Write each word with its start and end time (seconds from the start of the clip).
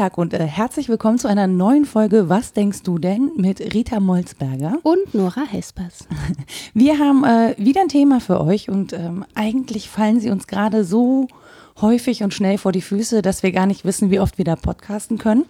Tag 0.00 0.16
und 0.16 0.32
äh, 0.32 0.46
herzlich 0.46 0.88
willkommen 0.88 1.18
zu 1.18 1.28
einer 1.28 1.46
neuen 1.46 1.84
Folge 1.84 2.30
Was 2.30 2.54
denkst 2.54 2.84
du 2.84 2.98
denn 2.98 3.32
mit 3.36 3.60
Rita 3.74 4.00
Molzberger 4.00 4.78
und 4.82 5.12
Nora 5.12 5.42
Hespers. 5.42 6.08
Wir 6.72 6.98
haben 6.98 7.22
äh, 7.22 7.54
wieder 7.58 7.82
ein 7.82 7.88
Thema 7.88 8.18
für 8.18 8.40
euch 8.40 8.70
und 8.70 8.94
ähm, 8.94 9.26
eigentlich 9.34 9.90
fallen 9.90 10.18
sie 10.18 10.30
uns 10.30 10.46
gerade 10.46 10.84
so 10.84 11.28
häufig 11.82 12.22
und 12.22 12.32
schnell 12.32 12.56
vor 12.56 12.72
die 12.72 12.80
Füße, 12.80 13.20
dass 13.20 13.42
wir 13.42 13.52
gar 13.52 13.66
nicht 13.66 13.84
wissen, 13.84 14.10
wie 14.10 14.20
oft 14.20 14.38
wir 14.38 14.46
da 14.46 14.56
podcasten 14.56 15.18
können. 15.18 15.44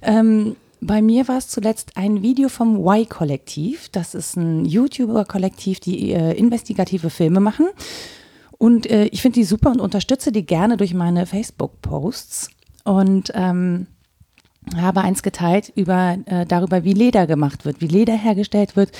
Ähm, 0.00 0.56
bei 0.80 1.02
mir 1.02 1.28
war 1.28 1.36
es 1.36 1.48
zuletzt 1.48 1.98
ein 1.98 2.22
Video 2.22 2.48
vom 2.48 2.76
Y-Kollektiv. 2.86 3.90
Das 3.90 4.14
ist 4.14 4.38
ein 4.38 4.64
YouTuber-Kollektiv, 4.64 5.80
die 5.80 6.12
äh, 6.12 6.32
investigative 6.32 7.10
Filme 7.10 7.40
machen. 7.40 7.68
Und 8.56 8.90
äh, 8.90 9.04
ich 9.08 9.20
finde 9.20 9.40
die 9.40 9.44
super 9.44 9.70
und 9.70 9.82
unterstütze 9.82 10.32
die 10.32 10.46
gerne 10.46 10.78
durch 10.78 10.94
meine 10.94 11.26
Facebook-Posts. 11.26 12.48
Und 12.84 13.32
ähm, 13.34 13.86
habe 14.76 15.00
eins 15.00 15.22
geteilt 15.22 15.72
über 15.74 16.18
äh, 16.26 16.46
darüber, 16.46 16.84
wie 16.84 16.92
Leder 16.92 17.26
gemacht 17.26 17.64
wird, 17.64 17.80
wie 17.80 17.88
Leder 17.88 18.14
hergestellt 18.14 18.76
wird, 18.76 18.92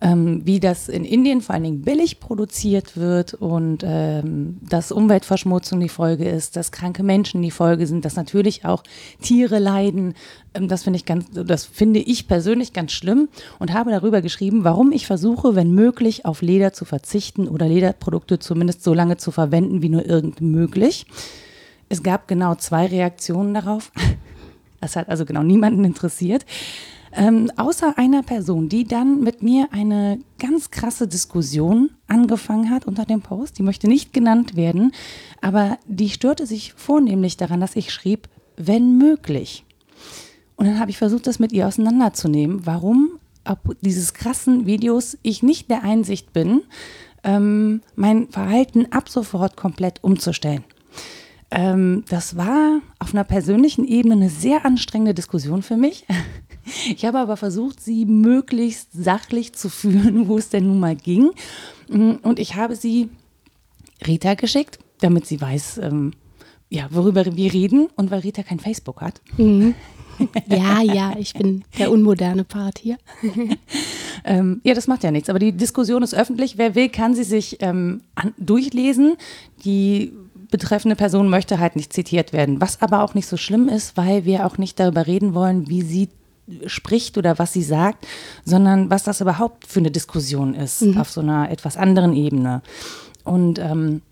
ähm, 0.00 0.40
wie 0.46 0.60
das 0.60 0.88
in 0.88 1.04
Indien 1.04 1.42
vor 1.42 1.54
allen 1.54 1.64
Dingen 1.64 1.82
billig 1.82 2.20
produziert 2.20 2.96
wird 2.96 3.34
und 3.34 3.84
ähm, 3.84 4.58
dass 4.62 4.92
Umweltverschmutzung 4.92 5.78
die 5.78 5.90
Folge 5.90 6.26
ist, 6.26 6.56
dass 6.56 6.72
kranke 6.72 7.02
Menschen 7.02 7.42
die 7.42 7.50
Folge 7.50 7.86
sind, 7.86 8.06
dass 8.06 8.16
natürlich 8.16 8.64
auch 8.64 8.82
Tiere 9.20 9.58
leiden. 9.58 10.14
Ähm, 10.54 10.68
das 10.68 10.84
finde 10.84 10.96
ich 10.96 11.04
ganz, 11.04 11.26
das 11.30 11.66
finde 11.66 12.00
ich 12.00 12.26
persönlich 12.26 12.72
ganz 12.72 12.92
schlimm 12.92 13.28
und 13.58 13.74
habe 13.74 13.90
darüber 13.90 14.22
geschrieben, 14.22 14.64
warum 14.64 14.90
ich 14.90 15.06
versuche, 15.06 15.54
wenn 15.54 15.74
möglich, 15.74 16.24
auf 16.24 16.40
Leder 16.40 16.72
zu 16.72 16.86
verzichten 16.86 17.46
oder 17.46 17.68
Lederprodukte 17.68 18.38
zumindest 18.38 18.82
so 18.82 18.94
lange 18.94 19.18
zu 19.18 19.30
verwenden, 19.32 19.82
wie 19.82 19.90
nur 19.90 20.06
irgend 20.06 20.40
möglich. 20.40 21.04
Es 21.90 22.04
gab 22.04 22.28
genau 22.28 22.54
zwei 22.54 22.86
Reaktionen 22.86 23.52
darauf. 23.52 23.90
Das 24.80 24.96
hat 24.96 25.10
also 25.10 25.26
genau 25.26 25.42
niemanden 25.42 25.84
interessiert. 25.84 26.46
Ähm, 27.12 27.50
außer 27.56 27.98
einer 27.98 28.22
Person, 28.22 28.68
die 28.68 28.84
dann 28.84 29.20
mit 29.20 29.42
mir 29.42 29.68
eine 29.72 30.20
ganz 30.38 30.70
krasse 30.70 31.08
Diskussion 31.08 31.90
angefangen 32.06 32.70
hat 32.70 32.86
unter 32.86 33.04
dem 33.04 33.20
Post. 33.20 33.58
Die 33.58 33.64
möchte 33.64 33.88
nicht 33.88 34.12
genannt 34.12 34.54
werden, 34.54 34.92
aber 35.42 35.78
die 35.86 36.08
störte 36.08 36.46
sich 36.46 36.72
vornehmlich 36.74 37.36
daran, 37.36 37.60
dass 37.60 37.74
ich 37.74 37.92
schrieb, 37.92 38.28
wenn 38.56 38.96
möglich. 38.96 39.64
Und 40.54 40.66
dann 40.66 40.78
habe 40.78 40.90
ich 40.90 40.98
versucht, 40.98 41.26
das 41.26 41.40
mit 41.40 41.50
ihr 41.50 41.66
auseinanderzunehmen, 41.66 42.64
warum 42.64 43.18
ab 43.42 43.68
dieses 43.80 44.14
krassen 44.14 44.66
Videos 44.66 45.18
ich 45.22 45.42
nicht 45.42 45.68
der 45.68 45.82
Einsicht 45.82 46.32
bin, 46.32 46.62
ähm, 47.24 47.82
mein 47.96 48.28
Verhalten 48.28 48.86
ab 48.92 49.08
sofort 49.08 49.56
komplett 49.56 50.04
umzustellen. 50.04 50.62
Ähm, 51.50 52.04
das 52.08 52.36
war 52.36 52.80
auf 52.98 53.12
einer 53.12 53.24
persönlichen 53.24 53.84
Ebene 53.84 54.14
eine 54.14 54.30
sehr 54.30 54.64
anstrengende 54.64 55.14
Diskussion 55.14 55.62
für 55.62 55.76
mich. 55.76 56.06
Ich 56.94 57.04
habe 57.04 57.18
aber 57.18 57.36
versucht, 57.36 57.80
sie 57.80 58.04
möglichst 58.04 58.90
sachlich 58.92 59.54
zu 59.54 59.68
führen, 59.68 60.28
wo 60.28 60.38
es 60.38 60.50
denn 60.50 60.68
nun 60.68 60.78
mal 60.78 60.94
ging. 60.94 61.30
Und 61.88 62.38
ich 62.38 62.54
habe 62.54 62.76
sie 62.76 63.08
Rita 64.06 64.34
geschickt, 64.34 64.78
damit 65.00 65.26
sie 65.26 65.40
weiß, 65.40 65.78
ähm, 65.78 66.12
ja, 66.68 66.86
worüber 66.90 67.24
wir 67.24 67.52
reden 67.52 67.88
und 67.96 68.10
weil 68.10 68.20
Rita 68.20 68.42
kein 68.42 68.60
Facebook 68.60 69.00
hat. 69.00 69.20
Mhm. 69.36 69.74
Ja, 70.48 70.82
ja, 70.82 71.14
ich 71.18 71.32
bin 71.32 71.64
der 71.78 71.90
unmoderne 71.90 72.44
Part 72.44 72.78
hier. 72.78 72.98
ähm, 74.24 74.60
ja, 74.64 74.74
das 74.74 74.86
macht 74.86 75.02
ja 75.02 75.10
nichts. 75.10 75.30
Aber 75.30 75.38
die 75.38 75.52
Diskussion 75.52 76.02
ist 76.02 76.14
öffentlich. 76.14 76.58
Wer 76.58 76.74
will, 76.74 76.90
kann 76.90 77.14
sie 77.14 77.24
sich 77.24 77.56
ähm, 77.60 78.02
an, 78.14 78.34
durchlesen. 78.36 79.14
Die 79.64 80.12
betreffende 80.50 80.96
Person 80.96 81.28
möchte 81.28 81.58
halt 81.58 81.76
nicht 81.76 81.92
zitiert 81.92 82.32
werden, 82.32 82.60
was 82.60 82.82
aber 82.82 83.02
auch 83.02 83.14
nicht 83.14 83.26
so 83.26 83.36
schlimm 83.36 83.68
ist, 83.68 83.96
weil 83.96 84.24
wir 84.24 84.46
auch 84.46 84.58
nicht 84.58 84.78
darüber 84.80 85.06
reden 85.06 85.34
wollen, 85.34 85.68
wie 85.68 85.82
sie 85.82 86.08
spricht 86.66 87.16
oder 87.16 87.38
was 87.38 87.52
sie 87.52 87.62
sagt, 87.62 88.06
sondern 88.44 88.90
was 88.90 89.04
das 89.04 89.20
überhaupt 89.20 89.66
für 89.66 89.80
eine 89.80 89.90
Diskussion 89.90 90.54
ist 90.54 90.82
mhm. 90.82 90.98
auf 90.98 91.10
so 91.10 91.20
einer 91.20 91.50
etwas 91.50 91.76
anderen 91.76 92.14
Ebene. 92.14 92.62
Und 93.24 93.58
ähm, 93.58 94.02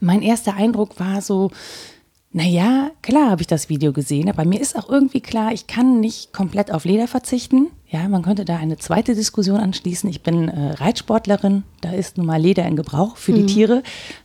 mein 0.00 0.22
erster 0.22 0.54
Eindruck 0.54 0.98
war 0.98 1.22
so, 1.22 1.50
naja, 2.32 2.90
klar 3.02 3.30
habe 3.30 3.42
ich 3.42 3.46
das 3.46 3.68
Video 3.68 3.92
gesehen, 3.92 4.28
aber 4.28 4.44
mir 4.44 4.60
ist 4.60 4.76
auch 4.76 4.88
irgendwie 4.88 5.20
klar, 5.20 5.52
ich 5.52 5.66
kann 5.66 6.00
nicht 6.00 6.32
komplett 6.32 6.72
auf 6.72 6.84
Leder 6.84 7.06
verzichten. 7.06 7.68
Ja, 7.92 8.08
man 8.08 8.22
könnte 8.22 8.46
da 8.46 8.56
eine 8.56 8.78
zweite 8.78 9.14
Diskussion 9.14 9.60
anschließen. 9.60 10.08
Ich 10.08 10.22
bin 10.22 10.48
äh, 10.48 10.72
Reitsportlerin, 10.72 11.62
da 11.82 11.92
ist 11.92 12.16
nun 12.16 12.24
mal 12.24 12.40
Leder 12.40 12.64
in 12.66 12.74
Gebrauch 12.74 13.18
für 13.18 13.34
die 13.34 13.42
mhm. 13.42 13.46
Tiere. 13.48 13.82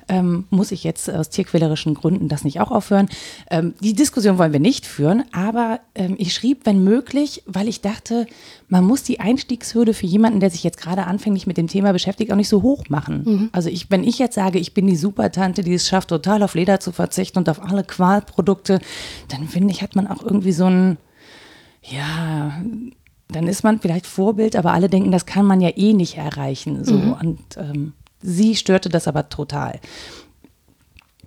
Ähm, 0.08 0.46
muss 0.50 0.72
ich 0.72 0.86
jetzt 0.86 1.10
aus 1.10 1.30
tierquälerischen 1.30 1.94
Gründen 1.94 2.30
das 2.30 2.46
nicht 2.46 2.62
auch 2.62 2.72
aufhören? 2.72 3.10
Ähm, 3.52 3.74
die 3.82 3.94
Diskussion 3.94 4.38
wollen 4.38 4.54
wir 4.54 4.62
nicht 4.62 4.86
führen, 4.86 5.26
aber 5.34 5.82
ähm, 5.96 6.16
ich 6.18 6.34
schrieb, 6.34 6.62
wenn 6.64 6.82
möglich, 6.82 7.44
weil 7.46 7.68
ich 7.68 7.82
dachte, 7.82 8.26
man 8.70 8.86
muss 8.86 9.04
die 9.04 9.20
Einstiegshürde 9.20 9.94
für 9.94 10.06
jemanden, 10.06 10.40
der 10.40 10.50
sich 10.50 10.64
jetzt 10.64 10.80
gerade 10.80 11.04
anfänglich 11.04 11.46
mit 11.46 11.58
dem 11.58 11.68
Thema 11.68 11.92
beschäftigt, 11.92 12.32
auch 12.32 12.38
nicht 12.38 12.48
so 12.48 12.62
hoch 12.62 12.86
machen. 12.88 13.24
Mhm. 13.26 13.50
Also 13.52 13.68
ich, 13.68 13.92
wenn 13.92 14.06
ich 14.06 14.18
jetzt 14.18 14.36
sage, 14.36 14.60
ich 14.60 14.74
bin 14.74 14.88
die 14.88 14.96
Supertante, 14.96 15.62
die 15.62 15.74
es 15.74 15.90
schafft, 15.90 16.08
total 16.08 16.42
auf 16.42 16.56
Leder 16.56 16.80
zu 16.80 16.94
verzichten 16.94 17.40
und 17.40 17.50
auf 17.50 17.62
alle 17.62 17.84
Qualprodukte, 17.84 18.80
dann 19.28 19.50
finde 19.50 19.74
ich, 19.74 19.82
hat 19.82 19.94
man 19.94 20.08
auch 20.08 20.24
irgendwie 20.24 20.54
so 20.54 20.68
ein 20.68 20.98
ja, 21.82 22.62
dann 23.30 23.48
ist 23.48 23.64
man 23.64 23.80
vielleicht 23.80 24.08
Vorbild, 24.08 24.56
aber 24.56 24.74
alle 24.74 24.90
denken, 24.90 25.12
das 25.12 25.26
kann 25.26 25.46
man 25.46 25.62
ja 25.62 25.70
eh 25.76 25.94
nicht 25.94 26.18
erreichen. 26.18 26.84
So. 26.86 26.94
Mhm. 26.94 27.14
Und 27.14 27.40
ähm, 27.58 27.94
sie 28.22 28.56
störte 28.56 28.90
das 28.90 29.08
aber 29.08 29.30
total. 29.30 29.80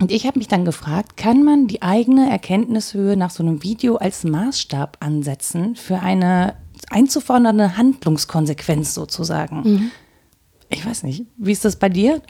Und 0.00 0.10
ich 0.10 0.26
habe 0.26 0.38
mich 0.38 0.48
dann 0.48 0.64
gefragt, 0.64 1.18
kann 1.18 1.42
man 1.44 1.66
die 1.66 1.82
eigene 1.82 2.30
Erkenntnishöhe 2.30 3.16
nach 3.16 3.30
so 3.30 3.42
einem 3.42 3.62
Video 3.62 3.96
als 3.96 4.24
Maßstab 4.24 4.96
ansetzen 5.00 5.76
für 5.76 6.00
eine 6.00 6.54
einzufordernde 6.88 7.76
Handlungskonsequenz 7.76 8.94
sozusagen? 8.94 9.62
Mhm. 9.62 9.90
Ich 10.70 10.86
weiß 10.86 11.02
nicht, 11.02 11.26
wie 11.36 11.52
ist 11.52 11.66
das 11.66 11.76
bei 11.76 11.90
dir? 11.90 12.22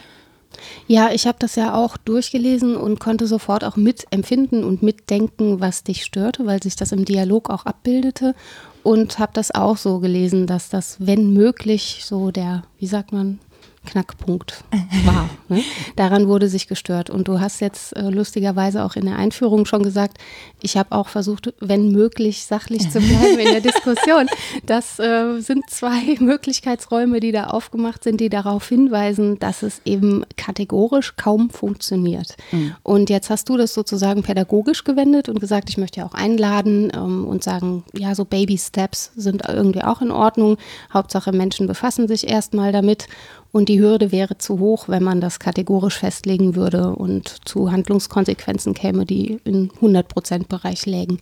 Ja, 0.88 1.12
ich 1.12 1.28
habe 1.28 1.38
das 1.38 1.54
ja 1.54 1.74
auch 1.74 1.96
durchgelesen 1.96 2.76
und 2.76 2.98
konnte 2.98 3.28
sofort 3.28 3.62
auch 3.62 3.76
mitempfinden 3.76 4.64
und 4.64 4.82
mitdenken, 4.82 5.60
was 5.60 5.84
dich 5.84 6.04
störte, 6.04 6.46
weil 6.46 6.60
sich 6.60 6.74
das 6.74 6.90
im 6.90 7.04
Dialog 7.04 7.50
auch 7.50 7.66
abbildete 7.66 8.34
und 8.82 9.18
habe 9.18 9.32
das 9.34 9.54
auch 9.54 9.76
so 9.76 9.98
gelesen, 9.98 10.46
dass 10.46 10.68
das, 10.68 10.96
wenn 10.98 11.32
möglich, 11.32 12.02
so 12.04 12.30
der, 12.30 12.64
wie 12.78 12.86
sagt 12.86 13.12
man, 13.12 13.38
Knackpunkt 13.86 14.62
war. 15.04 15.28
ne? 15.48 15.62
Daran 15.96 16.28
wurde 16.28 16.48
sich 16.48 16.68
gestört. 16.68 17.10
Und 17.10 17.28
du 17.28 17.40
hast 17.40 17.60
jetzt 17.60 17.96
äh, 17.96 18.10
lustigerweise 18.10 18.84
auch 18.84 18.94
in 18.94 19.06
der 19.06 19.16
Einführung 19.16 19.64
schon 19.64 19.82
gesagt, 19.82 20.18
ich 20.60 20.76
habe 20.76 20.92
auch 20.92 21.08
versucht, 21.08 21.54
wenn 21.60 21.90
möglich, 21.90 22.44
sachlich 22.44 22.90
zu 22.90 23.00
bleiben 23.00 23.38
in 23.38 23.52
der 23.52 23.60
Diskussion. 23.60 24.26
Das 24.66 24.98
äh, 24.98 25.40
sind 25.40 25.68
zwei 25.70 26.16
Möglichkeitsräume, 26.20 27.20
die 27.20 27.32
da 27.32 27.44
aufgemacht 27.48 28.04
sind, 28.04 28.20
die 28.20 28.28
darauf 28.28 28.68
hinweisen, 28.68 29.38
dass 29.38 29.62
es 29.62 29.80
eben 29.84 30.24
kategorisch 30.36 31.16
kaum 31.16 31.50
funktioniert. 31.50 32.36
Mhm. 32.52 32.74
Und 32.82 33.10
jetzt 33.10 33.30
hast 33.30 33.48
du 33.48 33.56
das 33.56 33.74
sozusagen 33.74 34.22
pädagogisch 34.22 34.84
gewendet 34.84 35.28
und 35.28 35.40
gesagt, 35.40 35.70
ich 35.70 35.78
möchte 35.78 36.00
ja 36.00 36.06
auch 36.06 36.14
einladen 36.14 36.92
ähm, 36.94 37.26
und 37.26 37.42
sagen, 37.42 37.84
ja, 37.96 38.14
so 38.14 38.24
Baby 38.24 38.58
Steps 38.58 39.12
sind 39.16 39.42
irgendwie 39.48 39.82
auch 39.82 40.02
in 40.02 40.10
Ordnung. 40.10 40.56
Hauptsache 40.92 41.32
Menschen 41.32 41.66
befassen 41.66 42.06
sich 42.06 42.28
erstmal 42.28 42.72
damit. 42.72 43.06
Und 43.52 43.68
die 43.68 43.80
Hürde 43.80 44.12
wäre 44.12 44.38
zu 44.38 44.60
hoch, 44.60 44.88
wenn 44.88 45.02
man 45.02 45.20
das 45.20 45.40
kategorisch 45.40 45.98
festlegen 45.98 46.54
würde 46.54 46.94
und 46.94 47.48
zu 47.48 47.72
Handlungskonsequenzen 47.72 48.74
käme, 48.74 49.06
die 49.06 49.40
in 49.44 49.70
100 49.76 50.06
Prozent 50.06 50.48
Bereich 50.48 50.86
lägen. 50.86 51.18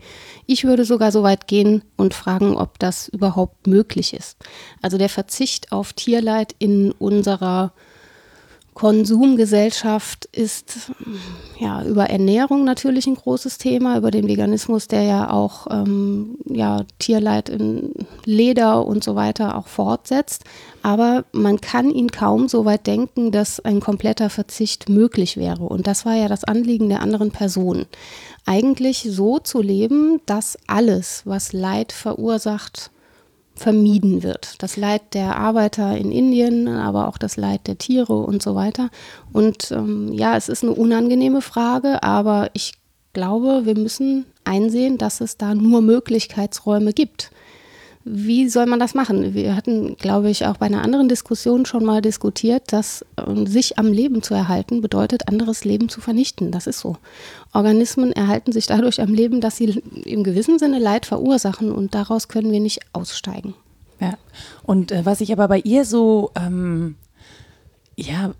Ich 0.47 0.65
würde 0.65 0.85
sogar 0.85 1.11
so 1.11 1.23
weit 1.23 1.47
gehen 1.47 1.83
und 1.97 2.13
fragen, 2.13 2.57
ob 2.57 2.79
das 2.79 3.09
überhaupt 3.09 3.67
möglich 3.67 4.13
ist. 4.13 4.37
Also 4.83 4.99
der 4.99 5.09
Verzicht 5.09 5.73
auf 5.73 5.95
Tierleid 5.95 6.55
in 6.59 6.93
unserer 6.93 7.73
Konsumgesellschaft 8.79 10.27
ist 10.27 10.93
ja 11.59 11.83
über 11.85 12.11
Ernährung 12.11 12.63
natürlich 12.63 13.09
ein 13.09 13.17
großes 13.17 13.59
Thema, 13.59 13.97
über 13.97 14.13
den 14.13 14.29
Veganismus, 14.29 14.87
der 14.87 15.03
ja 15.03 15.31
auch 15.31 15.67
ähm, 15.69 16.39
ja, 16.45 16.85
Tierleid 17.01 17.49
in 17.49 17.93
Leder 18.25 18.87
und 18.87 19.03
so 19.03 19.17
weiter 19.17 19.59
auch 19.59 19.67
fortsetzt. 19.67 20.45
Aber 20.81 21.25
man 21.33 21.61
kann 21.61 21.91
ihn 21.91 22.13
kaum 22.13 22.47
so 22.47 22.65
weit 22.67 22.87
denken, 22.87 23.33
dass 23.33 23.59
ein 23.59 23.81
kompletter 23.81 24.31
Verzicht 24.31 24.89
möglich 24.89 25.37
wäre. 25.37 25.65
Und 25.65 25.89
das 25.89 26.07
war 26.07 26.15
ja 26.15 26.29
das 26.29 26.45
Anliegen 26.45 26.89
der 26.89 27.03
anderen 27.03 27.33
Person. 27.33 27.87
Eigentlich 28.47 29.09
so 29.11 29.41
zu 29.41 29.61
leben, 29.61 30.21
dass 30.25 30.57
alles, 30.69 31.23
was 31.25 31.53
Leid 31.53 31.91
verursacht, 31.91 32.93
vermieden 33.59 34.23
wird. 34.23 34.63
Das 34.63 34.77
Leid 34.77 35.15
der 35.15 35.37
Arbeiter 35.37 35.97
in 35.97 36.11
Indien, 36.11 36.69
aber 36.69 37.09
auch 37.09 37.19
das 37.19 37.37
Leid 37.37 37.67
der 37.67 37.77
Tiere 37.77 38.15
und 38.15 38.43
so 38.43 38.55
weiter. 38.55 38.89
Und 39.33 39.71
ähm, 39.73 40.13
ja, 40.13 40.37
es 40.37 40.49
ist 40.49 40.63
eine 40.63 40.73
unangenehme 40.73 41.43
Frage, 41.43 42.03
aber 42.03 42.51
ich 42.55 42.75
glaube, 43.13 43.63
wir 43.65 43.77
müssen 43.77 44.27
einsehen, 44.45 44.97
dass 44.97 45.21
es 45.21 45.37
da 45.37 45.55
nur 45.55 45.83
Möglichkeitsräume 45.83 46.93
gibt. 46.93 47.31
Wie 48.11 48.49
soll 48.49 48.67
man 48.67 48.79
das 48.79 48.95
machen? 48.95 49.35
Wir 49.35 49.55
hatten, 49.55 49.97
glaube 49.97 50.31
ich, 50.31 50.47
auch 50.47 50.57
bei 50.57 50.67
einer 50.67 50.83
anderen 50.83 51.09
Diskussion 51.09 51.67
schon 51.67 51.85
mal 51.85 52.01
diskutiert, 52.01 52.73
dass 52.73 53.05
äh, 53.17 53.47
sich 53.47 53.79
am 53.79 53.93
Leben 53.93 54.23
zu 54.23 54.35
erhalten 54.35 54.81
bedeutet, 54.81 55.29
anderes 55.29 55.65
Leben 55.65 55.89
zu 55.89 56.01
vernichten. 56.01 56.51
Das 56.51 56.67
ist 56.67 56.81
so. 56.81 56.97
Organismen 57.53 58.13
erhalten 58.13 58.53
sich 58.53 58.67
dadurch 58.67 59.01
am 59.01 59.13
Leben, 59.13 59.41
dass 59.41 59.57
sie 59.57 59.83
im 60.05 60.25
gewissen 60.25 60.59
Sinne 60.59 60.79
Leid 60.79 61.07
verursachen 61.07 61.71
und 61.71 61.95
daraus 61.95 62.29
können 62.29 62.53
wir 62.53 62.61
nicht 62.61 62.81
aussteigen. 62.93 63.55
Ja, 64.01 64.15
und 64.63 64.93
äh, 64.93 65.05
was 65.05 65.21
ich 65.21 65.33
aber 65.33 65.49
bei 65.49 65.59
ihr 65.59 65.85
so, 65.85 66.31
ähm, 66.37 66.97
ja, 67.97 68.33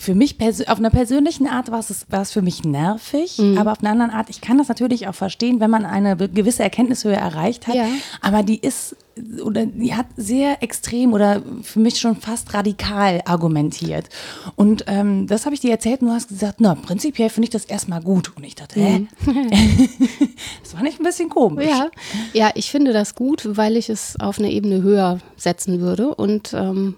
für 0.00 0.14
mich 0.14 0.36
auf 0.40 0.78
einer 0.78 0.90
persönlichen 0.90 1.46
Art 1.46 1.70
war 1.70 1.80
es, 1.80 2.06
war 2.10 2.22
es 2.22 2.32
für 2.32 2.42
mich 2.42 2.64
nervig, 2.64 3.38
mhm. 3.38 3.58
aber 3.58 3.72
auf 3.72 3.80
einer 3.80 3.90
anderen 3.90 4.10
Art, 4.10 4.30
ich 4.30 4.40
kann 4.40 4.58
das 4.58 4.68
natürlich 4.68 5.08
auch 5.08 5.14
verstehen, 5.14 5.60
wenn 5.60 5.70
man 5.70 5.84
eine 5.84 6.16
gewisse 6.16 6.62
Erkenntnishöhe 6.62 7.16
erreicht 7.16 7.66
hat, 7.66 7.74
ja. 7.74 7.86
aber 8.20 8.42
die 8.42 8.58
ist 8.58 8.96
oder 9.44 9.66
die 9.66 9.94
hat 9.94 10.06
sehr 10.16 10.62
extrem 10.62 11.12
oder 11.12 11.42
für 11.62 11.80
mich 11.80 11.98
schon 11.98 12.16
fast 12.16 12.54
radikal 12.54 13.20
argumentiert. 13.24 14.08
Und 14.56 14.84
ähm, 14.86 15.26
das 15.26 15.44
habe 15.44 15.54
ich 15.54 15.60
dir 15.60 15.70
erzählt 15.70 16.02
und 16.02 16.08
du 16.08 16.14
hast 16.14 16.28
gesagt, 16.28 16.60
na, 16.60 16.74
prinzipiell 16.74 17.28
finde 17.30 17.46
ich 17.46 17.50
das 17.50 17.64
erstmal 17.64 18.00
gut. 18.00 18.32
Und 18.36 18.44
ich 18.44 18.54
dachte, 18.54 18.80
hä? 18.80 19.06
Mhm. 19.26 19.50
das 20.62 20.74
war 20.74 20.82
nicht 20.82 21.00
ein 21.00 21.04
bisschen 21.04 21.28
komisch. 21.28 21.68
Ja. 21.68 21.90
ja, 22.32 22.50
ich 22.54 22.70
finde 22.70 22.92
das 22.92 23.14
gut, 23.14 23.56
weil 23.56 23.76
ich 23.76 23.88
es 23.88 24.18
auf 24.20 24.38
eine 24.38 24.50
Ebene 24.50 24.82
höher 24.82 25.18
setzen 25.36 25.80
würde 25.80 26.14
und 26.14 26.52
ähm, 26.54 26.94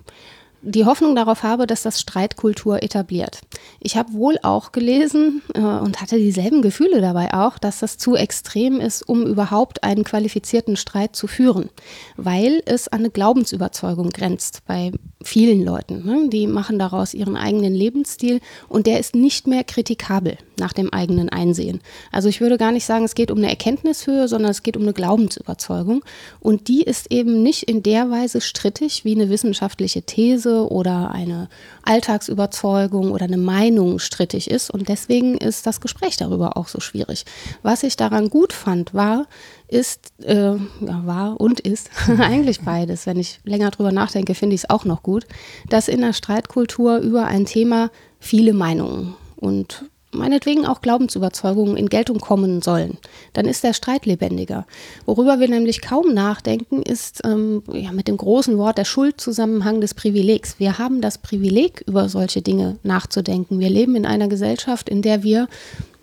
die 0.63 0.85
Hoffnung 0.85 1.15
darauf 1.15 1.43
habe, 1.43 1.67
dass 1.67 1.83
das 1.83 2.01
Streitkultur 2.01 2.83
etabliert. 2.83 3.41
Ich 3.81 3.97
habe 3.97 4.13
wohl 4.13 4.39
auch 4.43 4.73
gelesen 4.73 5.43
äh, 5.55 5.61
und 5.61 6.01
hatte 6.01 6.19
dieselben 6.19 6.63
Gefühle 6.63 7.01
dabei 7.01 7.33
auch, 7.33 7.59
dass 7.59 7.81
das 7.81 7.99
zu 7.99 8.15
extrem 8.15 8.81
ist, 8.81 9.03
um 9.03 9.27
überhaupt 9.27 9.83
einen 9.83 10.05
qualifizierten 10.05 10.77
Streit 10.77 11.17
zu 11.17 11.27
führen, 11.27 11.71
weil 12.17 12.63
es 12.67 12.89
an 12.89 13.01
eine 13.01 13.11
Glaubensüberzeugung 13.11 14.11
grenzt 14.11 14.63
bei 14.67 14.93
vielen 15.23 15.65
Leuten. 15.65 16.05
Ne? 16.05 16.29
Die 16.31 16.47
machen 16.47 16.79
daraus 16.79 17.15
ihren 17.15 17.37
eigenen 17.37 17.75
Lebensstil 17.75 18.41
und 18.69 18.87
der 18.87 19.01
ist 19.01 19.15
nicht 19.15 19.47
mehr 19.47 19.65
kritikabel 19.65 20.39
nach 20.59 20.73
dem 20.73 20.93
eigenen 20.93 21.29
Einsehen. 21.29 21.81
Also 22.13 22.29
ich 22.29 22.41
würde 22.41 22.59
gar 22.59 22.73
nicht 22.73 22.85
sagen, 22.85 23.05
es 23.05 23.15
geht 23.15 23.31
um 23.31 23.39
eine 23.39 23.49
Erkenntnishöhe, 23.49 24.29
sondern 24.29 24.51
es 24.51 24.63
geht 24.63 24.77
um 24.77 24.83
eine 24.83 24.93
Glaubensüberzeugung 24.93 26.05
und 26.41 26.69
die 26.69 26.83
ist 26.83 27.11
eben 27.11 27.43
nicht 27.43 27.65
in 27.65 27.83
der 27.83 28.11
Weise 28.11 28.41
strittig 28.41 29.05
wie 29.05 29.15
eine 29.15 29.31
wissenschaftliche 29.31 30.03
These 30.03 30.21
These 30.21 30.71
oder 30.71 31.11
eine 31.11 31.49
Alltagsüberzeugung 31.83 33.11
oder 33.11 33.25
eine 33.25 33.39
Meinung 33.39 33.99
strittig 33.99 34.51
ist. 34.51 34.71
Und 34.71 34.89
deswegen 34.89 35.37
ist 35.37 35.67
das 35.67 35.81
Gespräch 35.81 36.17
darüber 36.17 36.57
auch 36.57 36.69
so 36.69 36.81
schwierig. 36.81 37.25
Was 37.63 37.83
ich 37.83 37.97
daran 37.97 38.31
gut 38.31 38.53
fand, 38.53 38.95
war, 38.95 39.27
ist, 39.71 40.13
äh, 40.25 40.55
war 40.81 41.41
und 41.41 41.61
ist 41.61 41.91
eigentlich 42.19 42.61
beides. 42.61 43.07
Wenn 43.07 43.19
ich 43.19 43.41
länger 43.45 43.71
drüber 43.71 43.93
nachdenke, 43.93 44.35
finde 44.35 44.55
ich 44.55 44.63
es 44.63 44.71
auch 44.71 44.85
noch 44.85 45.03
gut, 45.03 45.27
dass 45.69 45.89
in 45.89 46.01
der 46.01 46.13
Streitkultur 46.13 46.99
über 46.99 47.27
ein 47.27 47.47
Thema 47.47 47.91
viele 48.19 48.53
Meinungen 48.53 49.15
und 49.37 49.85
meinetwegen 50.13 50.67
auch 50.67 50.81
Glaubensüberzeugungen 50.81 51.77
in 51.77 51.89
Geltung 51.89 52.19
kommen 52.19 52.63
sollen, 52.63 52.99
dann 53.33 53.47
ist 53.47 53.63
der 53.63 53.73
Streit 53.73 54.07
lebendiger. 54.07 54.67
Worüber 55.07 55.39
wir 55.39 55.49
nämlich 55.49 55.83
kaum 55.83 56.13
nachdenken, 56.13 56.83
ist 56.83 57.21
ähm, 57.25 57.63
ja, 57.73 57.93
mit 57.93 58.09
dem 58.09 58.17
großen 58.17 58.59
Wort 58.59 58.79
der 58.79 58.85
Schuldzusammenhang 58.85 59.81
des 59.81 59.95
Privilegs. 59.95 60.57
Wir 60.59 60.79
haben 60.79 61.01
das 61.01 61.19
Privileg, 61.19 61.85
über 61.87 62.09
solche 62.09 62.43
Dinge 62.43 62.79
nachzudenken. 62.83 63.61
Wir 63.61 63.71
leben 63.71 63.95
in 63.95 64.07
einer 64.07 64.29
Gesellschaft, 64.29 64.89
in 64.89 65.03
der 65.03 65.23
wir 65.23 65.49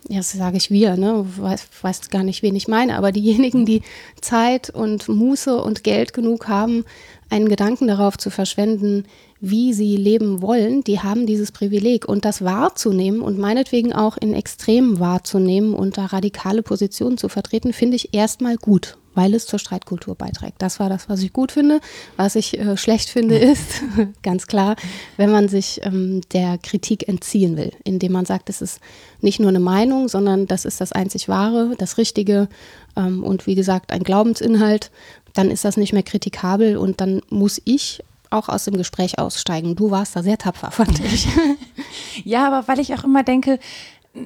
ja, 0.10 0.18
das 0.18 0.32
sage 0.32 0.58
ich 0.58 0.72
wir, 0.72 0.96
ne? 0.96 1.26
weiß, 1.38 1.68
weiß 1.82 2.10
gar 2.10 2.24
nicht, 2.24 2.42
wen 2.42 2.56
ich 2.56 2.68
meine, 2.68 2.98
aber 2.98 3.12
diejenigen, 3.12 3.66
die 3.66 3.82
Zeit 4.22 4.70
und 4.70 5.10
Muße 5.10 5.62
und 5.62 5.84
Geld 5.84 6.14
genug 6.14 6.48
haben, 6.48 6.86
einen 7.30 7.50
Gedanken 7.50 7.88
darauf 7.88 8.18
zu 8.18 8.30
verschwenden, 8.30 9.06
wie 9.42 9.74
sie 9.74 9.98
leben 9.98 10.42
wollen, 10.42 10.84
die 10.84 11.02
haben 11.02 11.26
dieses 11.26 11.52
Privileg. 11.52 12.08
Und 12.08 12.26
das 12.26 12.44
wahrzunehmen 12.44 13.22
und 13.22 13.38
meinetwegen 13.38 13.94
auch 13.94 14.18
in 14.18 14.34
Extremen 14.34 15.00
wahrzunehmen 15.00 15.74
und 15.74 15.98
da 15.98 16.06
radikale 16.06 16.64
Positionen 16.64 17.18
zu 17.18 17.28
vertreten, 17.28 17.74
finde 17.74 17.98
ich 17.98 18.14
erstmal 18.14 18.56
gut, 18.56 18.98
weil 19.18 19.34
es 19.34 19.48
zur 19.48 19.60
Streitkultur 19.60 20.16
beiträgt. 20.16 20.62
Das 20.62 20.80
war 20.80 20.88
das, 20.88 21.10
was 21.10 21.22
ich 21.22 21.34
gut 21.34 21.52
finde. 21.52 21.82
Was 22.16 22.36
ich 22.36 22.58
äh, 22.58 22.78
schlecht 22.78 23.10
finde, 23.10 23.38
ist 23.38 23.82
ganz 24.24 24.48
klar, 24.48 24.76
wenn 25.18 25.32
man 25.32 25.50
sich 25.50 25.82
ähm, 25.84 26.22
der 26.32 26.58
Kritik 26.60 27.10
entziehen 27.10 27.58
will, 27.58 27.74
indem 27.84 28.14
man 28.14 28.26
sagt, 28.26 28.50
es 28.50 28.62
ist 28.62 28.80
nicht 29.20 29.40
nur 29.40 29.50
eine 29.50 29.60
Meinung, 29.60 30.08
sondern 30.08 30.46
das 30.46 30.64
ist 30.64 30.80
das 30.80 30.92
einzig 30.92 31.28
Wahre, 31.28 31.74
das 31.78 31.98
Richtige 31.98 32.48
ähm, 32.96 33.24
und 33.24 33.48
wie 33.48 33.56
gesagt 33.56 33.92
ein 33.92 34.04
Glaubensinhalt 34.04 34.92
dann 35.38 35.52
ist 35.52 35.66
das 35.66 35.78
nicht 35.78 35.94
mehr 35.94 36.04
kritikabel 36.04 36.78
und 36.78 37.00
dann 37.00 37.22
muss 37.30 37.62
ich 37.64 38.04
auch 38.30 38.50
aus 38.50 38.66
dem 38.66 38.76
Gespräch 38.76 39.20
aussteigen. 39.20 39.76
Du 39.76 39.92
warst 39.92 40.16
da 40.16 40.24
sehr 40.24 40.38
tapfer, 40.38 40.72
fand 40.72 41.00
ich. 41.00 41.28
ja, 42.26 42.48
aber 42.48 42.68
weil 42.68 42.80
ich 42.80 42.94
auch 42.94 43.04
immer 43.04 43.24
denke, 43.24 43.60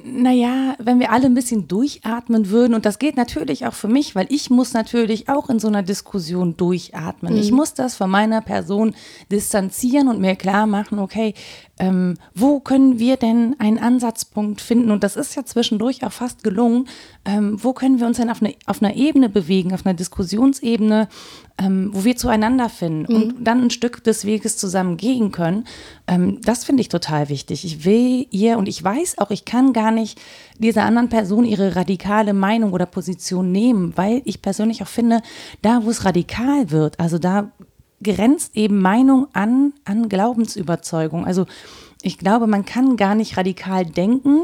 naja, 0.04 0.74
wenn 0.78 1.00
wir 1.00 1.10
alle 1.10 1.26
ein 1.26 1.34
bisschen 1.34 1.68
durchatmen 1.68 2.50
würden, 2.50 2.74
und 2.74 2.86
das 2.86 2.98
geht 2.98 3.16
natürlich 3.16 3.66
auch 3.66 3.74
für 3.74 3.88
mich, 3.88 4.14
weil 4.14 4.26
ich 4.30 4.50
muss 4.50 4.72
natürlich 4.72 5.28
auch 5.28 5.48
in 5.48 5.58
so 5.58 5.68
einer 5.68 5.82
Diskussion 5.82 6.56
durchatmen. 6.56 7.34
Mhm. 7.34 7.40
Ich 7.40 7.52
muss 7.52 7.74
das 7.74 7.94
von 7.94 8.10
meiner 8.10 8.40
Person 8.40 8.94
distanzieren 9.30 10.08
und 10.08 10.20
mir 10.20 10.36
klar 10.36 10.66
machen, 10.66 10.98
okay, 10.98 11.34
ähm, 11.82 12.14
wo 12.32 12.60
können 12.60 13.00
wir 13.00 13.16
denn 13.16 13.56
einen 13.58 13.78
Ansatzpunkt 13.78 14.60
finden? 14.60 14.92
Und 14.92 15.02
das 15.02 15.16
ist 15.16 15.34
ja 15.34 15.44
zwischendurch 15.44 16.06
auch 16.06 16.12
fast 16.12 16.44
gelungen. 16.44 16.86
Ähm, 17.24 17.58
wo 17.60 17.72
können 17.72 17.98
wir 17.98 18.06
uns 18.06 18.18
denn 18.18 18.30
auf, 18.30 18.40
eine, 18.40 18.54
auf 18.66 18.80
einer 18.80 18.94
Ebene 18.94 19.28
bewegen, 19.28 19.74
auf 19.74 19.84
einer 19.84 19.94
Diskussionsebene, 19.94 21.08
ähm, 21.58 21.90
wo 21.92 22.04
wir 22.04 22.16
zueinander 22.16 22.68
finden 22.68 23.12
mhm. 23.12 23.16
und 23.16 23.44
dann 23.44 23.62
ein 23.62 23.70
Stück 23.70 24.04
des 24.04 24.24
Weges 24.24 24.56
zusammen 24.58 24.96
gehen 24.96 25.32
können? 25.32 25.64
Ähm, 26.06 26.40
das 26.44 26.62
finde 26.62 26.82
ich 26.82 26.88
total 26.88 27.28
wichtig. 27.28 27.64
Ich 27.64 27.84
will 27.84 28.28
ihr 28.30 28.58
und 28.58 28.68
ich 28.68 28.82
weiß 28.82 29.18
auch, 29.18 29.32
ich 29.32 29.44
kann 29.44 29.72
gar 29.72 29.90
nicht 29.90 30.20
dieser 30.60 30.84
anderen 30.84 31.08
Person 31.08 31.44
ihre 31.44 31.74
radikale 31.74 32.32
Meinung 32.32 32.72
oder 32.72 32.86
Position 32.86 33.50
nehmen, 33.50 33.92
weil 33.96 34.22
ich 34.24 34.40
persönlich 34.40 34.84
auch 34.84 34.88
finde, 34.88 35.20
da 35.62 35.84
wo 35.84 35.90
es 35.90 36.04
radikal 36.04 36.70
wird, 36.70 37.00
also 37.00 37.18
da 37.18 37.50
grenzt 38.02 38.56
eben 38.56 38.80
Meinung 38.80 39.28
an, 39.32 39.72
an 39.84 40.08
Glaubensüberzeugung. 40.08 41.24
Also 41.24 41.46
ich 42.02 42.18
glaube, 42.18 42.46
man 42.46 42.64
kann 42.64 42.96
gar 42.96 43.14
nicht 43.14 43.36
radikal 43.36 43.86
denken, 43.86 44.42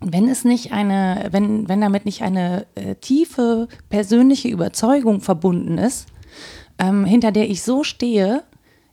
wenn 0.00 0.28
es 0.28 0.44
nicht 0.44 0.72
eine, 0.72 1.28
wenn, 1.30 1.68
wenn 1.68 1.80
damit 1.80 2.06
nicht 2.06 2.22
eine 2.22 2.66
äh, 2.74 2.94
tiefe 2.94 3.68
persönliche 3.90 4.48
Überzeugung 4.48 5.20
verbunden 5.20 5.78
ist, 5.78 6.06
ähm, 6.78 7.04
hinter 7.04 7.32
der 7.32 7.50
ich 7.50 7.62
so 7.62 7.84
stehe, 7.84 8.42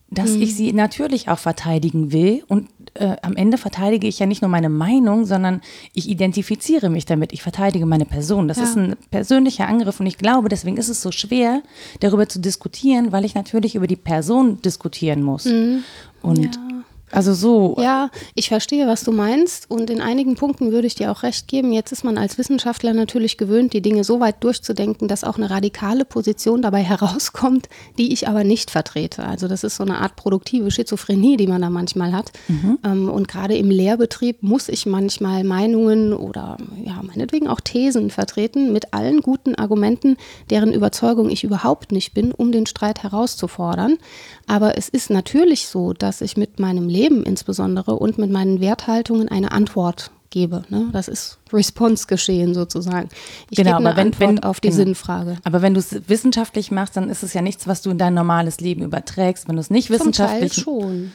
dass 0.10 0.32
mhm. 0.32 0.42
ich 0.42 0.56
sie 0.56 0.74
natürlich 0.74 1.30
auch 1.30 1.40
verteidigen 1.40 2.12
will. 2.12 2.44
Und 2.48 2.70
äh, 3.00 3.18
am 3.22 3.36
Ende 3.36 3.58
verteidige 3.58 4.08
ich 4.08 4.20
ja 4.20 4.26
nicht 4.26 4.42
nur 4.42 4.50
meine 4.50 4.70
Meinung, 4.70 5.26
sondern 5.26 5.62
ich 5.94 6.10
identifiziere 6.10 6.90
mich 6.90 7.06
damit. 7.06 7.34
Ich 7.34 7.42
verteidige 7.42 7.86
meine 7.86 8.06
Person. 8.06 8.48
Das 8.48 8.58
ja. 8.58 8.64
ist 8.64 8.76
ein 8.76 8.96
persönlicher 9.12 9.68
Angriff 9.68 10.00
und 10.00 10.06
ich 10.06 10.18
glaube, 10.18 10.50
deswegen 10.50 10.78
ist 10.78 10.90
es 10.90 11.02
so 11.02 11.12
schwer, 11.12 11.62
darüber 12.00 12.28
zu 12.28 12.40
diskutieren, 12.40 13.12
weil 13.12 13.26
ich 13.26 13.36
natürlich 13.36 13.76
über 13.76 13.88
die 13.88 13.96
Person 13.96 14.62
diskutieren 14.62 15.24
muss. 15.24 15.46
Mhm. 15.46 15.84
Und 16.22 16.56
ja. 16.56 16.77
Also 17.12 17.34
so. 17.34 17.78
Ja, 17.80 18.10
ich 18.36 18.50
verstehe, 18.50 18.86
was 18.86 19.04
du 19.04 19.12
meinst 19.12 19.72
und 19.72 19.90
in 19.90 20.02
einigen 20.02 20.36
Punkten 20.36 20.72
würde 20.72 20.88
ich 20.88 20.96
dir 20.96 21.12
auch 21.12 21.24
recht 21.24 21.48
geben. 21.48 21.72
Jetzt 21.72 21.92
ist 21.92 22.04
man 22.04 22.18
als 22.18 22.38
Wissenschaftler 22.38 22.94
natürlich 22.94 23.38
gewöhnt, 23.38 23.72
die 23.74 23.82
Dinge 23.82 24.04
so 24.04 24.20
weit 24.20 24.44
durchzudenken, 24.44 25.08
dass 25.08 25.24
auch 25.24 25.38
eine 25.38 25.50
radikale 25.50 26.04
Position 26.04 26.62
dabei 26.62 26.84
herauskommt, 26.84 27.70
die 27.98 28.12
ich 28.12 28.28
aber 28.28 28.44
nicht 28.44 28.72
vertrete. 28.72 29.24
Also 29.24 29.48
das 29.48 29.64
ist 29.64 29.78
so 29.78 29.84
eine 29.84 30.00
Art 30.00 30.18
produktive 30.18 30.70
Schizophrenie, 30.70 31.38
die 31.38 31.48
man 31.48 31.62
da 31.62 31.70
manchmal 31.70 32.12
hat. 32.12 32.32
Mhm. 32.50 32.80
Ähm, 32.84 33.10
und 33.10 33.28
gerade 33.28 33.56
im 33.56 33.70
Lehrbetrieb 33.70 34.44
muss 34.44 34.68
ich 34.68 34.86
manchmal 34.86 35.46
Meinungen 35.46 36.14
oder 36.14 36.58
ja, 36.84 37.02
meinetwegen 37.04 37.48
auch 37.48 37.62
Thesen 37.62 38.10
vertreten 38.10 38.74
mit 38.74 38.94
allen 38.94 39.22
guten 39.22 39.56
Argumenten, 39.56 40.18
deren 40.50 40.74
Überzeugung 40.74 41.30
ich 41.30 41.46
überhaupt 41.46 41.94
nicht 41.94 42.14
bin, 42.14 42.34
um 42.34 42.52
den 42.52 42.66
Streit 42.66 43.04
herauszufordern. 43.04 43.98
Aber 44.46 44.78
es 44.78 44.90
ist 44.90 45.10
natürlich 45.10 45.68
so, 45.68 45.94
dass 45.94 46.22
ich 46.22 46.36
mit 46.36 46.60
meinem 46.60 46.90
Leben 46.98 47.24
insbesondere 47.24 47.96
und 47.96 48.18
mit 48.18 48.32
meinen 48.32 48.60
Werthaltungen 48.60 49.30
eine 49.30 49.52
Antwort 49.52 50.12
gebe. 50.30 50.64
Ne? 50.70 50.90
Das 50.92 51.08
ist 51.08 51.38
Response 51.54 52.08
geschehen 52.08 52.54
sozusagen. 52.54 53.10
Ich 53.50 53.58
genau, 53.58 53.78
gebe 53.78 53.90
eine 53.90 53.98
wenn, 53.98 54.08
Antwort 54.08 54.30
wenn, 54.30 54.44
auf 54.44 54.60
die 54.60 54.70
genau. 54.70 54.78
Sinnfrage. 54.78 55.38
Aber 55.44 55.62
wenn 55.62 55.74
du 55.74 55.80
es 55.80 56.10
wissenschaftlich 56.10 56.72
machst, 56.72 56.98
dann 56.98 57.10
ist 57.10 57.24
es 57.24 57.34
ja 57.34 57.42
nichts, 57.42 57.68
was 57.68 57.82
du 57.82 57.92
in 57.92 57.98
dein 57.98 58.14
normales 58.14 58.60
Leben 58.60 58.84
überträgst. 58.84 59.48
Wenn 59.48 59.56
du 59.56 59.62
es 59.62 59.70
nicht 59.70 59.90
wissenschaftlich 59.90 60.54
Zum 60.54 60.64
Teil 60.64 60.84
schon. 60.84 61.12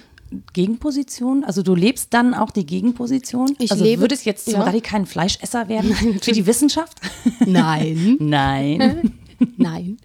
Gegenposition? 0.54 1.44
Also 1.44 1.62
du 1.62 1.74
lebst 1.74 2.14
dann 2.14 2.34
auch 2.34 2.50
die 2.50 2.64
Gegenposition? 2.64 3.54
Ich 3.58 3.70
also 3.70 3.84
lebe, 3.84 4.02
würdest 4.02 4.24
jetzt 4.24 4.48
ja. 4.48 4.62
radikal 4.62 5.00
ein 5.00 5.06
Fleischesser 5.06 5.68
werden 5.68 5.94
für 6.22 6.32
die 6.32 6.46
Wissenschaft? 6.46 6.98
Nein. 7.44 8.16
Nein. 8.20 9.12
Nein. 9.56 9.99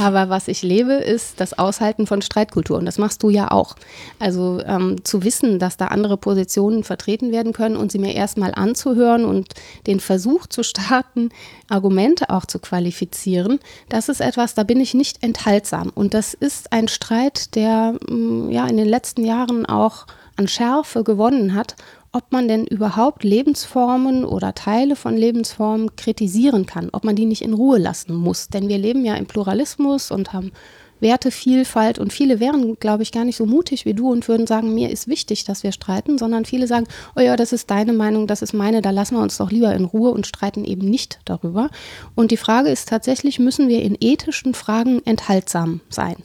Aber 0.00 0.28
was 0.28 0.48
ich 0.48 0.62
lebe, 0.62 0.94
ist 0.94 1.40
das 1.40 1.58
Aushalten 1.58 2.06
von 2.06 2.22
Streitkultur. 2.22 2.78
Und 2.78 2.86
das 2.86 2.98
machst 2.98 3.22
du 3.22 3.30
ja 3.30 3.50
auch. 3.50 3.76
Also 4.18 4.60
ähm, 4.64 5.04
zu 5.04 5.24
wissen, 5.24 5.58
dass 5.58 5.76
da 5.76 5.86
andere 5.86 6.16
Positionen 6.16 6.84
vertreten 6.84 7.32
werden 7.32 7.52
können 7.52 7.76
und 7.76 7.92
sie 7.92 7.98
mir 7.98 8.14
erstmal 8.14 8.54
anzuhören 8.54 9.24
und 9.24 9.54
den 9.86 10.00
Versuch 10.00 10.46
zu 10.46 10.62
starten, 10.62 11.30
Argumente 11.68 12.30
auch 12.30 12.46
zu 12.46 12.58
qualifizieren, 12.58 13.58
das 13.88 14.08
ist 14.08 14.20
etwas, 14.20 14.54
da 14.54 14.62
bin 14.62 14.80
ich 14.80 14.94
nicht 14.94 15.22
enthaltsam. 15.22 15.90
Und 15.94 16.14
das 16.14 16.34
ist 16.34 16.72
ein 16.72 16.88
Streit, 16.88 17.54
der 17.54 17.94
mm, 18.08 18.50
ja 18.50 18.66
in 18.66 18.76
den 18.76 18.88
letzten 18.88 19.24
Jahren 19.24 19.66
auch 19.66 20.06
an 20.36 20.48
Schärfe 20.48 21.02
gewonnen 21.02 21.54
hat 21.54 21.74
ob 22.12 22.32
man 22.32 22.48
denn 22.48 22.66
überhaupt 22.66 23.24
Lebensformen 23.24 24.24
oder 24.24 24.54
Teile 24.54 24.96
von 24.96 25.16
Lebensformen 25.16 25.94
kritisieren 25.96 26.66
kann, 26.66 26.88
ob 26.92 27.04
man 27.04 27.16
die 27.16 27.26
nicht 27.26 27.42
in 27.42 27.52
Ruhe 27.52 27.78
lassen 27.78 28.14
muss. 28.14 28.48
Denn 28.48 28.68
wir 28.68 28.78
leben 28.78 29.04
ja 29.04 29.14
im 29.14 29.26
Pluralismus 29.26 30.10
und 30.10 30.32
haben 30.32 30.52
Wertevielfalt 31.00 31.98
und 31.98 32.12
viele 32.12 32.40
wären, 32.40 32.78
glaube 32.78 33.02
ich, 33.02 33.12
gar 33.12 33.24
nicht 33.24 33.36
so 33.36 33.46
mutig 33.46 33.84
wie 33.84 33.94
du 33.94 34.10
und 34.10 34.28
würden 34.28 34.46
sagen, 34.46 34.74
mir 34.74 34.90
ist 34.90 35.08
wichtig, 35.08 35.44
dass 35.44 35.62
wir 35.62 35.72
streiten, 35.72 36.18
sondern 36.18 36.44
viele 36.44 36.66
sagen, 36.66 36.86
oh 37.16 37.20
ja, 37.20 37.36
das 37.36 37.52
ist 37.52 37.70
deine 37.70 37.92
Meinung, 37.92 38.26
das 38.26 38.42
ist 38.42 38.52
meine, 38.52 38.82
da 38.82 38.90
lassen 38.90 39.16
wir 39.16 39.22
uns 39.22 39.36
doch 39.36 39.50
lieber 39.50 39.74
in 39.74 39.84
Ruhe 39.84 40.10
und 40.10 40.26
streiten 40.26 40.64
eben 40.64 40.88
nicht 40.88 41.20
darüber. 41.24 41.70
Und 42.14 42.30
die 42.30 42.36
Frage 42.36 42.70
ist 42.70 42.88
tatsächlich, 42.88 43.38
müssen 43.38 43.68
wir 43.68 43.82
in 43.82 43.96
ethischen 44.00 44.54
Fragen 44.54 45.00
enthaltsam 45.04 45.80
sein? 45.88 46.16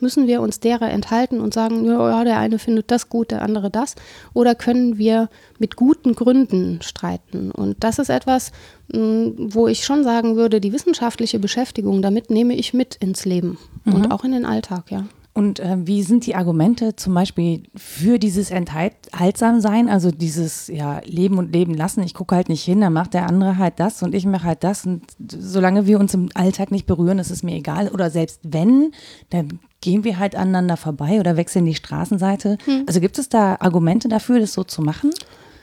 Müssen 0.00 0.26
wir 0.26 0.40
uns 0.40 0.60
derer 0.60 0.90
enthalten 0.90 1.40
und 1.40 1.54
sagen, 1.54 1.84
ja, 1.84 2.24
der 2.24 2.38
eine 2.38 2.58
findet 2.58 2.90
das 2.90 3.08
gut, 3.08 3.30
der 3.30 3.42
andere 3.42 3.70
das? 3.70 3.94
Oder 4.34 4.54
können 4.54 4.98
wir 4.98 5.28
mit 5.58 5.76
guten 5.76 6.14
Gründen 6.14 6.80
streiten? 6.82 7.50
Und 7.50 7.82
das 7.84 7.98
ist 7.98 8.08
etwas, 8.08 8.52
wo 8.92 9.68
ich 9.68 9.84
schon 9.84 10.04
sagen 10.04 10.36
würde, 10.36 10.60
die 10.60 10.72
wissenschaftliche 10.72 11.38
Beschäftigung 11.38 12.02
damit 12.02 12.30
nehme 12.30 12.54
ich 12.54 12.74
mit 12.74 12.96
ins 12.96 13.24
Leben 13.24 13.58
mhm. 13.84 13.94
und 13.94 14.12
auch 14.12 14.24
in 14.24 14.32
den 14.32 14.44
Alltag, 14.44 14.90
ja. 14.90 15.04
Und 15.34 15.60
äh, 15.60 15.78
wie 15.78 16.02
sind 16.02 16.26
die 16.26 16.34
Argumente 16.34 16.94
zum 16.94 17.14
Beispiel 17.14 17.62
für 17.74 18.18
dieses 18.18 18.50
Enthaltsamsein, 18.50 19.88
also 19.88 20.10
dieses 20.10 20.66
ja, 20.66 21.00
Leben 21.06 21.38
und 21.38 21.54
Leben 21.54 21.72
lassen? 21.72 22.02
Ich 22.02 22.12
gucke 22.12 22.36
halt 22.36 22.50
nicht 22.50 22.62
hin, 22.62 22.82
dann 22.82 22.92
macht 22.92 23.14
der 23.14 23.26
andere 23.26 23.56
halt 23.56 23.80
das 23.80 24.02
und 24.02 24.14
ich 24.14 24.26
mache 24.26 24.44
halt 24.44 24.62
das. 24.62 24.84
Und 24.84 25.04
solange 25.26 25.86
wir 25.86 25.98
uns 25.98 26.12
im 26.12 26.28
Alltag 26.34 26.70
nicht 26.70 26.86
berühren, 26.86 27.18
ist 27.18 27.30
es 27.30 27.42
mir 27.42 27.54
egal. 27.54 27.88
Oder 27.88 28.10
selbst 28.10 28.40
wenn, 28.42 28.92
dann 29.30 29.58
gehen 29.80 30.04
wir 30.04 30.18
halt 30.18 30.36
aneinander 30.36 30.76
vorbei 30.76 31.18
oder 31.18 31.38
wechseln 31.38 31.64
die 31.64 31.74
Straßenseite. 31.74 32.58
Hm. 32.66 32.84
Also 32.86 33.00
gibt 33.00 33.18
es 33.18 33.30
da 33.30 33.56
Argumente 33.58 34.08
dafür, 34.08 34.38
das 34.38 34.52
so 34.52 34.64
zu 34.64 34.82
machen? 34.82 35.12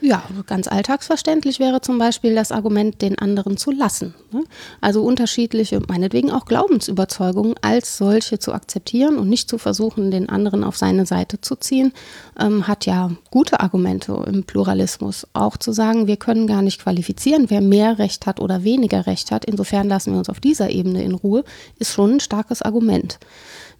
Ja, 0.02 0.22
ganz 0.46 0.66
alltagsverständlich 0.66 1.60
wäre 1.60 1.82
zum 1.82 1.98
Beispiel 1.98 2.34
das 2.34 2.52
Argument, 2.52 3.02
den 3.02 3.18
anderen 3.18 3.58
zu 3.58 3.70
lassen. 3.70 4.14
Ne? 4.32 4.44
Also 4.80 5.02
unterschiedliche, 5.02 5.80
meinetwegen 5.86 6.30
auch 6.30 6.46
Glaubensüberzeugungen 6.46 7.54
als 7.60 7.98
solche 7.98 8.38
zu 8.38 8.54
akzeptieren 8.54 9.18
und 9.18 9.28
nicht 9.28 9.50
zu 9.50 9.58
versuchen, 9.58 10.10
den 10.10 10.30
anderen 10.30 10.64
auf 10.64 10.78
seine 10.78 11.04
Seite 11.04 11.42
zu 11.42 11.54
ziehen, 11.54 11.92
ähm, 12.38 12.66
hat 12.66 12.86
ja 12.86 13.10
gute 13.30 13.60
Argumente 13.60 14.24
im 14.26 14.44
Pluralismus. 14.44 15.26
Auch 15.34 15.58
zu 15.58 15.72
sagen, 15.72 16.06
wir 16.06 16.16
können 16.16 16.46
gar 16.46 16.62
nicht 16.62 16.80
qualifizieren, 16.82 17.50
wer 17.50 17.60
mehr 17.60 17.98
Recht 17.98 18.24
hat 18.24 18.40
oder 18.40 18.64
weniger 18.64 19.06
Recht 19.06 19.30
hat. 19.30 19.44
Insofern 19.44 19.88
lassen 19.88 20.12
wir 20.12 20.18
uns 20.18 20.30
auf 20.30 20.40
dieser 20.40 20.70
Ebene 20.70 21.04
in 21.04 21.12
Ruhe, 21.12 21.44
ist 21.78 21.92
schon 21.92 22.12
ein 22.12 22.20
starkes 22.20 22.62
Argument. 22.62 23.18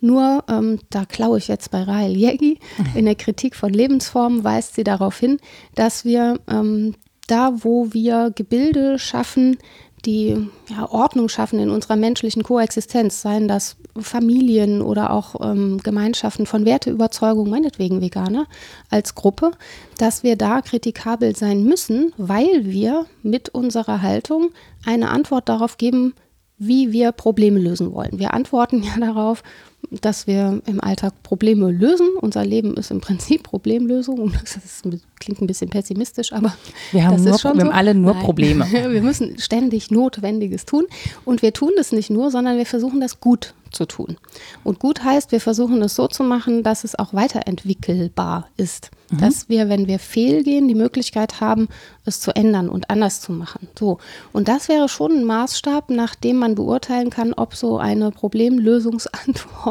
Nur, 0.01 0.45
ähm, 0.49 0.79
da 0.91 1.05
klaue 1.05 1.39
ich 1.39 1.49
jetzt 1.49 1.71
bei 1.71 1.83
Rahel 1.83 2.17
Jägi, 2.17 2.59
in 2.95 3.05
der 3.05 3.15
Kritik 3.15 3.55
von 3.55 3.73
Lebensformen 3.73 4.45
weist 4.45 4.75
sie 4.75 4.85
darauf 4.85 5.19
hin, 5.19 5.39
dass 5.75 6.05
wir 6.05 6.41
ähm, 6.49 6.95
da, 7.27 7.53
wo 7.63 7.93
wir 7.93 8.33
Gebilde 8.35 8.99
schaffen, 8.99 9.59
die 10.05 10.49
ja, 10.69 10.91
Ordnung 10.91 11.29
schaffen 11.29 11.59
in 11.59 11.71
unserer 11.71 11.97
menschlichen 11.97 12.43
Koexistenz, 12.43 13.21
seien 13.23 13.49
das 13.49 13.77
Familien 13.99 14.83
oder 14.83 15.13
auch 15.13 15.35
ähm, 15.43 15.79
Gemeinschaften 15.83 16.47
von 16.47 16.65
Werteüberzeugung, 16.65 17.51
meinetwegen 17.51 18.01
Veganer, 18.01 18.47
als 18.89 19.15
Gruppe, 19.15 19.53
dass 19.99 20.23
wir 20.23 20.37
da 20.37 20.63
kritikabel 20.63 21.37
sein 21.37 21.65
müssen, 21.65 22.13
weil 22.17 22.65
wir 22.65 23.07
mit 23.23 23.51
unserer 23.51 24.03
Haltung 24.03 24.51
eine 24.85 25.11
Antwort 25.11 25.49
darauf 25.49 25.77
geben, 25.77 26.15
wie 26.57 26.93
wir 26.93 27.13
Probleme 27.13 27.59
lösen 27.59 27.93
wollen. 27.93 28.19
Wir 28.19 28.35
antworten 28.35 28.83
ja 28.83 28.99
darauf, 28.99 29.43
dass 29.91 30.27
wir 30.27 30.63
im 30.67 30.83
Alltag 30.83 31.23
Probleme 31.23 31.71
lösen. 31.71 32.09
Unser 32.21 32.45
Leben 32.45 32.75
ist 32.77 32.91
im 32.91 33.01
Prinzip 33.01 33.43
Problemlösung. 33.43 34.33
Das 34.41 34.57
ist, 34.57 34.83
klingt 35.19 35.41
ein 35.41 35.47
bisschen 35.47 35.71
pessimistisch, 35.71 36.33
aber 36.33 36.55
wir 36.93 37.05
haben, 37.07 37.23
nur, 37.23 37.39
wir 37.39 37.51
haben 37.51 37.71
alle 37.71 37.95
nur 37.95 38.15
Nein. 38.15 38.23
Probleme. 38.23 38.67
Wir 38.71 39.03
müssen 39.03 39.39
ständig 39.39 39.91
Notwendiges 39.91 40.65
tun. 40.65 40.85
Und 41.25 41.43
wir 41.43 41.53
tun 41.53 41.71
das 41.77 41.93
nicht 41.93 42.11
nur, 42.11 42.31
sondern 42.31 42.57
wir 42.57 42.67
versuchen 42.67 43.01
das 43.01 43.21
gut 43.21 43.55
zu 43.71 43.87
tun. 43.87 44.17
Und 44.65 44.79
gut 44.81 45.05
heißt, 45.05 45.33
wir 45.33 45.41
versuchen 45.41 45.81
es 45.83 45.95
so 45.95 46.09
zu 46.09 46.23
machen, 46.25 46.63
dass 46.63 46.85
es 46.85 46.99
auch 46.99 47.15
weiterentwickelbar 47.15 48.49
ist. 48.57 48.91
Mhm. 49.11 49.19
Dass 49.19 49.49
wir, 49.49 49.69
wenn 49.69 49.87
wir 49.87 49.99
fehlgehen, 49.99 50.69
die 50.69 50.75
Möglichkeit 50.75 51.41
haben, 51.41 51.69
es 52.05 52.21
zu 52.21 52.35
ändern 52.35 52.69
und 52.69 52.91
anders 52.91 53.21
zu 53.21 53.33
machen. 53.33 53.69
So. 53.79 53.99
Und 54.33 54.49
das 54.49 54.69
wäre 54.69 54.89
schon 54.89 55.13
ein 55.13 55.25
Maßstab, 55.25 55.91
nach 55.91 56.15
dem 56.15 56.37
man 56.37 56.55
beurteilen 56.55 57.11
kann, 57.11 57.33
ob 57.33 57.55
so 57.55 57.79
eine 57.79 58.11
Problemlösungsantwort 58.11 59.70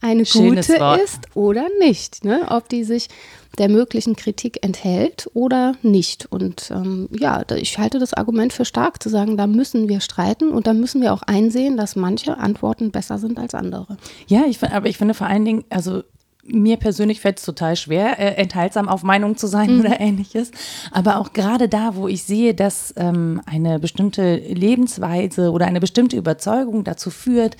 eine 0.00 0.24
Schönes 0.24 0.68
gute 0.68 0.80
Wort. 0.80 1.00
ist 1.00 1.20
oder 1.34 1.66
nicht. 1.78 2.24
Ne? 2.24 2.46
Ob 2.48 2.68
die 2.68 2.84
sich 2.84 3.08
der 3.58 3.68
möglichen 3.68 4.16
Kritik 4.16 4.64
enthält 4.64 5.28
oder 5.34 5.74
nicht. 5.82 6.26
Und 6.30 6.70
ähm, 6.70 7.08
ja, 7.12 7.42
ich 7.56 7.78
halte 7.78 7.98
das 7.98 8.14
Argument 8.14 8.52
für 8.52 8.64
stark 8.64 9.02
zu 9.02 9.08
sagen, 9.08 9.36
da 9.36 9.46
müssen 9.46 9.88
wir 9.88 10.00
streiten 10.00 10.50
und 10.50 10.66
da 10.66 10.72
müssen 10.72 11.02
wir 11.02 11.12
auch 11.12 11.22
einsehen, 11.22 11.76
dass 11.76 11.96
manche 11.96 12.38
Antworten 12.38 12.90
besser 12.90 13.18
sind 13.18 13.38
als 13.38 13.54
andere. 13.54 13.96
Ja, 14.28 14.44
ich, 14.48 14.62
aber 14.62 14.88
ich 14.88 14.98
finde 14.98 15.14
vor 15.14 15.26
allen 15.26 15.44
Dingen, 15.44 15.64
also 15.68 16.02
mir 16.44 16.76
persönlich 16.76 17.20
fällt 17.20 17.38
es 17.38 17.44
total 17.44 17.76
schwer, 17.76 18.18
äh, 18.18 18.34
enthaltsam 18.34 18.88
auf 18.88 19.02
Meinung 19.02 19.36
zu 19.36 19.46
sein 19.46 19.74
mhm. 19.74 19.80
oder 19.80 20.00
ähnliches. 20.00 20.50
Aber 20.90 21.18
auch 21.18 21.32
gerade 21.32 21.68
da, 21.68 21.94
wo 21.94 22.08
ich 22.08 22.24
sehe, 22.24 22.54
dass 22.54 22.94
ähm, 22.96 23.40
eine 23.46 23.78
bestimmte 23.78 24.36
Lebensweise 24.36 25.50
oder 25.50 25.66
eine 25.66 25.80
bestimmte 25.80 26.16
Überzeugung 26.16 26.84
dazu 26.84 27.10
führt, 27.10 27.56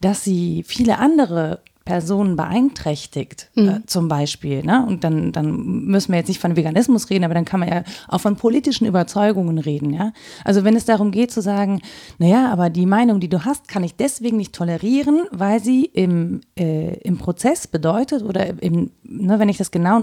dass 0.00 0.24
sie 0.24 0.64
viele 0.66 0.98
andere 0.98 1.60
Personen 1.84 2.36
beeinträchtigt, 2.36 3.50
äh, 3.56 3.60
mhm. 3.60 3.68
äh, 3.68 3.86
zum 3.86 4.08
Beispiel. 4.08 4.64
Ne? 4.64 4.84
Und 4.86 5.04
dann, 5.04 5.32
dann 5.32 5.84
müssen 5.84 6.12
wir 6.12 6.18
jetzt 6.18 6.28
nicht 6.28 6.40
von 6.40 6.56
Veganismus 6.56 7.10
reden, 7.10 7.24
aber 7.24 7.34
dann 7.34 7.44
kann 7.44 7.60
man 7.60 7.68
ja 7.68 7.84
auch 8.08 8.20
von 8.20 8.36
politischen 8.36 8.86
Überzeugungen 8.86 9.58
reden. 9.58 9.92
Ja? 9.92 10.12
Also 10.44 10.64
wenn 10.64 10.76
es 10.76 10.86
darum 10.86 11.10
geht 11.10 11.30
zu 11.30 11.42
sagen, 11.42 11.82
naja, 12.18 12.50
aber 12.50 12.70
die 12.70 12.86
Meinung, 12.86 13.20
die 13.20 13.28
du 13.28 13.44
hast, 13.44 13.68
kann 13.68 13.84
ich 13.84 13.96
deswegen 13.96 14.38
nicht 14.38 14.54
tolerieren, 14.54 15.24
weil 15.30 15.62
sie 15.62 15.84
im, 15.84 16.40
äh, 16.58 16.94
im 17.00 17.18
Prozess 17.18 17.66
bedeutet 17.66 18.22
oder 18.22 18.62
im, 18.62 18.90
ne, 19.02 19.38
wenn 19.38 19.50
ich 19.50 19.58
das 19.58 19.70
genau 19.70 20.02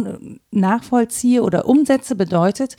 nachvollziehe 0.51 1.41
oder 1.41 1.67
umsetze, 1.67 2.15
bedeutet, 2.15 2.75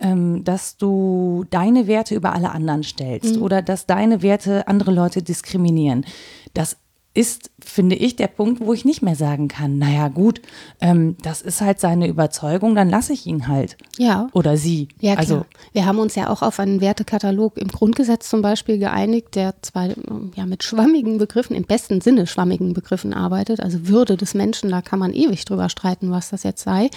ähm, 0.00 0.42
dass 0.42 0.76
du 0.76 1.44
deine 1.50 1.86
Werte 1.86 2.14
über 2.14 2.32
alle 2.34 2.50
anderen 2.50 2.82
stellst 2.82 3.36
mhm. 3.36 3.42
oder 3.42 3.62
dass 3.62 3.86
deine 3.86 4.22
Werte 4.22 4.66
andere 4.66 4.90
Leute 4.90 5.22
diskriminieren. 5.22 6.04
Das 6.54 6.78
ist, 7.12 7.50
finde 7.58 7.96
ich, 7.96 8.14
der 8.14 8.28
Punkt, 8.28 8.60
wo 8.60 8.72
ich 8.72 8.84
nicht 8.84 9.02
mehr 9.02 9.16
sagen 9.16 9.48
kann, 9.48 9.78
naja 9.78 10.06
gut, 10.06 10.40
ähm, 10.80 11.16
das 11.22 11.42
ist 11.42 11.60
halt 11.60 11.80
seine 11.80 12.06
Überzeugung, 12.06 12.76
dann 12.76 12.88
lasse 12.88 13.12
ich 13.12 13.26
ihn 13.26 13.48
halt. 13.48 13.76
Ja. 13.98 14.28
Oder 14.32 14.56
sie. 14.56 14.88
Ja, 15.00 15.14
klar. 15.14 15.18
Also, 15.18 15.46
Wir 15.72 15.86
haben 15.86 15.98
uns 15.98 16.14
ja 16.14 16.30
auch 16.30 16.42
auf 16.42 16.60
einen 16.60 16.80
Wertekatalog 16.80 17.56
im 17.56 17.66
Grundgesetz 17.66 18.30
zum 18.30 18.42
Beispiel 18.42 18.78
geeinigt, 18.78 19.34
der 19.34 19.60
zwar 19.60 19.88
ja, 20.36 20.46
mit 20.46 20.62
schwammigen 20.62 21.18
Begriffen, 21.18 21.56
im 21.56 21.64
besten 21.64 22.00
Sinne 22.00 22.28
schwammigen 22.28 22.74
Begriffen 22.74 23.12
arbeitet, 23.12 23.58
also 23.58 23.88
Würde 23.88 24.16
des 24.16 24.34
Menschen, 24.34 24.70
da 24.70 24.80
kann 24.80 25.00
man 25.00 25.12
ewig 25.12 25.44
drüber 25.44 25.68
streiten, 25.68 26.12
was 26.12 26.30
das 26.30 26.44
jetzt 26.44 26.62
sei, 26.62 26.90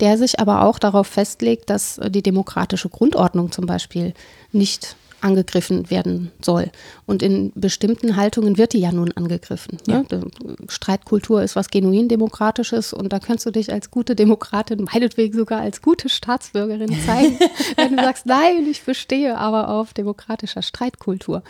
der 0.00 0.18
sich 0.18 0.40
aber 0.40 0.64
auch 0.64 0.78
darauf 0.78 1.06
festlegt, 1.06 1.70
dass 1.70 1.98
die 2.10 2.22
demokratische 2.22 2.90
Grundordnung 2.90 3.50
zum 3.50 3.64
Beispiel 3.64 4.12
nicht 4.52 4.96
angegriffen 5.24 5.90
werden 5.90 6.30
soll. 6.40 6.70
Und 7.06 7.22
in 7.22 7.50
bestimmten 7.54 8.16
Haltungen 8.16 8.58
wird 8.58 8.74
die 8.74 8.80
ja 8.80 8.92
nun 8.92 9.10
angegriffen. 9.12 9.78
Ne? 9.86 10.04
Ja. 10.10 10.20
Streitkultur 10.68 11.42
ist 11.42 11.56
was 11.56 11.70
genuin 11.70 12.08
Demokratisches 12.08 12.92
und 12.92 13.12
da 13.12 13.18
kannst 13.18 13.46
du 13.46 13.50
dich 13.50 13.72
als 13.72 13.90
gute 13.90 14.14
Demokratin, 14.14 14.84
meinetwegen 14.92 15.36
sogar 15.36 15.60
als 15.60 15.82
gute 15.82 16.08
Staatsbürgerin 16.08 16.94
zeigen, 17.06 17.38
wenn 17.76 17.96
du 17.96 18.02
sagst, 18.02 18.26
nein, 18.26 18.66
ich 18.70 18.82
bestehe 18.82 19.36
aber 19.38 19.70
auf 19.70 19.94
demokratischer 19.94 20.62
Streitkultur. 20.62 21.42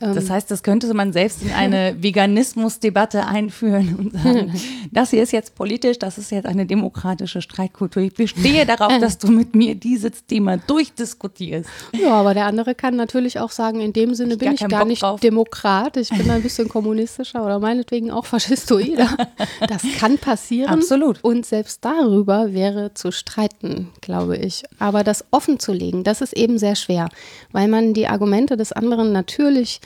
Das 0.00 0.24
ähm. 0.24 0.30
heißt, 0.30 0.50
das 0.50 0.62
könnte 0.62 0.92
man 0.94 1.12
selbst 1.12 1.42
in 1.42 1.52
eine 1.52 1.96
Veganismusdebatte 2.00 3.26
einführen 3.26 3.96
und 3.96 4.12
sagen, 4.12 4.52
das 4.92 5.10
hier 5.10 5.22
ist 5.22 5.32
jetzt 5.32 5.54
politisch, 5.54 5.98
das 5.98 6.18
ist 6.18 6.30
jetzt 6.30 6.46
eine 6.46 6.66
demokratische 6.66 7.42
Streitkultur. 7.42 8.02
Ich 8.02 8.14
bestehe 8.14 8.66
darauf, 8.66 8.98
dass 8.98 9.18
du 9.18 9.28
mit 9.28 9.54
mir 9.54 9.74
dieses 9.74 10.24
Thema 10.26 10.56
durchdiskutierst. 10.56 11.68
Ja, 11.92 12.12
aber 12.12 12.34
der 12.34 12.46
andere 12.46 12.74
kann 12.74 12.96
natürlich 12.96 13.38
auch 13.38 13.50
sagen, 13.50 13.80
in 13.80 13.92
dem 13.92 14.14
Sinne 14.14 14.34
ich 14.34 14.38
bin 14.38 14.52
ich 14.52 14.60
gar 14.60 14.80
Bock 14.80 14.88
nicht 14.88 15.02
drauf. 15.02 15.20
Demokrat, 15.20 15.96
ich 15.96 16.08
bin 16.08 16.30
ein 16.30 16.42
bisschen 16.42 16.68
kommunistischer 16.68 17.44
oder 17.44 17.58
meinetwegen 17.58 18.10
auch 18.10 18.26
faschistoider. 18.26 19.08
Das 19.68 19.82
kann 19.98 20.18
passieren. 20.18 20.70
Absolut. 20.70 21.22
Und 21.22 21.44
selbst 21.44 21.84
darüber 21.84 22.52
wäre 22.52 22.94
zu 22.94 23.12
streiten, 23.12 23.88
glaube 24.00 24.36
ich. 24.36 24.64
Aber 24.78 25.04
das 25.04 25.24
offen 25.30 25.58
zu 25.58 25.72
legen, 25.72 26.02
das 26.02 26.20
ist 26.20 26.32
eben 26.32 26.58
sehr 26.58 26.76
schwer, 26.76 27.08
weil 27.52 27.68
man 27.68 27.94
die 27.94 28.06
Argumente 28.06 28.56
des 28.56 28.72
anderen 28.72 29.12
natürlich 29.12 29.80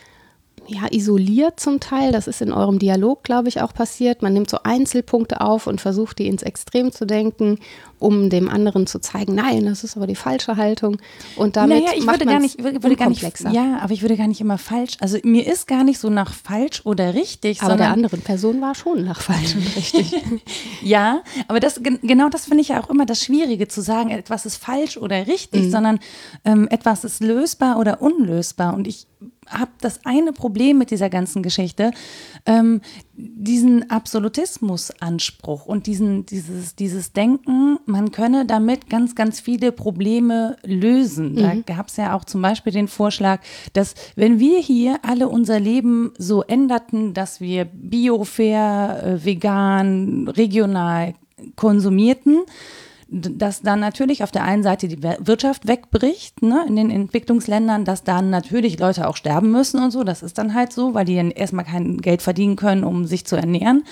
ja, 0.67 0.87
isoliert 0.91 1.61
zum 1.61 1.81
Teil. 1.81 2.13
Das 2.13 2.27
ist 2.27 2.41
in 2.43 2.53
eurem 2.53 2.79
Dialog, 2.79 3.23
glaube 3.23 3.49
ich, 3.49 3.61
auch 3.61 3.75
passiert. 3.75 4.23
Man 4.23 4.33
nimmt 4.33 4.49
so 4.49 4.59
Einzelpunkte 4.63 5.41
auf 5.41 5.67
und 5.67 5.81
versucht, 5.81 6.19
die 6.19 6.27
ins 6.27 6.43
Extrem 6.43 6.91
zu 6.93 7.05
denken, 7.07 7.59
um 7.99 8.29
dem 8.31 8.49
anderen 8.51 8.87
zu 8.87 8.99
zeigen, 8.99 9.35
nein, 9.35 9.65
das 9.67 9.83
ist 9.85 9.97
aber 9.97 10.07
die 10.07 10.15
falsche 10.15 10.57
Haltung. 10.57 10.99
Und 11.37 11.57
damit 11.57 11.85
naja, 11.85 11.93
ich 11.97 12.05
macht 12.05 12.21
würde 12.21 12.27
gar 12.33 12.41
nicht, 12.41 12.63
würde, 12.63 12.83
würde 12.83 12.97
gar 12.97 13.09
nicht, 13.09 13.23
unkomplexer. 13.23 13.51
ja, 13.51 13.79
aber 13.81 13.93
ich 13.93 14.03
würde 14.03 14.17
gar 14.17 14.27
nicht 14.29 14.41
immer 14.41 14.59
falsch. 14.59 14.97
Also 15.01 15.19
mir 15.23 15.47
ist 15.47 15.67
gar 15.67 15.85
nicht 15.85 15.99
so 15.99 16.11
nach 16.11 16.33
falsch 16.35 16.83
oder 16.85 17.15
richtig, 17.15 17.63
aber 17.63 17.77
der 17.77 17.91
anderen 17.91 18.21
Person 18.21 18.61
war 18.61 18.75
schon 18.75 19.05
nach 19.05 19.21
falsch 19.21 19.55
und 19.57 19.77
richtig. 19.77 20.13
Ja, 20.83 21.23
aber 21.49 21.61
das 21.61 21.83
gen- 21.83 22.01
genau 22.03 22.29
das 22.29 22.45
finde 22.47 22.61
ich 22.61 22.69
ja 22.69 22.83
auch 22.83 22.91
immer 22.91 23.07
das 23.07 23.23
Schwierige 23.25 23.69
zu 23.69 23.81
sagen, 23.81 24.11
etwas 24.11 24.45
ist 24.45 24.57
falsch 24.57 24.97
oder 24.99 25.27
richtig, 25.27 25.71
sondern 25.71 25.99
ähm, 26.45 26.69
etwas 26.69 27.05
ist 27.05 27.23
lösbar 27.23 27.79
oder 27.79 28.03
unlösbar. 28.03 28.75
Und 28.75 28.87
ich 28.87 29.07
habe 29.55 29.71
das 29.81 30.05
eine 30.05 30.33
Problem 30.33 30.79
mit 30.79 30.91
dieser 30.91 31.11
ganzen 31.11 31.43
Geschichte, 31.43 31.93
ähm, 32.47 32.81
diesen 33.17 33.91
Absolutismusanspruch 33.91 35.67
und 35.67 35.87
diesen, 35.87 36.27
dieses, 36.27 36.75
dieses 36.75 37.13
Denken, 37.13 37.79
man 37.87 38.11
könne 38.11 38.45
damit 38.45 38.91
ganz, 38.91 39.15
ganz 39.15 39.41
viele 39.41 39.73
Probleme 39.73 40.57
lösen. 40.65 41.37
Da 41.37 41.55
gab 41.75 41.89
es 41.89 41.97
ja 41.97 42.15
auch 42.15 42.25
zum 42.25 42.43
Beispiel 42.43 42.73
den 42.73 42.89
Vorschlag, 42.89 43.41
dass 43.73 43.95
wenn 44.17 44.39
wir 44.39 44.59
hier 44.61 44.99
alle 45.03 45.29
unser 45.29 45.61
Leben 45.61 46.13
so 46.19 46.43
änderten, 46.43 47.15
dass 47.15 47.41
wir 47.41 47.65
bio, 47.65 48.25
fair, 48.25 49.03
äh, 49.05 49.25
vegan, 49.25 50.29
regional 50.29 51.15
konsumierten, 51.57 52.43
dass 53.15 53.63
dann 53.63 53.79
natürlich 53.79 54.25
auf 54.25 54.33
der 54.33 54.43
einen 54.43 54.63
Seite 54.65 54.89
die 54.89 55.03
Wir- 55.03 55.19
Wirtschaft 55.21 55.69
wegbricht, 55.69 56.43
ne, 56.43 56.65
in 56.67 56.75
den 56.75 56.91
Entwicklungsländern, 56.91 57.85
dass 57.85 58.03
dann 58.03 58.31
natürlich 58.31 58.79
Leute 58.79 59.07
auch 59.09 59.17
sterben 59.17 59.51
müssen 59.53 59.83
und 59.83 59.93
so, 59.93 60.03
das 60.03 60.23
ist 60.23 60.37
dann 60.37 60.53
halt 60.55 60.73
so, 60.73 60.95
weil 60.95 61.05
die 61.05 61.15
dann 61.15 61.31
erstmal 61.31 61.65
kein 61.65 61.99
Geld 61.99 62.23
verdienen 62.23 62.57
können, 62.57 62.83
um 62.83 63.07
sich 63.07 63.25
zu 63.25 63.37
ernähren, 63.37 63.85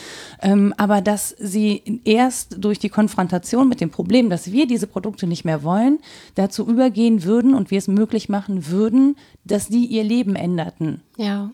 ähm, 0.42 0.74
aber 0.76 1.00
dass 1.00 1.30
sie 1.38 2.00
erst 2.04 2.56
durch 2.64 2.78
die 2.80 2.88
Konfrontation 2.88 3.68
mit 3.68 3.80
dem 3.80 3.90
Problem, 3.90 4.28
dass 4.28 4.50
wir 4.50 4.66
diese 4.66 4.88
Produkte 4.88 5.26
nicht 5.26 5.44
mehr 5.44 5.62
wollen, 5.62 6.00
dazu 6.34 6.66
übergehen 6.66 7.22
würden 7.22 7.54
und 7.54 7.70
wir 7.70 7.78
es 7.78 7.88
möglich 7.88 8.28
machen 8.28 8.68
würden, 8.68 9.16
dass 9.44 9.68
die 9.68 9.86
ihr 9.86 10.02
Leben 10.04 10.34
änderten 10.34 11.00
ja. 11.16 11.50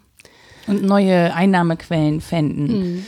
und 0.67 0.83
neue 0.83 1.35
Einnahmequellen 1.35 2.21
fänden. 2.21 3.05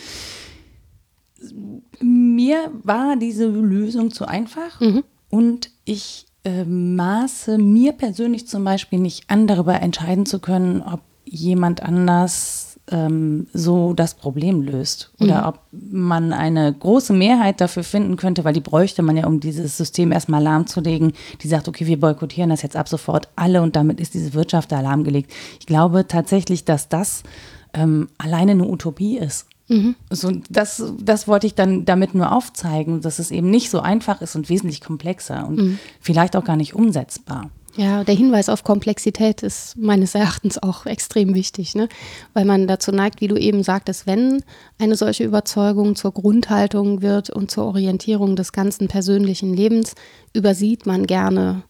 Mir 2.01 2.71
war 2.83 3.17
diese 3.17 3.47
Lösung 3.47 4.11
zu 4.11 4.27
einfach 4.27 4.81
und 5.29 5.71
ich 5.85 6.27
äh, 6.45 6.65
maße 6.65 7.59
mir 7.59 7.93
persönlich 7.93 8.47
zum 8.47 8.65
Beispiel 8.65 8.99
nicht 8.99 9.29
an, 9.29 9.47
darüber 9.47 9.81
entscheiden 9.81 10.27
zu 10.27 10.39
können, 10.39 10.81
ob 10.83 11.01
jemand 11.27 11.83
anders 11.83 12.71
ähm, 12.91 13.47
so 13.53 13.93
das 13.93 14.15
Problem 14.15 14.63
löst 14.63 15.13
oder 15.21 15.49
ob 15.49 15.61
man 15.71 16.33
eine 16.33 16.73
große 16.73 17.13
Mehrheit 17.13 17.61
dafür 17.61 17.85
finden 17.85 18.17
könnte, 18.17 18.45
weil 18.45 18.55
die 18.55 18.61
bräuchte 18.61 19.03
man 19.03 19.17
ja, 19.17 19.27
um 19.27 19.41
dieses 19.41 19.77
System 19.77 20.13
erstmal 20.13 20.43
lahmzulegen, 20.43 21.13
die 21.43 21.49
sagt, 21.49 21.69
okay, 21.69 21.87
wir 21.87 22.01
boykottieren 22.01 22.51
das 22.51 22.63
jetzt 22.63 22.77
ab 22.77 22.89
sofort 22.89 23.29
alle 23.37 23.63
und 23.63 23.77
damit 23.77 24.01
ist 24.01 24.15
diese 24.15 24.35
Wirtschaft 24.35 24.73
da 24.73 24.81
lahmgelegt. 24.81 25.31
Ich 25.61 25.67
glaube 25.67 26.07
tatsächlich, 26.09 26.65
dass 26.65 26.89
das 26.89 27.23
ähm, 27.75 28.09
alleine 28.19 28.53
eine 28.53 28.67
Utopie 28.67 29.19
ist. 29.19 29.47
So, 30.11 30.33
das, 30.51 30.83
das 31.01 31.29
wollte 31.29 31.47
ich 31.47 31.55
dann 31.55 31.85
damit 31.85 32.15
nur 32.15 32.33
aufzeigen, 32.33 33.01
dass 33.01 33.19
es 33.19 33.31
eben 33.31 33.51
nicht 33.51 33.71
so 33.71 33.81
einfach 33.81 34.21
ist 34.21 34.35
und 34.35 34.49
wesentlich 34.49 34.81
komplexer 34.81 35.47
und 35.47 35.79
vielleicht 36.01 36.37
auch 36.37 36.45
gar 36.45 36.57
nicht 36.57 36.75
umsetzbar. 36.75 37.51
Ja, 37.77 38.03
der 38.03 38.15
Hinweis 38.15 38.49
auf 38.49 38.65
Komplexität 38.65 39.43
ist 39.43 39.77
meines 39.77 40.15
Erachtens 40.17 40.61
auch 40.61 40.87
extrem 40.87 41.35
wichtig, 41.35 41.77
ne? 41.77 41.89
weil 42.35 42.45
man 42.45 42.67
dazu 42.67 42.91
neigt, 42.91 43.21
wie 43.21 43.29
du 43.29 43.37
eben 43.37 43.63
sagtest, 43.63 44.07
wenn 44.07 44.43
eine 44.79 44.97
solche 44.97 45.25
Überzeugung 45.25 45.95
zur 45.95 46.13
Grundhaltung 46.13 47.01
wird 47.01 47.31
und 47.31 47.51
zur 47.51 47.65
Orientierung 47.67 48.35
des 48.35 48.53
ganzen 48.53 48.89
persönlichen 48.89 49.55
Lebens, 49.55 49.95
übersieht 50.33 50.85
man 50.85 51.07
gerne 51.07 51.63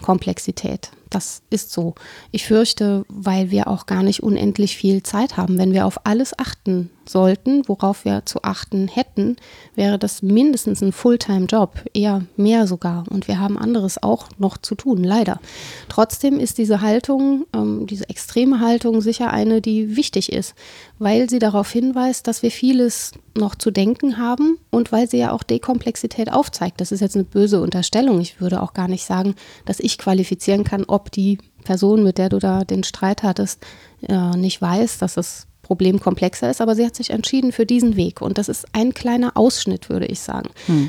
Komplexität. 0.00 0.92
Das 1.10 1.42
ist 1.50 1.72
so. 1.72 1.94
Ich 2.30 2.46
fürchte, 2.46 3.04
weil 3.08 3.50
wir 3.50 3.68
auch 3.68 3.86
gar 3.86 4.02
nicht 4.02 4.22
unendlich 4.22 4.76
viel 4.76 5.02
Zeit 5.02 5.36
haben. 5.36 5.58
Wenn 5.58 5.72
wir 5.72 5.86
auf 5.86 6.06
alles 6.06 6.38
achten 6.38 6.90
sollten, 7.08 7.66
worauf 7.66 8.04
wir 8.04 8.24
zu 8.26 8.42
achten 8.42 8.88
hätten, 8.88 9.36
wäre 9.74 9.98
das 9.98 10.22
mindestens 10.22 10.82
ein 10.82 10.92
Fulltime-Job, 10.92 11.84
eher 11.94 12.24
mehr 12.36 12.66
sogar. 12.66 13.04
Und 13.08 13.28
wir 13.28 13.40
haben 13.40 13.58
anderes 13.58 14.02
auch 14.02 14.28
noch 14.38 14.58
zu 14.58 14.74
tun, 14.74 15.02
leider. 15.02 15.40
Trotzdem 15.88 16.38
ist 16.38 16.58
diese 16.58 16.80
Haltung, 16.80 17.46
ähm, 17.54 17.86
diese 17.86 18.08
extreme 18.08 18.60
Haltung 18.60 19.00
sicher 19.00 19.30
eine, 19.30 19.60
die 19.60 19.96
wichtig 19.96 20.32
ist, 20.32 20.54
weil 20.98 21.30
sie 21.30 21.38
darauf 21.38 21.70
hinweist, 21.70 22.26
dass 22.26 22.42
wir 22.42 22.50
vieles 22.50 23.12
noch 23.36 23.54
zu 23.54 23.70
denken 23.70 24.18
haben 24.18 24.58
und 24.70 24.90
weil 24.90 25.08
sie 25.08 25.18
ja 25.18 25.32
auch 25.32 25.42
Dekomplexität 25.42 26.32
aufzeigt. 26.32 26.80
Das 26.80 26.92
ist 26.92 27.00
jetzt 27.00 27.14
eine 27.14 27.24
böse 27.24 27.60
Unterstellung. 27.60 28.20
Ich 28.20 28.40
würde 28.40 28.60
auch 28.60 28.74
gar 28.74 28.88
nicht 28.88 29.04
sagen, 29.04 29.34
dass 29.64 29.80
ich 29.80 29.96
qualifizieren 29.96 30.64
kann, 30.64 30.84
ob 30.84 30.97
die 31.06 31.38
Person, 31.64 32.02
mit 32.02 32.18
der 32.18 32.28
du 32.28 32.38
da 32.38 32.64
den 32.64 32.84
Streit 32.84 33.22
hattest, 33.22 33.64
äh, 34.02 34.36
nicht 34.36 34.60
weiß, 34.60 34.98
dass 34.98 35.14
das 35.14 35.46
Problem 35.62 36.00
komplexer 36.00 36.48
ist, 36.48 36.62
aber 36.62 36.74
sie 36.74 36.86
hat 36.86 36.96
sich 36.96 37.10
entschieden 37.10 37.52
für 37.52 37.66
diesen 37.66 37.94
Weg. 37.96 38.22
Und 38.22 38.38
das 38.38 38.48
ist 38.48 38.66
ein 38.72 38.94
kleiner 38.94 39.36
Ausschnitt, 39.36 39.90
würde 39.90 40.06
ich 40.06 40.20
sagen. 40.20 40.48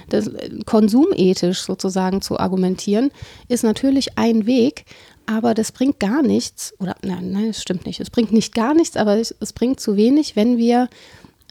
Das, 0.10 0.28
äh, 0.28 0.50
konsumethisch 0.66 1.62
sozusagen 1.62 2.22
zu 2.22 2.40
argumentieren, 2.40 3.12
ist 3.50 3.64
natürlich 3.66 4.18
ein 4.18 4.46
Weg, 4.46 4.86
aber 5.26 5.54
das 5.54 5.74
bringt 5.74 6.00
gar 6.00 6.22
nichts, 6.22 6.74
oder 6.80 6.96
nein, 7.04 7.32
nein, 7.32 7.48
das 7.48 7.62
stimmt 7.62 7.86
nicht. 7.86 8.00
Es 8.00 8.10
bringt 8.10 8.32
nicht 8.32 8.56
gar 8.56 8.74
nichts, 8.74 8.96
aber 8.96 9.18
es, 9.18 9.36
es 9.42 9.52
bringt 9.52 9.82
zu 9.82 9.98
wenig, 9.98 10.38
wenn 10.38 10.58
wir 10.58 10.88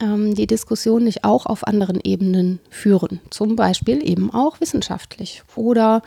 ähm, 0.01 0.33
die 0.33 0.47
Diskussion 0.47 1.03
nicht 1.03 1.23
auch 1.23 1.45
auf 1.45 1.67
anderen 1.67 1.99
Ebenen 2.03 2.59
führen. 2.71 3.19
Zum 3.29 3.55
Beispiel 3.55 4.01
eben 4.07 4.33
auch 4.33 4.59
wissenschaftlich 4.59 5.43
oder 5.55 6.01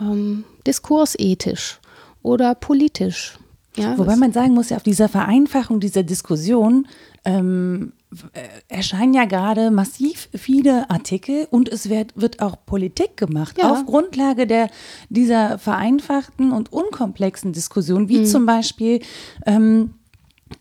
ähm, 0.00 0.44
diskursethisch 0.66 1.80
oder 2.28 2.54
politisch. 2.54 3.38
Ja, 3.76 3.96
Wobei 3.96 4.16
man 4.16 4.32
sagen 4.32 4.54
muss, 4.54 4.70
ja, 4.70 4.76
auf 4.76 4.82
dieser 4.82 5.08
Vereinfachung 5.08 5.78
dieser 5.78 6.02
Diskussion 6.02 6.88
ähm, 7.24 7.92
äh, 8.32 8.40
erscheinen 8.74 9.14
ja 9.14 9.24
gerade 9.24 9.70
massiv 9.70 10.28
viele 10.34 10.90
Artikel 10.90 11.46
und 11.50 11.68
es 11.68 11.88
wird, 11.88 12.12
wird 12.20 12.40
auch 12.40 12.56
Politik 12.66 13.16
gemacht 13.16 13.56
Ja. 13.58 13.70
auf 13.70 13.86
Grundlage 13.86 14.46
der, 14.48 14.68
dieser 15.10 15.58
vereinfachten 15.58 16.50
und 16.50 16.72
unkomplexen 16.72 17.52
Diskussion, 17.52 18.02
Mhm. 18.04 18.08
wie 18.08 18.24
zum 18.24 18.46
Beispiel 18.46 19.00
ähm, 19.46 19.94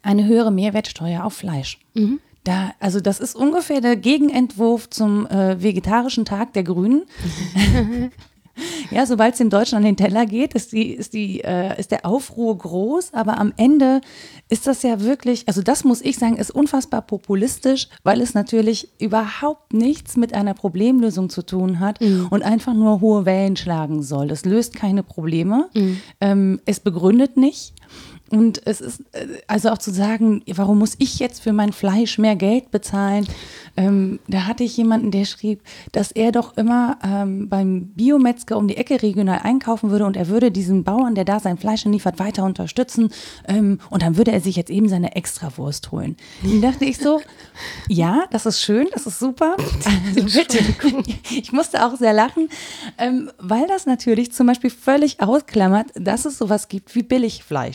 eine 0.04 0.26
höhere 0.28 0.52
Mehrwertsteuer 0.52 1.24
auf 1.24 1.34
Fleisch. 1.34 1.80
Mhm. 1.96 2.20
Da, 2.44 2.72
also 2.80 3.00
das 3.00 3.20
ist 3.20 3.36
ungefähr 3.36 3.82
der 3.82 3.96
Gegenentwurf 3.96 4.90
zum 4.92 5.26
äh, 5.28 5.62
vegetarischen 5.64 6.24
Tag 6.26 6.54
der 6.54 6.64
Grünen. 6.64 7.04
Ja, 8.92 9.06
sobald 9.06 9.34
es 9.34 9.40
in 9.40 9.50
Deutschland 9.50 9.86
an 9.86 9.96
den 9.96 9.98
Teller 9.98 10.26
geht, 10.26 10.54
ist, 10.54 10.72
die, 10.72 10.92
ist, 10.92 11.14
die, 11.14 11.44
äh, 11.44 11.80
ist 11.80 11.92
der 11.92 12.06
Aufruhr 12.06 12.58
groß, 12.58 13.14
aber 13.14 13.40
am 13.40 13.54
Ende 13.58 14.02
ist 14.50 14.68
das 14.68 14.84
ja 14.84 15.02
wirklich, 15.02 15.48
also 15.48 15.62
das 15.62 15.84
muss 15.84 16.02
ich 16.02 16.18
sagen, 16.18 16.38
ist 16.38 16.52
unfassbar 16.52 17.02
populistisch, 17.02 17.90
weil 18.04 18.22
es 18.22 18.34
natürlich 18.34 18.90
überhaupt 19.00 19.74
nichts 19.74 20.18
mit 20.18 20.34
einer 20.34 20.54
Problemlösung 20.54 21.30
zu 21.30 21.46
tun 21.46 21.80
hat 21.80 22.00
und 22.30 22.44
einfach 22.44 22.74
nur 22.74 23.02
hohe 23.02 23.26
Wellen 23.26 23.56
schlagen 23.56 24.04
soll. 24.04 24.28
Das 24.28 24.46
löst 24.46 24.76
keine 24.76 25.04
Probleme, 25.04 25.70
ähm, 26.22 26.62
es 26.66 26.80
begründet 26.80 27.38
nicht. 27.38 27.74
Und 28.30 28.66
es 28.66 28.82
ist, 28.82 29.02
äh, 29.14 29.28
also 29.48 29.70
auch 29.70 29.78
zu 29.78 29.92
sagen, 29.92 30.44
warum 30.48 30.80
muss 30.80 30.96
ich 31.00 31.20
jetzt 31.20 31.42
für 31.42 31.54
mein 31.54 31.72
Fleisch 31.72 32.18
mehr 32.18 32.36
Geld 32.36 32.72
bezahlen? 32.72 33.28
Ähm, 33.78 34.20
da 34.28 34.48
hatte 34.48 34.64
ich 34.64 34.76
jemanden, 34.76 35.12
der 35.12 35.26
schrieb, 35.26 35.62
dass 35.92 36.12
er 36.12 36.32
doch 36.32 36.58
immer 36.58 36.98
ähm, 37.04 37.48
beim 37.48 37.88
Biometzger 37.96 38.58
um 38.58 38.68
die 38.68 38.78
Ecke 38.78 39.02
regional 39.02 39.40
einkaufen 39.44 39.92
würde 39.92 40.06
und 40.06 40.18
er 40.18 40.28
würde 40.28 40.52
diesen 40.52 40.84
Bauern, 40.84 41.16
der 41.16 41.26
da 41.26 41.40
sein 41.40 41.58
Fleisch 41.58 41.86
liefert, 41.86 42.20
weiter 42.20 42.44
unterstützen. 42.44 43.12
Ähm, 43.48 43.80
und 43.90 44.02
dann 44.02 44.18
würde 44.18 44.32
er 44.32 44.42
sich 44.42 44.56
jetzt 44.56 44.72
eben 44.72 44.90
seine 44.90 45.16
Extrawurst 45.16 45.92
holen. 45.92 46.18
Und 46.44 46.62
dachte 46.62 46.86
ich 46.86 46.98
so, 46.98 47.22
ja, 47.88 48.26
das 48.32 48.46
ist 48.46 48.62
schön, 48.62 48.88
das 48.94 49.06
ist 49.06 49.20
super. 49.20 49.56
Also 50.16 50.24
bitte, 50.24 50.58
ich 51.30 51.54
musste 51.54 51.86
auch 51.86 51.96
sehr 51.96 52.14
lachen, 52.14 52.50
ähm, 52.98 53.32
weil 53.38 53.68
das 53.68 53.86
natürlich 53.86 54.34
zum 54.34 54.48
Beispiel 54.48 54.72
völlig 54.72 55.22
ausklammert, 55.22 55.88
dass 55.94 56.26
es 56.26 56.38
sowas 56.38 56.68
gibt 56.68 56.94
wie 56.96 57.04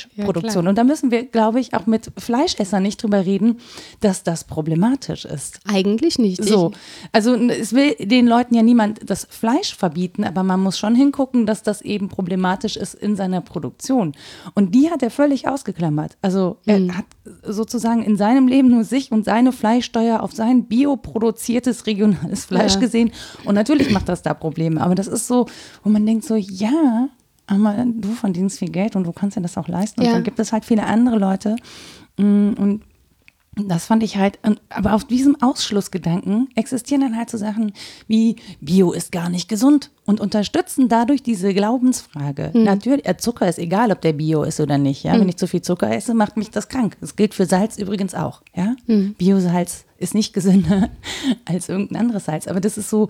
Billigfleischproduktion. 0.09 0.63
klar. 0.63 0.69
und 0.71 0.79
da 0.79 0.85
müssen 0.85 1.11
wir, 1.11 1.25
glaube 1.25 1.61
ich, 1.61 1.75
auch 1.75 1.87
mit 1.87 2.11
Fleischessern 2.17 2.83
nicht 2.83 3.03
drüber 3.03 3.25
reden, 3.25 3.59
dass 4.01 4.23
das 4.23 4.45
problematisch 4.45 5.25
ist. 5.25 5.61
Eigentlich 5.67 6.19
nicht. 6.19 6.43
So, 6.43 6.73
also 7.13 7.35
es 7.35 7.73
will 7.73 7.95
den 7.99 8.27
Leuten 8.27 8.55
ja 8.55 8.63
niemand 8.63 9.01
das 9.09 9.27
Fleisch 9.31 9.75
verbieten, 9.75 10.25
aber 10.25 10.43
man 10.43 10.61
muss 10.61 10.79
schon 10.79 10.95
hingucken, 10.95 11.47
dass 11.47 11.63
das 11.63 11.83
eben 11.83 12.09
problematisch 12.09 12.77
ist 12.77 12.95
in 12.95 13.17
seiner 13.17 13.41
Produktion. 13.41 14.13
Und 14.55 14.75
die 14.75 14.91
hat 14.91 15.03
er 15.03 15.11
völlig 15.11 15.49
ausgeklammert. 15.49 16.17
Also 16.23 16.57
er 16.67 16.97
hat 16.97 17.07
sozusagen 17.47 18.03
in 18.03 18.17
seinem 18.17 18.49
Leben 18.49 18.69
nur 18.69 18.85
sich 18.85 19.13
und 19.13 19.25
seine 19.25 19.53
Fleischsteuer 19.53 20.23
auf 20.23 20.33
sein 20.33 20.65
bioproduziertes 20.65 21.87
regionales 21.87 22.45
Fleisch 22.47 22.75
Ja. 22.75 22.81
gesehen. 22.81 23.13
Und 23.45 23.55
natürlich 23.55 23.91
macht 23.91 24.09
das 24.09 24.23
da 24.23 24.35
Probleme. 24.35 24.81
Aber 24.81 24.95
das 24.95 25.07
ist 25.07 25.27
so, 25.27 25.47
wo 25.83 25.91
man 25.91 26.05
denkt 26.07 26.25
so, 26.25 26.37
ja, 26.37 27.09
aber 27.47 27.85
du 27.87 28.13
verdienst 28.13 28.59
viel 28.59 28.71
Geld 28.71 28.97
und 28.97 29.05
du 29.05 29.13
kannst 29.13 29.37
dir 29.37 29.41
das 29.41 29.59
auch 29.59 29.69
leisten. 29.69 30.01
Und 30.01 30.07
ja. 30.07 30.13
dann 30.13 30.25
gibt 30.25 30.39
es 30.39 30.53
halt 30.53 30.65
viele 30.65 30.85
andere 30.85 31.19
Leute. 31.19 31.57
Mm, 32.17 32.53
und 32.55 32.83
das 33.55 33.85
fand 33.85 34.03
ich 34.03 34.17
halt, 34.17 34.39
aber 34.71 34.95
auf 34.95 35.05
diesem 35.05 35.41
Ausschlussgedanken 35.43 36.49
existieren 36.55 37.03
dann 37.03 37.17
halt 37.19 37.29
so 37.29 37.37
Sachen 37.37 37.73
wie 38.09 38.37
Bio 38.63 38.93
ist 38.93 39.13
gar 39.13 39.29
nicht 39.29 39.47
gesund 39.47 39.91
und 40.07 40.21
unterstützen 40.21 40.89
dadurch 40.89 41.23
diese 41.23 41.53
Glaubensfrage. 41.53 42.51
Mhm. 42.55 42.63
Natürlich, 42.63 43.07
äh, 43.07 43.19
Zucker 43.19 43.47
ist 43.47 43.59
egal, 43.59 43.93
ob 43.93 44.01
der 44.01 44.15
Bio 44.15 44.43
ist 44.43 44.59
oder 44.59 44.79
nicht. 44.79 45.03
Ja? 45.05 45.15
Mhm. 45.15 45.21
Wenn 45.21 45.29
ich 45.29 45.37
zu 45.37 45.47
viel 45.47 45.61
Zucker 45.61 45.95
esse, 45.95 46.15
macht 46.15 46.39
mich 46.39 46.51
das 46.51 46.69
krank. 46.69 46.97
Das 47.03 47.15
gilt 47.15 47.35
für 47.35 47.45
Salz 47.45 47.77
übrigens 47.77 48.15
auch. 48.15 48.41
Ja? 48.57 48.75
Mhm. 48.87 49.15
Biosalz 49.19 49.85
ist 49.99 50.15
nicht 50.15 50.33
gesünder 50.33 50.89
als 51.45 51.69
irgendein 51.69 52.01
anderes 52.01 52.25
Salz. 52.25 52.49
Aber 52.49 52.61
das 52.61 52.79
ist 52.79 52.89
so, 52.89 53.09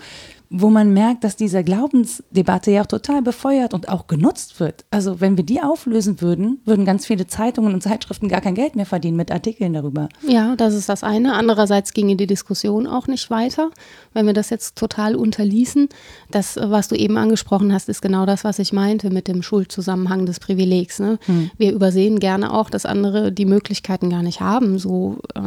wo 0.55 0.69
man 0.69 0.93
merkt, 0.93 1.25
dass 1.25 1.35
diese 1.35 1.65
Glaubensdebatte 1.65 2.71
ja 2.71 2.83
auch 2.83 2.87
total 2.87 3.23
befeuert 3.23 3.73
und 3.73 3.89
auch 3.89 4.07
genutzt 4.07 4.61
wird. 4.61 4.85
Also 4.91 5.21
wenn 5.21 5.39
wir 5.39 5.45
die 5.45 5.63
auflösen 5.63 6.21
würden, 6.21 6.61
würden 6.67 6.85
ganz 6.85 7.07
viele 7.07 7.27
Zeitungen 7.27 7.73
und 7.73 7.83
Zeitschriften 7.83 8.29
gar 8.29 8.43
kein 8.43 8.55
Geld 8.55 8.77
mehr 8.77 8.85
verdienen 8.85 9.17
mit 9.17 9.33
Artikeln 9.33 9.73
darüber. 9.73 10.11
Ja, 10.29 10.55
das 10.57 10.75
ist 10.75 10.91
das 10.91 11.03
eine. 11.03 11.33
Andererseits 11.33 11.95
ginge 11.95 12.17
die 12.17 12.27
Diskussion 12.27 12.87
auch 12.87 13.07
nicht 13.07 13.31
weiter, 13.31 13.71
wenn 14.13 14.27
wir 14.27 14.35
das 14.35 14.51
jetzt 14.51 14.77
total 14.77 15.17
unterließen. 15.17 15.89
Das, 16.31 16.59
was 16.61 16.89
du 16.89 16.97
eben 16.97 17.17
angesprochen 17.17 17.73
hast, 17.73 17.89
ist 17.89 18.03
genau 18.03 18.27
das, 18.27 18.45
was 18.45 18.59
ich 18.59 18.75
meinte 18.75 19.09
mit 19.09 19.29
dem 19.29 19.43
Schuldzusammenhang 19.43 20.27
des 20.27 20.39
Privilegs. 20.39 20.99
Ne? 20.99 21.19
Hm. 21.25 21.51
Wir 21.57 21.73
übersehen 21.73 22.19
gerne 22.19 22.53
auch, 22.53 22.69
dass 22.69 22.85
andere 22.85 23.33
die 23.33 23.47
Möglichkeiten 23.47 24.11
gar 24.11 24.23
nicht 24.23 24.41
haben, 24.41 24.79
so 24.79 25.19
äh, 25.35 25.41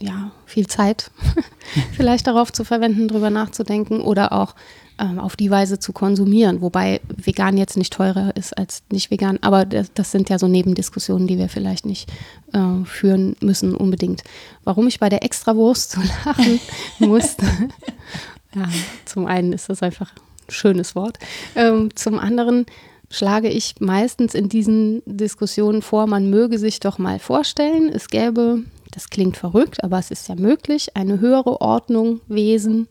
ja, 0.00 0.30
viel 0.46 0.66
Zeit 0.66 1.10
vielleicht 1.92 2.26
darauf 2.26 2.52
zu 2.52 2.64
verwenden, 2.64 3.08
drüber 3.08 3.30
nachzudenken 3.30 4.00
oder 4.00 4.32
auch 4.32 4.54
ähm, 5.00 5.18
auf 5.18 5.36
die 5.36 5.50
Weise 5.50 5.78
zu 5.78 5.92
konsumieren. 5.92 6.60
Wobei 6.60 7.00
vegan 7.08 7.56
jetzt 7.56 7.76
nicht 7.76 7.92
teurer 7.92 8.36
ist 8.36 8.56
als 8.56 8.82
nicht 8.90 9.10
vegan. 9.10 9.38
Aber 9.40 9.64
das, 9.64 9.92
das 9.94 10.10
sind 10.10 10.28
ja 10.28 10.38
so 10.38 10.46
Nebendiskussionen, 10.46 11.26
die 11.26 11.38
wir 11.38 11.48
vielleicht 11.48 11.86
nicht 11.86 12.10
äh, 12.52 12.84
führen 12.84 13.36
müssen 13.40 13.74
unbedingt. 13.74 14.22
Warum 14.64 14.86
ich 14.86 15.00
bei 15.00 15.08
der 15.08 15.24
Extrawurst 15.24 15.92
so 15.92 16.00
lachen 16.26 16.60
musste. 16.98 17.46
ja, 18.54 18.68
zum 19.06 19.26
einen 19.26 19.52
ist 19.52 19.68
das 19.68 19.82
einfach 19.82 20.12
ein 20.12 20.50
schönes 20.50 20.94
Wort. 20.94 21.18
Ähm, 21.54 21.94
zum 21.96 22.18
anderen 22.18 22.66
schlage 23.10 23.48
ich 23.48 23.76
meistens 23.80 24.34
in 24.34 24.48
diesen 24.48 25.02
Diskussionen 25.04 25.82
vor, 25.82 26.06
man 26.06 26.30
möge 26.30 26.58
sich 26.58 26.78
doch 26.78 26.98
mal 26.98 27.18
vorstellen, 27.18 27.88
es 27.88 28.08
gäbe 28.08 28.62
das 28.90 29.10
klingt 29.10 29.36
verrückt, 29.36 29.82
aber 29.84 29.98
es 29.98 30.10
ist 30.10 30.28
ja 30.28 30.34
möglich, 30.34 30.96
eine 30.96 31.20
höhere 31.20 31.60
Ordnung, 31.60 32.20
Wesen, 32.28 32.88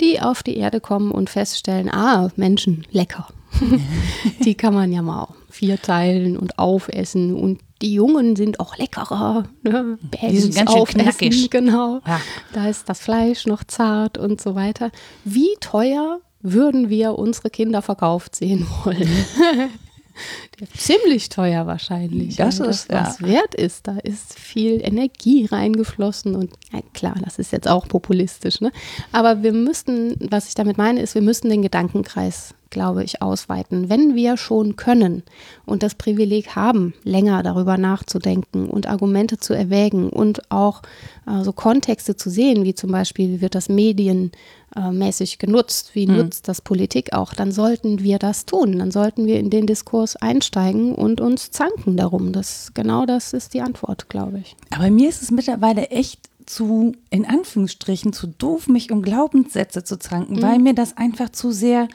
die 0.00 0.20
auf 0.20 0.42
die 0.42 0.56
Erde 0.56 0.80
kommen 0.80 1.10
und 1.10 1.30
feststellen, 1.30 1.90
ah, 1.90 2.30
Menschen, 2.36 2.86
lecker. 2.90 3.28
die 4.44 4.54
kann 4.54 4.74
man 4.74 4.92
ja 4.92 5.02
mal 5.02 5.28
vierteilen 5.48 6.36
und 6.36 6.58
aufessen 6.58 7.34
und 7.34 7.60
die 7.80 7.94
Jungen 7.94 8.36
sind 8.36 8.60
auch 8.60 8.76
leckerer. 8.76 9.44
Ne? 9.62 9.98
Die 10.02 10.38
sind 10.38 10.54
ganz 10.54 10.72
schön 10.72 10.80
aufessen, 10.80 11.00
knackig. 11.00 11.50
Genau. 11.50 12.00
Ja. 12.06 12.20
Da 12.52 12.68
ist 12.68 12.88
das 12.88 13.00
Fleisch 13.00 13.46
noch 13.46 13.64
zart 13.64 14.18
und 14.18 14.40
so 14.40 14.54
weiter. 14.54 14.90
Wie 15.24 15.54
teuer 15.60 16.20
würden 16.40 16.88
wir 16.90 17.18
unsere 17.18 17.50
Kinder 17.50 17.82
verkauft 17.82 18.36
sehen 18.36 18.66
wollen? 18.84 19.08
ziemlich 20.76 21.28
teuer 21.28 21.66
wahrscheinlich. 21.66 22.36
Das 22.36 22.60
ist, 22.60 22.88
das, 22.88 22.88
was 22.88 23.20
ja. 23.20 23.26
wert 23.28 23.54
ist. 23.54 23.86
Da 23.86 23.98
ist 23.98 24.38
viel 24.38 24.80
Energie 24.82 25.46
reingeflossen 25.46 26.34
und 26.34 26.52
ja, 26.72 26.80
klar, 26.94 27.14
das 27.24 27.38
ist 27.38 27.52
jetzt 27.52 27.68
auch 27.68 27.88
populistisch. 27.88 28.60
Ne? 28.60 28.72
Aber 29.12 29.42
wir 29.42 29.52
müssten, 29.52 30.16
was 30.30 30.48
ich 30.48 30.54
damit 30.54 30.78
meine, 30.78 31.00
ist, 31.00 31.14
wir 31.14 31.22
müssten 31.22 31.48
den 31.48 31.62
Gedankenkreis 31.62 32.54
glaube 32.70 33.04
ich, 33.04 33.22
ausweiten. 33.22 33.88
Wenn 33.88 34.14
wir 34.14 34.36
schon 34.36 34.76
können 34.76 35.22
und 35.66 35.82
das 35.82 35.94
Privileg 35.94 36.56
haben, 36.56 36.94
länger 37.04 37.42
darüber 37.42 37.78
nachzudenken 37.78 38.68
und 38.68 38.88
Argumente 38.88 39.38
zu 39.38 39.54
erwägen 39.54 40.10
und 40.10 40.50
auch 40.50 40.82
äh, 41.26 41.42
so 41.42 41.52
Kontexte 41.52 42.16
zu 42.16 42.30
sehen, 42.30 42.64
wie 42.64 42.74
zum 42.74 42.90
Beispiel, 42.90 43.28
wie 43.28 43.40
wird 43.40 43.54
das 43.54 43.68
medienmäßig 43.68 45.38
genutzt, 45.38 45.94
wie 45.94 46.06
mhm. 46.06 46.16
nutzt 46.16 46.48
das 46.48 46.60
Politik 46.60 47.12
auch, 47.12 47.34
dann 47.34 47.52
sollten 47.52 48.02
wir 48.02 48.18
das 48.18 48.46
tun. 48.46 48.78
Dann 48.78 48.90
sollten 48.90 49.26
wir 49.26 49.38
in 49.38 49.50
den 49.50 49.66
Diskurs 49.66 50.16
einsteigen 50.16 50.94
und 50.94 51.20
uns 51.20 51.50
zanken 51.50 51.96
darum. 51.96 52.32
Das, 52.32 52.72
genau 52.74 53.06
das 53.06 53.32
ist 53.32 53.54
die 53.54 53.62
Antwort, 53.62 54.08
glaube 54.08 54.40
ich. 54.40 54.56
Aber 54.70 54.90
mir 54.90 55.08
ist 55.08 55.22
es 55.22 55.30
mittlerweile 55.30 55.88
echt 55.88 56.28
zu, 56.48 56.92
in 57.10 57.26
Anführungsstrichen, 57.26 58.12
zu 58.12 58.26
doof, 58.26 58.68
mich 58.68 58.90
um 58.90 59.02
Glaubenssätze 59.02 59.84
zu 59.84 59.98
zanken, 59.98 60.36
mhm. 60.36 60.42
weil 60.42 60.58
mir 60.58 60.74
das 60.74 60.96
einfach 60.96 61.30
zu 61.30 61.52
sehr 61.52 61.88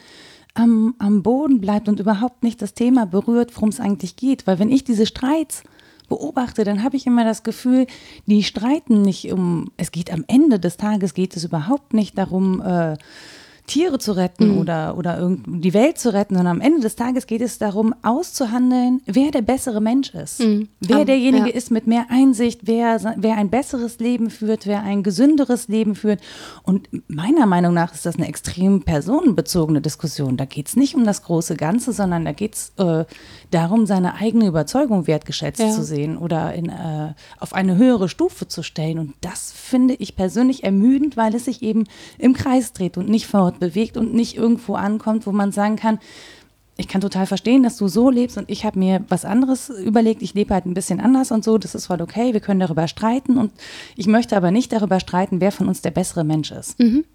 am, 0.54 0.96
am 1.00 1.24
Boden 1.24 1.62
bleibt 1.62 1.90
und 1.90 2.00
überhaupt 2.00 2.44
nicht 2.44 2.62
das 2.62 2.74
Thema 2.74 3.06
berührt, 3.06 3.56
worum 3.56 3.70
es 3.70 3.80
eigentlich 3.80 4.16
geht. 4.16 4.46
Weil 4.46 4.60
wenn 4.60 4.72
ich 4.72 4.84
diese 4.84 5.06
Streits 5.06 5.64
beobachte, 6.10 6.64
dann 6.64 6.84
habe 6.84 6.96
ich 6.96 7.08
immer 7.08 7.24
das 7.24 7.44
Gefühl, 7.44 7.88
die 8.28 8.44
streiten 8.44 9.02
nicht 9.02 9.32
um, 9.32 9.72
es 9.78 9.92
geht 9.92 10.12
am 10.12 10.24
Ende 10.28 10.60
des 10.60 10.78
Tages, 10.78 11.14
geht 11.14 11.36
es 11.36 11.44
überhaupt 11.44 11.94
nicht 11.94 12.18
darum, 12.18 12.62
äh, 12.62 12.98
Tiere 13.66 13.98
zu 13.98 14.12
retten 14.12 14.54
mhm. 14.54 14.58
oder, 14.58 14.98
oder 14.98 15.38
die 15.46 15.74
Welt 15.74 15.98
zu 15.98 16.14
retten, 16.14 16.36
sondern 16.36 16.58
am 16.58 16.62
Ende 16.62 16.82
des 16.82 16.96
Tages 16.96 17.28
geht 17.28 17.42
es 17.42 17.60
darum, 17.60 17.96
auszuhandeln, 18.02 19.02
wer 19.06 19.32
der 19.32 19.42
bessere 19.42 19.80
Mensch 19.80 20.14
ist. 20.14 20.42
Mhm. 20.42 20.68
Wer 20.82 21.00
um, 21.00 21.06
derjenige 21.06 21.50
ja. 21.50 21.56
ist 21.56 21.72
mit 21.72 21.88
mehr 21.88 22.08
Einsicht, 22.10 22.62
wer, 22.64 23.00
wer 23.18 23.38
ein 23.38 23.50
besseres 23.50 24.00
Leben 24.00 24.30
führt, 24.30 24.68
wer 24.68 24.84
ein 24.84 25.02
gesünderes 25.02 25.70
Leben 25.70 25.96
führt. 25.96 26.20
Und 26.64 26.90
meiner 27.08 27.46
Meinung 27.46 27.74
nach 27.74 27.94
ist 27.94 28.06
das 28.06 28.18
eine 28.18 28.28
extrem 28.28 28.84
personenbezogene 28.84 29.80
Diskussion. 29.80 30.36
Da 30.36 30.44
geht 30.44 30.68
es 30.68 30.76
nicht 30.76 30.96
um 30.96 31.06
das 31.06 31.24
große 31.24 31.56
Ganze, 31.56 31.94
sondern 31.94 32.26
da 32.26 32.34
geht 32.34 32.56
es 32.56 32.74
äh, 32.78 33.06
darum, 33.50 33.86
seine 33.86 34.16
eigene 34.16 34.46
Überzeugung 34.46 35.08
wertgeschätzt 35.08 35.62
ja. 35.62 35.72
zu 35.72 35.84
sehen 35.84 36.18
oder 36.18 36.54
in, 36.54 36.68
äh, 36.68 37.14
auf 37.40 37.54
eine 37.54 37.78
höhere 37.78 38.10
Stufe 38.10 38.48
zu 38.50 38.62
stellen. 38.62 39.00
Und 39.00 39.14
das 39.22 39.54
finde 39.54 39.94
ich 39.94 40.18
persönlich 40.18 40.66
ermüdend, 40.66 41.16
weil 41.16 41.34
es 41.34 41.46
sich 41.46 41.62
eben 41.62 41.86
im 42.18 42.34
Kreis 42.34 42.74
dreht 42.74 42.98
und 42.98 43.08
nicht 43.08 43.28
vor 43.28 43.53
bewegt 43.60 43.98
und 43.98 44.14
nicht 44.14 44.38
irgendwo 44.38 44.76
ankommt, 44.76 45.26
wo 45.28 45.32
man 45.32 45.52
sagen 45.52 45.76
kann, 45.76 46.00
ich 46.76 46.88
kann 46.88 47.02
total 47.02 47.28
verstehen, 47.28 47.62
dass 47.62 47.78
du 47.78 47.88
so 47.88 48.10
lebst 48.10 48.38
und 48.38 48.50
ich 48.50 48.66
habe 48.66 48.80
mir 48.80 49.04
was 49.08 49.26
anderes 49.26 49.70
überlegt. 49.70 50.24
Ich 50.24 50.34
lebe 50.34 50.54
halt 50.54 50.66
ein 50.66 50.74
bisschen 50.74 51.00
anders 51.00 51.32
und 51.32 51.44
so. 51.44 51.60
Das 51.60 51.76
ist 51.76 51.86
voll 51.86 52.02
okay. 52.02 52.34
Wir 52.34 52.40
können 52.40 52.60
darüber 52.60 52.88
streiten 52.88 53.38
und 53.38 53.52
ich 53.96 54.08
möchte 54.08 54.36
aber 54.36 54.50
nicht 54.50 54.74
darüber 54.74 55.00
streiten, 55.00 55.40
wer 55.40 55.52
von 55.52 55.68
uns 55.68 55.82
der 55.82 55.92
bessere 55.92 56.24
Mensch 56.24 56.52
ist. 56.52 56.80
Mhm. 56.80 57.06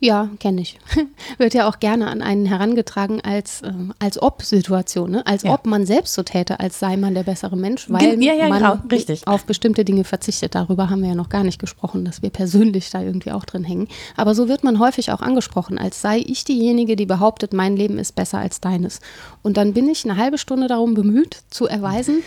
Ja, 0.00 0.28
kenne 0.38 0.60
ich. 0.60 0.78
Wird 1.38 1.54
ja 1.54 1.68
auch 1.68 1.80
gerne 1.80 2.08
an 2.08 2.20
einen 2.20 2.46
herangetragen 2.46 3.20
als, 3.22 3.62
äh, 3.62 3.72
als 3.98 4.20
Ob-Situation, 4.20 5.10
ne? 5.10 5.26
als 5.26 5.44
ja. 5.44 5.54
ob 5.54 5.66
man 5.66 5.86
selbst 5.86 6.14
so 6.14 6.22
täte, 6.22 6.60
als 6.60 6.78
sei 6.78 6.96
man 6.96 7.14
der 7.14 7.22
bessere 7.22 7.56
Mensch, 7.56 7.88
weil 7.88 8.22
ja, 8.22 8.34
ja, 8.34 8.48
man 8.48 8.58
genau. 8.58 8.78
Richtig. 8.90 9.26
auf 9.26 9.44
bestimmte 9.44 9.84
Dinge 9.84 10.04
verzichtet. 10.04 10.54
Darüber 10.54 10.90
haben 10.90 11.02
wir 11.02 11.10
ja 11.10 11.14
noch 11.14 11.28
gar 11.28 11.44
nicht 11.44 11.58
gesprochen, 11.58 12.04
dass 12.04 12.22
wir 12.22 12.30
persönlich 12.30 12.90
da 12.90 13.02
irgendwie 13.02 13.32
auch 13.32 13.44
drin 13.44 13.64
hängen. 13.64 13.88
Aber 14.16 14.34
so 14.34 14.48
wird 14.48 14.64
man 14.64 14.78
häufig 14.78 15.10
auch 15.10 15.20
angesprochen, 15.20 15.78
als 15.78 16.02
sei 16.02 16.18
ich 16.18 16.44
diejenige, 16.44 16.96
die 16.96 17.06
behauptet, 17.06 17.52
mein 17.52 17.76
Leben 17.76 17.98
ist 17.98 18.14
besser 18.14 18.38
als 18.38 18.60
deines. 18.60 19.00
Und 19.42 19.56
dann 19.56 19.72
bin 19.72 19.88
ich 19.88 20.04
eine 20.04 20.16
halbe 20.16 20.38
Stunde 20.38 20.66
darum 20.66 20.94
bemüht, 20.94 21.38
zu 21.48 21.66
erweisen, 21.66 22.22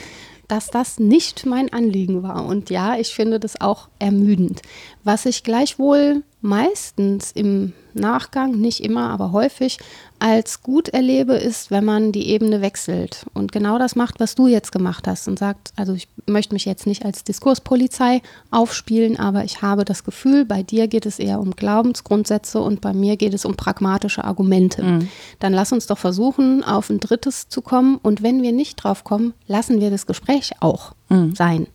dass 0.47 0.69
das 0.69 0.99
nicht 0.99 1.45
mein 1.45 1.71
Anliegen 1.73 2.23
war. 2.23 2.45
Und 2.45 2.69
ja, 2.69 2.97
ich 2.97 3.13
finde 3.13 3.39
das 3.39 3.59
auch 3.59 3.89
ermüdend. 3.99 4.61
Was 5.03 5.25
ich 5.25 5.43
gleichwohl 5.43 6.23
meistens 6.41 7.31
im 7.31 7.73
Nachgang, 7.93 8.59
nicht 8.59 8.83
immer, 8.83 9.09
aber 9.09 9.31
häufig 9.31 9.79
als 10.19 10.61
gut 10.61 10.89
erlebe, 10.89 11.33
ist, 11.33 11.71
wenn 11.71 11.83
man 11.83 12.11
die 12.11 12.27
Ebene 12.29 12.61
wechselt 12.61 13.25
und 13.33 13.51
genau 13.51 13.79
das 13.79 13.95
macht, 13.95 14.19
was 14.19 14.35
du 14.35 14.47
jetzt 14.47 14.71
gemacht 14.71 15.07
hast 15.07 15.27
und 15.27 15.39
sagt, 15.39 15.71
also 15.75 15.93
ich 15.93 16.07
möchte 16.27 16.53
mich 16.53 16.65
jetzt 16.65 16.85
nicht 16.85 17.05
als 17.05 17.23
Diskurspolizei 17.23 18.21
aufspielen, 18.51 19.17
aber 19.19 19.43
ich 19.43 19.61
habe 19.61 19.85
das 19.85 20.03
Gefühl, 20.03 20.45
bei 20.45 20.63
dir 20.63 20.87
geht 20.87 21.05
es 21.05 21.19
eher 21.19 21.39
um 21.39 21.51
Glaubensgrundsätze 21.55 22.59
und 22.59 22.81
bei 22.81 22.93
mir 22.93 23.17
geht 23.17 23.33
es 23.33 23.45
um 23.45 23.55
pragmatische 23.55 24.23
Argumente. 24.23 24.83
Mhm. 24.83 25.07
Dann 25.39 25.53
lass 25.53 25.71
uns 25.71 25.87
doch 25.87 25.97
versuchen, 25.97 26.63
auf 26.63 26.89
ein 26.89 26.99
drittes 26.99 27.49
zu 27.49 27.61
kommen 27.61 27.97
und 27.97 28.21
wenn 28.21 28.41
wir 28.43 28.51
nicht 28.51 28.75
drauf 28.75 29.03
kommen, 29.03 29.33
lassen 29.47 29.81
wir 29.81 29.89
das 29.89 30.05
Gespräch 30.05 30.51
auch 30.59 30.93
mhm. 31.09 31.35
sein. 31.35 31.67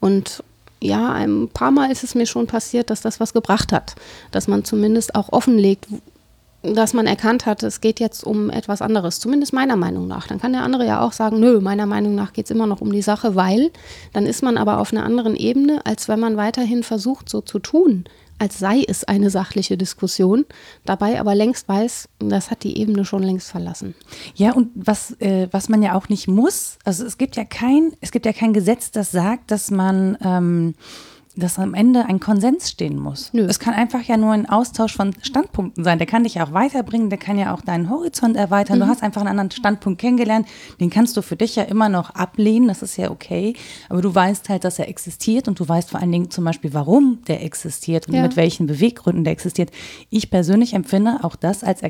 Und 0.00 0.42
ja, 0.82 1.12
ein 1.12 1.48
paar 1.48 1.70
Mal 1.70 1.90
ist 1.90 2.04
es 2.04 2.14
mir 2.14 2.26
schon 2.26 2.46
passiert, 2.46 2.90
dass 2.90 3.00
das 3.00 3.18
was 3.20 3.32
gebracht 3.32 3.72
hat. 3.72 3.94
Dass 4.30 4.48
man 4.48 4.64
zumindest 4.64 5.14
auch 5.14 5.32
offenlegt, 5.32 5.86
dass 6.62 6.94
man 6.94 7.06
erkannt 7.06 7.46
hat, 7.46 7.62
es 7.62 7.80
geht 7.80 8.00
jetzt 8.00 8.24
um 8.24 8.50
etwas 8.50 8.82
anderes, 8.82 9.20
zumindest 9.20 9.52
meiner 9.52 9.76
Meinung 9.76 10.06
nach. 10.06 10.26
Dann 10.26 10.40
kann 10.40 10.52
der 10.52 10.62
andere 10.62 10.86
ja 10.86 11.00
auch 11.00 11.12
sagen, 11.12 11.38
nö, 11.38 11.60
meiner 11.60 11.86
Meinung 11.86 12.14
nach 12.14 12.32
geht 12.32 12.46
es 12.46 12.50
immer 12.50 12.66
noch 12.66 12.80
um 12.80 12.92
die 12.92 13.02
Sache, 13.02 13.34
weil 13.34 13.70
dann 14.12 14.26
ist 14.26 14.42
man 14.42 14.58
aber 14.58 14.78
auf 14.78 14.92
einer 14.92 15.04
anderen 15.04 15.36
Ebene, 15.36 15.80
als 15.84 16.08
wenn 16.08 16.20
man 16.20 16.36
weiterhin 16.36 16.82
versucht, 16.82 17.28
so 17.28 17.40
zu 17.40 17.58
tun, 17.58 18.04
als 18.38 18.58
sei 18.58 18.84
es 18.86 19.04
eine 19.04 19.30
sachliche 19.30 19.76
Diskussion, 19.76 20.44
dabei 20.84 21.20
aber 21.20 21.34
längst 21.34 21.68
weiß, 21.68 22.08
das 22.18 22.50
hat 22.50 22.62
die 22.64 22.78
Ebene 22.78 23.04
schon 23.04 23.22
längst 23.22 23.50
verlassen. 23.50 23.94
Ja, 24.34 24.52
und 24.52 24.70
was, 24.74 25.12
äh, 25.20 25.48
was 25.50 25.68
man 25.68 25.82
ja 25.82 25.94
auch 25.94 26.08
nicht 26.08 26.28
muss, 26.28 26.78
also 26.84 27.04
es 27.04 27.18
gibt 27.18 27.36
ja 27.36 27.44
kein, 27.44 27.92
es 28.00 28.10
gibt 28.10 28.26
ja 28.26 28.32
kein 28.32 28.52
Gesetz, 28.52 28.90
das 28.90 29.10
sagt, 29.10 29.50
dass 29.50 29.70
man 29.70 30.18
ähm, 30.22 30.74
dass 31.36 31.58
am 31.58 31.74
Ende 31.74 32.06
ein 32.06 32.18
Konsens 32.20 32.70
stehen 32.70 32.98
muss. 32.98 33.30
Nö. 33.32 33.44
Es 33.48 33.58
kann 33.58 33.74
einfach 33.74 34.02
ja 34.02 34.16
nur 34.16 34.32
ein 34.32 34.48
Austausch 34.48 34.94
von 34.96 35.14
Standpunkten 35.22 35.84
sein. 35.84 35.98
Der 35.98 36.06
kann 36.06 36.24
dich 36.24 36.34
ja 36.34 36.46
auch 36.46 36.52
weiterbringen, 36.52 37.10
der 37.10 37.18
kann 37.18 37.38
ja 37.38 37.54
auch 37.54 37.60
deinen 37.60 37.90
Horizont 37.90 38.36
erweitern. 38.36 38.80
Du 38.80 38.86
hast 38.86 39.02
einfach 39.02 39.20
einen 39.20 39.28
anderen 39.28 39.50
Standpunkt 39.50 40.00
kennengelernt. 40.00 40.46
Den 40.80 40.90
kannst 40.90 41.16
du 41.16 41.22
für 41.22 41.36
dich 41.36 41.56
ja 41.56 41.64
immer 41.64 41.88
noch 41.88 42.10
ablehnen, 42.10 42.68
das 42.68 42.82
ist 42.82 42.96
ja 42.96 43.10
okay. 43.10 43.54
Aber 43.88 44.02
du 44.02 44.14
weißt 44.14 44.48
halt, 44.48 44.64
dass 44.64 44.78
er 44.78 44.88
existiert 44.88 45.46
und 45.48 45.60
du 45.60 45.68
weißt 45.68 45.90
vor 45.90 46.00
allen 46.00 46.12
Dingen 46.12 46.30
zum 46.30 46.44
Beispiel, 46.44 46.72
warum 46.74 47.18
der 47.28 47.44
existiert 47.44 48.08
und 48.08 48.14
Ja. 48.14 48.22
mit 48.22 48.36
welchen 48.36 48.66
Beweggründen 48.66 49.24
der 49.24 49.32
existiert. 49.32 49.70
Ich 50.10 50.30
persönlich 50.30 50.74
empfinde 50.74 51.18
auch 51.22 51.36
das 51.36 51.62
als 51.62 51.82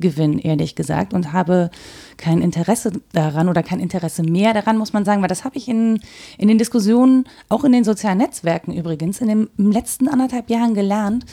Erkenntnisgewinn, 0.00 0.38
ehrlich 0.38 0.74
gesagt, 0.74 1.12
und 1.14 1.32
habe 1.32 1.70
kein 2.16 2.42
Interesse 2.42 2.92
daran 3.12 3.48
oder 3.48 3.62
kein 3.62 3.80
Interesse 3.80 4.22
mehr 4.22 4.54
daran, 4.54 4.78
muss 4.78 4.92
man 4.92 5.04
sagen, 5.04 5.22
weil 5.22 5.28
das 5.28 5.44
habe 5.44 5.56
ich 5.56 5.68
in, 5.68 6.00
in 6.38 6.48
den 6.48 6.58
Diskussionen, 6.58 7.24
auch 7.48 7.64
in 7.64 7.72
den 7.72 7.84
sozialen 7.84 8.18
Netzwerken 8.18 8.72
übrigens, 8.72 9.20
in 9.20 9.28
den 9.28 9.48
letzten 9.56 10.08
anderthalb 10.08 10.50
Jahren 10.50 10.74
gelernt, 10.74 11.24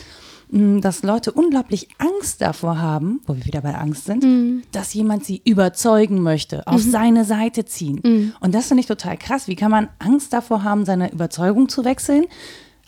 mh, 0.51 0.81
dass 0.81 1.03
Leute 1.03 1.31
unglaublich 1.31 1.87
Angst 1.97 2.41
davor 2.41 2.79
haben, 2.79 3.21
wo 3.25 3.35
wir 3.35 3.45
wieder 3.45 3.61
bei 3.61 3.75
Angst 3.75 4.05
sind, 4.05 4.23
dass 4.71 4.93
jemand 4.93 5.25
sie 5.25 5.41
überzeugen 5.45 6.21
möchte, 6.21 6.65
auf 6.67 6.81
seine 6.81 7.25
Seite 7.25 7.65
ziehen. 7.65 8.33
Und 8.39 8.53
das 8.55 8.67
finde 8.67 8.81
ich 8.81 8.87
total 8.87 9.17
krass. 9.17 9.47
Wie 9.47 9.55
kann 9.55 9.71
man 9.71 9.89
Angst 9.99 10.33
davor 10.33 10.63
haben, 10.63 10.85
seine 10.85 11.11
Überzeugung 11.11 11.69
zu 11.69 11.83
wechseln? 11.85 12.25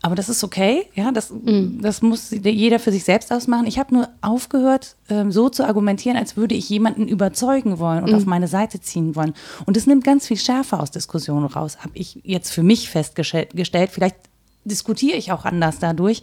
Aber 0.02 0.16
das 0.16 0.30
ist 0.30 0.44
okay, 0.46 0.86
ja, 0.96 1.12
das, 1.12 1.34
das 1.82 2.02
muss 2.02 2.32
jeder 2.32 2.80
für 2.80 2.92
sich 2.92 3.04
selbst 3.04 3.34
ausmachen. 3.34 3.68
Ich 3.68 3.80
habe 3.80 3.94
nur 3.94 4.08
aufgehört, 4.22 4.96
ähm, 5.10 5.32
so 5.32 5.50
zu 5.50 5.66
argumentieren, 5.66 6.16
als 6.16 6.38
würde 6.38 6.56
ich 6.56 6.70
jemanden 6.70 7.08
überzeugen 7.08 7.80
wollen 7.80 8.06
und 8.06 8.14
auf 8.14 8.26
meine 8.26 8.48
Seite 8.48 8.80
ziehen 8.80 9.16
wollen. 9.18 9.34
Und 9.66 9.76
es 9.76 9.88
nimmt 9.88 10.06
ganz 10.06 10.28
viel 10.28 10.38
Schärfe 10.38 10.80
aus 10.80 10.92
Diskussionen 10.92 11.46
raus, 11.46 11.80
habe 11.80 11.92
ich 11.96 12.22
jetzt 12.24 12.52
für 12.52 12.64
mich 12.64 12.90
festgestellt. 12.90 13.50
Vielleicht 13.92 14.16
diskutiere 14.64 15.18
ich 15.18 15.34
auch 15.34 15.44
anders 15.44 15.80
dadurch. 15.80 16.22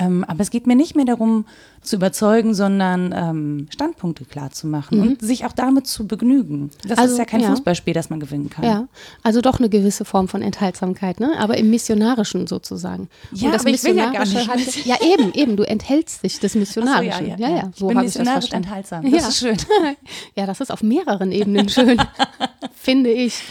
Ähm, 0.00 0.24
aber 0.24 0.40
es 0.40 0.50
geht 0.50 0.66
mir 0.66 0.74
nicht 0.74 0.96
mehr 0.96 1.04
darum, 1.04 1.44
zu 1.82 1.96
überzeugen, 1.96 2.54
sondern 2.54 3.14
ähm, 3.16 3.66
Standpunkte 3.70 4.24
klar 4.24 4.50
zu 4.50 4.66
machen 4.66 5.00
und 5.00 5.20
sich 5.22 5.44
auch 5.46 5.52
damit 5.52 5.86
zu 5.86 6.06
begnügen. 6.06 6.70
Das 6.86 6.98
Also, 6.98 7.12
ist 7.12 7.18
ja 7.18 7.24
kein 7.24 7.40
ja. 7.40 7.50
Fußballspiel, 7.50 7.94
das 7.94 8.10
man 8.10 8.18
gewinnen 8.20 8.50
kann. 8.50 8.64
Ja, 8.64 8.88
also 9.22 9.40
doch 9.40 9.58
eine 9.58 9.68
gewisse 9.68 10.04
Form 10.04 10.28
von 10.28 10.42
Enthaltsamkeit, 10.42 11.20
ne? 11.20 11.32
aber 11.38 11.56
im 11.58 11.70
Missionarischen 11.70 12.46
sozusagen. 12.46 13.08
Ja, 13.32 13.52
aber 13.54 13.68
ich 13.68 13.82
will 13.84 13.96
ja 13.96 14.10
gar 14.10 14.24
nicht 14.26 14.48
hatte, 14.48 14.88
ja 14.88 14.96
eben, 15.02 15.32
eben, 15.34 15.56
du 15.56 15.62
enthältst 15.66 16.22
dich 16.24 16.38
des 16.40 16.50
Ach 16.50 16.54
so, 16.54 16.58
Missionarischen. 16.60 17.26
ja, 17.38 17.48
ja, 17.48 17.70
Ich 17.72 17.78
so 17.78 17.86
bin 17.88 17.96
habe 17.98 18.06
ich 18.06 18.12
das 18.14 18.18
missionarisch 18.20 18.52
enthaltsam. 18.52 19.02
Das 19.10 19.12
Ja. 19.22 19.28
ist 19.28 19.36
schön. 19.38 19.56
Ja, 20.36 20.46
das 20.46 20.60
ist 20.60 20.70
auf 20.70 20.82
mehreren 20.82 21.32
Ebenen 21.32 21.68
schön, 21.68 22.00
finde 22.74 23.10
ich. 23.10 23.42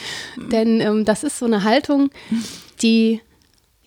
Denn 0.52 0.82
ähm, 0.82 1.06
das 1.06 1.24
ist 1.24 1.38
so 1.40 1.46
eine 1.46 1.64
Haltung, 1.64 2.10
die 2.82 3.22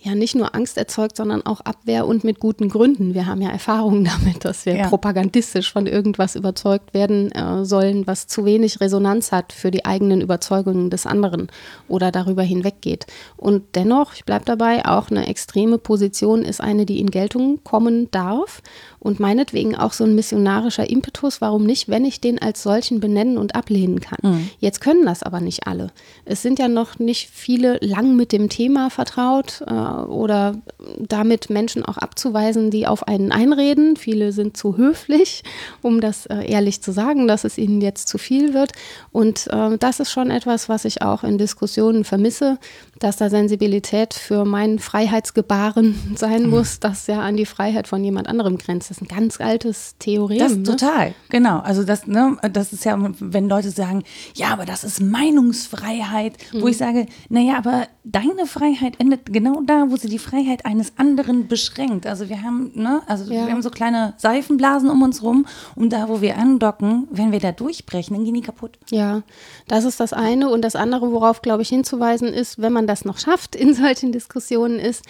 ja 0.03 0.15
nicht 0.15 0.35
nur 0.35 0.55
Angst 0.55 0.77
erzeugt, 0.77 1.17
sondern 1.17 1.47
auch 1.47 1.61
Abwehr 1.61 2.07
und 2.07 2.25
mit 2.25 2.41
guten 2.41 2.69
Gründen. 2.69 3.15
Wir 3.15 3.27
haben 3.27 3.41
ja 3.41 3.51
Erfahrungen 3.51 4.05
damit, 4.23 4.45
dass 4.45 4.67
wir 4.67 4.77
Ja. 4.77 4.89
propagandistisch 4.89 5.73
von 5.73 5.87
irgendwas 5.87 6.35
überzeugt 6.37 6.93
werden 6.95 7.31
äh, 7.33 7.65
sollen, 7.65 8.07
was 8.07 8.27
zu 8.27 8.45
wenig 8.45 8.81
Resonanz 8.81 9.33
hat 9.33 9.53
für 9.53 9.71
die 9.71 9.85
eigenen 9.85 10.21
Überzeugungen 10.21 10.91
des 10.91 11.07
anderen 11.07 11.49
oder 11.89 12.11
darüber 12.11 12.43
hinweggeht. 12.43 13.07
Und 13.37 13.63
dennoch, 13.75 14.15
ich 14.15 14.25
bleibe 14.25 14.45
dabei, 14.45 14.85
auch 14.87 15.11
eine 15.11 15.27
extreme 15.27 15.79
Position 15.79 16.43
ist 16.43 16.61
eine, 16.61 16.85
die 16.87 16.99
in 17.01 17.11
Geltung 17.11 17.61
kommen 17.63 18.11
darf 18.11 18.61
und 18.99 19.21
meinetwegen 19.21 19.77
auch 19.77 19.93
so 19.93 20.05
ein 20.05 20.15
missionarischer 20.15 20.89
Impetus, 20.91 21.41
warum 21.41 21.65
nicht, 21.65 21.89
wenn 21.89 22.05
ich 22.05 22.21
den 22.21 22.41
als 22.41 22.63
solchen 22.63 23.01
benennen 23.01 23.39
und 23.39 23.55
ablehnen 23.55 24.01
kann. 24.01 24.49
Jetzt 24.59 24.81
können 24.81 25.05
das 25.07 25.23
aber 25.23 25.41
nicht 25.41 25.67
alle. 25.67 25.91
Es 26.25 26.43
sind 26.43 26.59
ja 26.59 26.69
noch 26.69 26.99
nicht 26.99 27.29
viele 27.31 27.79
lang 27.81 28.17
mit 28.17 28.33
dem 28.33 28.49
Thema 28.49 28.91
vertraut 28.91 29.63
äh, 29.67 29.92
oder 30.09 30.57
damit 30.99 31.51
Menschen 31.51 31.85
auch 31.85 31.99
abzuweisen, 31.99 32.71
die 32.71 32.87
auf 32.87 33.07
einen 33.09 33.33
einreden. 33.33 33.97
Viele 33.97 34.33
sind 34.33 34.57
zu 34.57 34.77
höflich, 34.77 35.43
um 35.83 36.01
das 36.01 36.27
äh, 36.27 36.45
ehrlich 36.51 36.83
zu 36.83 36.93
sagen, 36.93 37.27
dass 37.29 37.45
es 37.45 37.59
ihnen 37.59 37.81
jetzt 37.81 38.09
zu 38.09 38.19
viel 38.19 38.55
wird. 38.55 38.73
Und 39.13 39.47
äh, 39.49 39.79
das 39.79 40.01
ist 40.01 40.11
schon 40.11 40.31
etwas, 40.31 40.69
was 40.69 40.85
ich 40.85 41.03
auch 41.03 41.23
in 41.25 41.39
Diskussionen 41.39 42.05
vermisse, 42.05 42.59
dass 42.99 43.17
da 43.17 43.31
Sensibilität 43.31 44.15
für 44.15 44.45
mein 44.45 44.79
Freiheitsgebaren 44.79 45.95
sein 46.17 46.49
muss, 46.49 46.81
das 46.81 47.07
ja 47.07 47.21
an 47.21 47.37
die 47.37 47.47
Freiheit 47.47 47.89
von 47.89 48.03
jemand 48.05 48.29
anderem 48.29 48.59
grenzt. 48.59 48.91
Das 48.91 48.99
ist 48.99 49.03
ein 49.03 49.09
ganz 49.09 49.41
altes 49.41 49.97
Theorem. 49.99 50.39
Das 50.39 50.57
ne? 50.57 50.63
total, 50.63 51.15
genau. 51.31 51.59
Also 51.61 51.85
das, 51.85 52.07
ne, 52.07 52.37
das 52.53 52.73
ist 52.73 52.85
ja, 52.85 52.97
wenn 53.19 53.49
Leute 53.49 53.71
sagen, 53.71 54.03
ja, 54.35 54.49
aber 54.49 54.65
das 54.65 54.85
ist 54.85 55.01
Meinungsfreiheit, 55.01 56.35
wo 56.53 56.61
Mhm. 56.63 56.69
ich 56.69 56.77
sage, 56.77 57.07
naja, 57.29 57.57
aber 57.59 57.87
deine 58.05 58.47
Freiheit 58.47 58.99
endet 58.99 59.33
genau 59.33 59.63
da, 59.67 59.82
wo 59.91 59.97
sie 59.97 60.09
die 60.09 60.19
Freiheit 60.19 60.65
eines 60.67 60.93
anderen 60.97 61.49
beschränkt. 61.49 62.07
Also 62.07 62.29
wir 62.29 62.43
haben, 62.43 62.71
ne, 62.75 63.03
also 63.07 63.25
Ja. 63.33 63.47
wir 63.47 63.53
haben 63.53 63.63
so 63.63 63.71
kleine 63.71 64.15
Seifenblasen 64.19 64.91
um 64.91 65.03
uns 65.03 65.23
rum 65.23 65.47
und 65.75 65.93
da, 65.93 66.09
wo 66.09 66.21
wir 66.21 66.37
andocken, 66.39 67.09
wenn 67.11 67.33
wir 67.33 67.41
da 67.41 67.53
durchbrechen, 67.53 68.15
dann 68.15 68.25
gehen 68.25 68.35
die 68.35 68.41
kaputt. 68.43 68.79
Ja, 68.91 69.23
das 69.69 69.85
ist 69.85 70.01
das 70.01 70.13
eine. 70.13 70.49
Und 70.51 70.63
das 70.63 70.77
andere, 70.77 71.13
worauf, 71.13 71.43
glaube 71.43 71.63
ich, 71.63 71.69
hinzuweisen 71.69 72.29
ist, 72.29 72.61
wenn 72.61 72.73
man 72.73 72.87
das 72.87 73.05
noch 73.05 73.19
schafft 73.19 73.57
in 73.57 73.75
solchen 73.75 74.13
Diskussionen, 74.13 74.79
ist, 74.79 75.03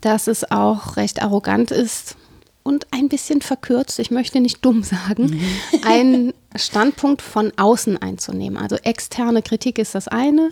dass 0.00 0.26
es 0.26 0.50
auch 0.50 0.96
recht 0.96 1.22
arrogant 1.22 1.70
ist 1.70 2.16
und 2.62 2.86
ein 2.92 3.08
bisschen 3.08 3.42
verkürzt, 3.42 3.98
ich 3.98 4.10
möchte 4.10 4.40
nicht 4.40 4.64
dumm 4.64 4.82
sagen, 4.82 5.38
einen 5.86 6.32
Standpunkt 6.56 7.20
von 7.20 7.52
außen 7.56 7.98
einzunehmen. 8.00 8.56
Also 8.56 8.76
externe 8.76 9.42
Kritik 9.42 9.78
ist 9.78 9.94
das 9.94 10.08
eine. 10.08 10.50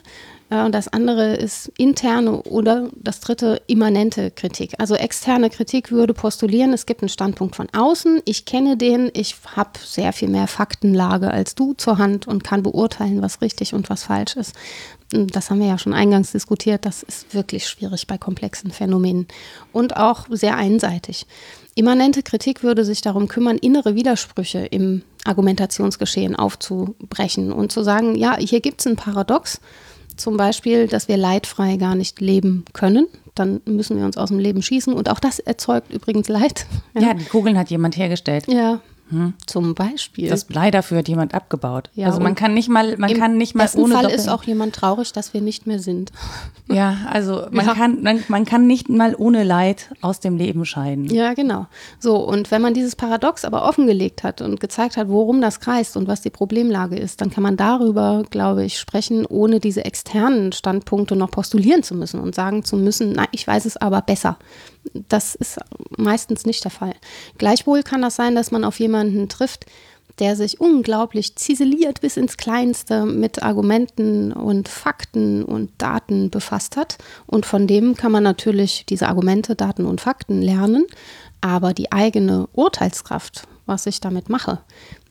Äh, 0.53 0.65
Und 0.65 0.75
das 0.75 0.89
andere 0.89 1.35
ist 1.35 1.73
interne 1.79 2.43
oder 2.43 2.91
das 2.97 3.21
dritte 3.21 3.63
immanente 3.67 4.31
Kritik. 4.31 4.75
Also 4.79 4.95
externe 4.95 5.51
Kritik 5.51 5.91
würde 5.91 6.15
postulieren, 6.15 6.73
es 6.73 6.87
gibt 6.87 7.03
einen 7.03 7.09
Standpunkt 7.09 7.57
von 7.57 7.69
außen, 7.73 8.21
ich 8.25 8.45
kenne 8.45 8.77
den, 8.77 9.11
ich 9.15 9.37
habe 9.57 9.71
sehr 9.83 10.13
viel 10.13 10.29
mehr 10.29 10.47
Faktenlage 10.47 11.31
als 11.31 11.55
du 11.55 11.73
zur 11.75 11.99
Hand 11.99 12.29
und 12.29 12.45
kann 12.45 12.63
beurteilen, 12.63 13.23
was 13.23 13.41
richtig 13.41 13.75
und 13.75 13.89
was 13.89 14.05
falsch 14.05 14.37
ist. 14.37 14.55
Und 15.15 15.35
Das 15.37 15.51
haben 15.51 15.61
wir 15.61 15.67
ja 15.67 15.79
schon 15.79 15.95
eingangs 15.95 16.33
diskutiert, 16.33 16.85
das 16.85 17.03
ist 17.03 17.35
wirklich 17.35 17.67
schwierig 17.67 18.07
bei 18.07 18.19
komplexen 18.19 18.71
Phänomenen 18.71 19.27
und 19.73 19.97
auch 19.97 20.27
sehr 20.31 20.57
einseitig. 20.57 21.27
Immanente 21.75 22.23
Kritik 22.23 22.63
würde 22.63 22.85
sich 22.85 23.01
darum 23.01 23.29
kümmern, 23.29 23.57
innere 23.57 23.95
Widersprüche 23.95 24.59
im 24.59 25.03
Argumentationsgeschehen 25.25 26.37
aufzubrechen 26.37 27.51
und 27.51 27.73
zu 27.73 27.83
sagen, 27.83 28.15
ja, 28.15 28.37
hier 28.37 28.61
gibt 28.61 28.81
es 28.81 28.87
ein 28.87 28.97
Paradox, 28.97 29.61
zum 30.17 30.37
Beispiel, 30.37 30.87
dass 30.87 31.09
wir 31.09 31.17
leidfrei 31.17 31.77
gar 31.77 31.95
nicht 31.95 32.21
leben 32.21 32.65
können. 32.73 33.07
Dann 33.35 33.61
müssen 33.65 33.97
wir 33.97 34.05
uns 34.05 34.17
aus 34.17 34.29
dem 34.29 34.39
Leben 34.39 34.63
schießen. 34.63 34.93
Und 34.93 35.09
auch 35.09 35.19
das 35.19 35.39
erzeugt 35.39 35.93
übrigens 35.93 36.29
Leid. 36.29 36.67
Ja, 36.99 37.15
die 37.15 37.25
Kugeln 37.25 37.59
hat 37.59 37.71
jemand 37.71 37.97
hergestellt. 37.97 38.47
ja. 38.49 38.81
Zum 39.47 39.75
Beispiel. 39.75 40.29
Das 40.29 40.45
Blei 40.45 40.71
dafür 40.71 40.99
hat 40.99 41.09
jemand 41.09 41.35
abgebaut. 41.35 41.91
Ja, 41.95 42.07
also 42.07 42.21
man 42.21 42.35
kann 42.35 42.55
nicht 42.55 42.69
mal, 42.69 42.97
man 42.97 43.13
kann 43.15 43.37
nicht 43.37 43.55
mal 43.55 43.69
ohne 43.77 43.95
Fall 43.95 44.03
Doppel- 44.05 44.17
ist 44.17 44.29
auch 44.29 44.45
jemand 44.45 44.75
traurig, 44.75 45.13
dass 45.13 45.35
wir 45.35 45.41
nicht 45.41 45.67
mehr 45.67 45.79
sind. 45.79 46.13
Ja, 46.73 46.97
also 47.11 47.47
man 47.51 47.67
Ja. 47.67 47.75
kann 47.75 48.03
man, 48.03 48.25
man 48.29 48.45
kann 48.47 48.67
nicht 48.67 48.89
mal 48.89 49.15
ohne 49.19 49.45
Leid 49.45 49.91
aus 50.01 50.21
dem 50.21 50.39
Leben 50.39 50.65
scheiden. 50.65 51.05
Ja, 51.07 51.35
genau. 51.35 51.67
So, 51.99 52.17
und 52.17 52.51
wenn 52.51 52.63
man 52.63 52.73
dieses 52.73 52.97
Paradox 52.97 53.45
aber 53.45 53.65
offengelegt 53.69 54.23
hat 54.23 54.41
und 54.41 54.59
gezeigt 54.59 54.97
hat, 54.97 55.09
worum 55.09 55.43
das 55.43 55.61
kreist 55.61 55.99
und 55.99 56.09
was 56.09 56.23
die 56.23 56.31
Problemlage 56.31 56.97
ist, 56.97 57.21
dann 57.21 57.31
kann 57.31 57.43
man 57.43 57.59
darüber, 57.59 58.23
glaube 58.31 58.65
ich, 58.65 58.79
sprechen, 58.79 59.27
ohne 59.27 59.61
diese 59.61 59.85
externen 59.85 60.53
Standpunkte 60.53 61.15
noch 61.15 61.31
postulieren 61.31 61.83
zu 61.83 61.95
müssen 61.95 62.21
und 62.21 62.35
sagen 62.35 62.65
zu 62.65 62.77
müssen, 62.77 63.13
na, 63.17 63.27
ich 63.33 63.47
weiß 63.47 63.67
es 63.67 63.77
aber 63.77 64.01
besser. 64.01 64.39
Das 65.09 65.35
ist 65.35 65.59
meistens 65.97 66.45
nicht 66.45 66.65
der 66.65 66.71
Fall. 66.71 66.95
Gleichwohl 67.39 67.83
kann 67.83 68.03
das 68.03 68.17
sein, 68.17 68.35
dass 68.35 68.51
man 68.51 68.65
auf 68.65 68.81
jemanden 68.81 69.29
trifft, 69.29 69.67
der 70.19 70.37
sich 70.37 70.61
unglaublich 70.61 71.37
ziseliert 71.37 72.01
bis 72.01 72.17
ins 72.17 72.37
Kleinste 72.37 73.07
mit 73.07 73.43
Argumenten 73.43 74.33
und 74.33 74.69
Fakten 74.69 75.43
und 75.45 75.71
Daten 75.79 76.31
befasst 76.31 76.77
hat. 76.77 76.99
Und 77.27 77.47
von 77.47 77.67
dem 77.67 77.97
kann 77.97 78.13
man 78.13 78.23
natürlich 78.23 78.85
diese 78.89 79.09
Argumente, 79.09 79.57
Daten 79.57 79.87
und 79.87 80.01
Fakten 80.01 80.43
lernen. 80.43 80.87
Aber 81.41 81.73
die 81.73 81.93
eigene 81.93 82.47
Urteilskraft, 82.53 83.49
was 83.67 83.87
ich 83.87 84.01
damit 84.01 84.29
mache, 84.29 84.61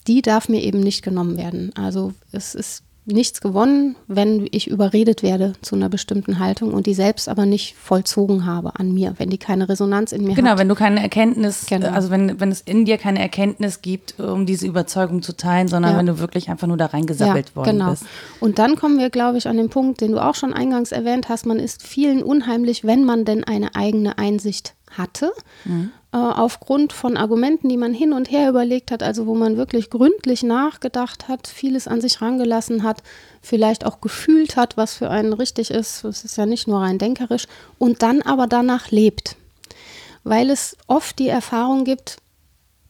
die 0.08 0.22
darf 0.22 0.50
mir 0.50 0.62
eben 0.62 0.80
nicht 0.80 1.04
genommen 1.04 1.38
werden. 1.38 1.72
Also 1.76 2.14
es 2.32 2.56
ist 2.56 2.84
nichts 3.13 3.41
gewonnen, 3.41 3.95
wenn 4.08 4.47
ich 4.52 4.67
überredet 4.67 5.24
werde 5.24 5.54
zu 5.62 5.76
einer 5.76 5.89
bestimmten 5.89 6.39
Haltung 6.39 6.74
und 6.74 6.86
die 6.86 6.93
selbst 6.93 7.28
aber 7.30 7.45
nicht 7.45 7.76
vollzogen 7.76 8.45
habe 8.45 8.80
an 8.80 8.93
mir, 8.93 9.15
wenn 9.17 9.30
die 9.30 9.38
keine 9.38 9.69
Resonanz 9.69 10.12
in 10.12 10.24
mir 10.24 10.36
Genau, 10.36 10.52
hat. 10.52 10.60
wenn 10.60 10.69
du 10.69 10.76
keine 10.76 11.02
Erkenntnis, 11.02 11.65
Genau. 11.67 11.89
also 11.89 12.10
wenn, 12.12 12.39
wenn 12.39 12.52
es 12.52 12.62
in 12.62 12.86
dir 12.86 12.97
keine 12.97 13.19
Erkenntnis 13.19 13.82
gibt, 13.82 14.19
um 14.19 14.45
diese 14.45 14.67
Überzeugung 14.67 15.21
zu 15.21 15.36
teilen, 15.36 15.67
sondern 15.67 15.93
Ja. 15.93 15.97
wenn 16.00 16.06
du 16.06 16.19
wirklich 16.19 16.50
einfach 16.50 16.67
nur 16.67 16.78
da 16.78 16.88
reingesappelt 16.88 17.56
worden 17.56 17.78
genau. 17.80 17.91
bist. 17.91 18.04
Und 18.39 18.60
dann 18.60 18.76
kommen 18.76 18.97
wir, 19.00 19.10
glaube 19.10 19.38
ich, 19.38 19.47
an 19.47 19.58
den 19.58 19.69
Punkt, 19.69 20.02
den 20.02 20.12
du 20.12 20.24
auch 20.24 20.36
schon 20.36 20.54
eingangs 20.54 20.91
erwähnt 20.91 21.30
hast. 21.30 21.45
Man 21.45 21.60
ist 21.60 21.84
vielen 21.84 22.24
unheimlich, 22.24 22.84
wenn 22.84 23.04
man 23.06 23.26
denn 23.26 23.43
eine 23.43 23.76
eigene 23.76 24.17
Einsicht 24.17 24.74
hatte, 24.91 25.32
mhm. 25.65 25.91
äh, 26.13 26.17
aufgrund 26.17 26.93
von 26.93 27.17
Argumenten, 27.17 27.69
die 27.69 27.77
man 27.77 27.93
hin 27.93 28.13
und 28.13 28.32
her 28.32 28.49
überlegt 28.49 28.91
hat, 28.91 29.04
also 29.04 29.27
wo 29.27 29.36
man 29.36 29.58
wirklich 29.58 29.89
gründlich 29.89 30.43
nachgedacht 30.43 31.27
hat, 31.27 31.47
vieles 31.47 31.88
an 31.88 32.01
sich 32.01 32.21
rangelassen 32.21 32.84
hat, 32.84 33.04
vielleicht 33.41 33.86
auch 33.86 34.01
gefühlt 34.01 34.56
hat, 34.56 34.77
was 34.77 34.95
für 34.95 35.10
einen 35.10 35.34
richtig 35.34 35.71
ist, 35.71 36.04
es 36.04 36.23
ist 36.23 36.38
ja 36.38 36.45
nicht 36.45 36.67
nur 36.67 36.82
rein 36.82 36.97
denkerisch, 36.97 37.47
und 37.77 38.01
dann 38.01 38.21
aber 38.21 38.47
danach 38.47 38.91
lebt. 38.91 39.36
Weil 40.23 40.49
es 40.49 40.77
oft 40.88 41.17
die 41.17 41.30
Erfahrung 41.30 41.84
gibt, 41.84 42.17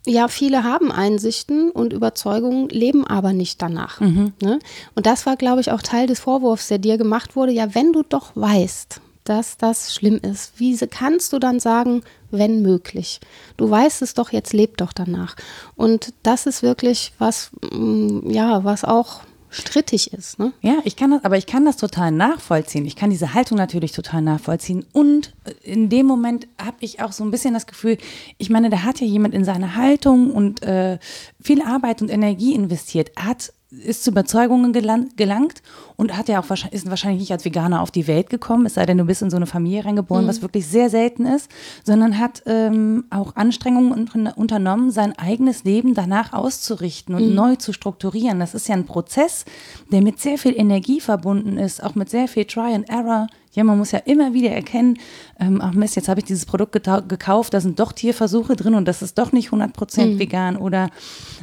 ja, 0.05 0.27
viele 0.27 0.63
haben 0.63 0.91
Einsichten 0.91 1.69
und 1.69 1.93
Überzeugungen, 1.93 2.69
leben 2.69 3.05
aber 3.05 3.33
nicht 3.33 3.61
danach. 3.61 3.99
Mhm. 3.99 4.33
Ne? 4.41 4.59
Und 4.95 5.05
das 5.05 5.25
war, 5.25 5.35
glaube 5.35 5.61
ich, 5.61 5.71
auch 5.71 5.81
Teil 5.81 6.07
des 6.07 6.19
Vorwurfs, 6.19 6.67
der 6.69 6.79
dir 6.79 6.97
gemacht 6.97 7.35
wurde. 7.35 7.51
Ja, 7.51 7.75
wenn 7.75 7.93
du 7.93 8.01
doch 8.01 8.31
weißt, 8.35 8.99
dass 9.23 9.57
das 9.57 9.93
schlimm 9.93 10.19
ist, 10.21 10.53
wie 10.59 10.77
kannst 10.77 11.33
du 11.33 11.39
dann 11.39 11.59
sagen, 11.59 12.03
wenn 12.31 12.61
möglich? 12.61 13.19
Du 13.57 13.69
weißt 13.69 14.01
es 14.01 14.13
doch, 14.13 14.31
jetzt 14.31 14.53
leb 14.53 14.77
doch 14.77 14.93
danach. 14.93 15.35
Und 15.75 16.13
das 16.23 16.45
ist 16.45 16.63
wirklich 16.63 17.13
was, 17.19 17.51
mm, 17.71 18.29
ja, 18.29 18.63
was 18.63 18.83
auch 18.83 19.21
strittig 19.51 20.13
ist. 20.13 20.39
Ne? 20.39 20.53
Ja, 20.61 20.79
ich 20.85 20.95
kann 20.95 21.11
das, 21.11 21.23
aber 21.25 21.37
ich 21.37 21.45
kann 21.45 21.65
das 21.65 21.77
total 21.77 22.11
nachvollziehen. 22.11 22.85
Ich 22.85 22.95
kann 22.95 23.09
diese 23.09 23.33
Haltung 23.33 23.57
natürlich 23.57 23.91
total 23.91 24.21
nachvollziehen. 24.21 24.85
Und 24.93 25.33
in 25.61 25.89
dem 25.89 26.05
Moment 26.05 26.47
habe 26.59 26.77
ich 26.79 27.01
auch 27.01 27.11
so 27.11 27.23
ein 27.23 27.31
bisschen 27.31 27.53
das 27.53 27.67
Gefühl, 27.67 27.97
ich 28.37 28.49
meine, 28.49 28.69
da 28.69 28.83
hat 28.83 29.01
ja 29.01 29.07
jemand 29.07 29.33
in 29.33 29.43
seine 29.43 29.75
Haltung 29.75 30.31
und 30.31 30.63
äh, 30.63 30.97
viel 31.39 31.61
Arbeit 31.61 32.01
und 32.01 32.09
Energie 32.09 32.55
investiert. 32.55 33.11
Er 33.17 33.25
hat 33.25 33.53
ist 33.71 34.03
zu 34.03 34.11
Überzeugungen 34.11 34.73
gelangt 34.73 35.61
und 35.95 36.17
hat 36.17 36.27
ja 36.27 36.41
auch 36.41 36.51
ist 36.71 36.89
wahrscheinlich 36.89 37.21
nicht 37.21 37.31
als 37.31 37.45
Veganer 37.45 37.81
auf 37.81 37.89
die 37.89 38.05
Welt 38.05 38.29
gekommen, 38.29 38.65
es 38.65 38.73
sei 38.73 38.85
denn, 38.85 38.97
du 38.97 39.05
bist 39.05 39.21
in 39.21 39.29
so 39.29 39.37
eine 39.37 39.45
Familie 39.45 39.85
reingeboren, 39.85 40.25
mhm. 40.25 40.29
was 40.29 40.41
wirklich 40.41 40.67
sehr 40.67 40.89
selten 40.89 41.25
ist, 41.25 41.49
sondern 41.83 42.19
hat 42.19 42.43
ähm, 42.45 43.05
auch 43.09 43.35
Anstrengungen 43.37 44.09
unternommen, 44.35 44.91
sein 44.91 45.17
eigenes 45.17 45.63
Leben 45.63 45.93
danach 45.93 46.33
auszurichten 46.33 47.15
und 47.15 47.29
mhm. 47.29 47.35
neu 47.35 47.55
zu 47.55 47.71
strukturieren. 47.71 48.39
Das 48.39 48.53
ist 48.53 48.67
ja 48.67 48.75
ein 48.75 48.85
Prozess, 48.85 49.45
der 49.91 50.01
mit 50.01 50.19
sehr 50.19 50.37
viel 50.37 50.57
Energie 50.57 50.99
verbunden 50.99 51.57
ist, 51.57 51.81
auch 51.81 51.95
mit 51.95 52.09
sehr 52.09 52.27
viel 52.27 52.45
Try 52.45 52.73
and 52.73 52.89
Error. 52.89 53.27
Ja, 53.53 53.63
man 53.65 53.77
muss 53.77 53.91
ja 53.91 53.99
immer 53.99 54.33
wieder 54.33 54.51
erkennen, 54.51 54.97
ähm, 55.39 55.59
ach 55.61 55.73
Mist, 55.73 55.95
jetzt 55.95 56.07
habe 56.07 56.19
ich 56.19 56.25
dieses 56.25 56.45
Produkt 56.45 56.71
gekauft, 56.71 57.53
da 57.53 57.59
sind 57.59 57.79
doch 57.79 57.91
Tierversuche 57.91 58.55
drin 58.55 58.75
und 58.75 58.87
das 58.87 59.01
ist 59.01 59.17
doch 59.17 59.31
nicht 59.33 59.49
100% 59.49 60.05
mhm. 60.05 60.19
vegan. 60.19 60.57
Oder 60.57 60.89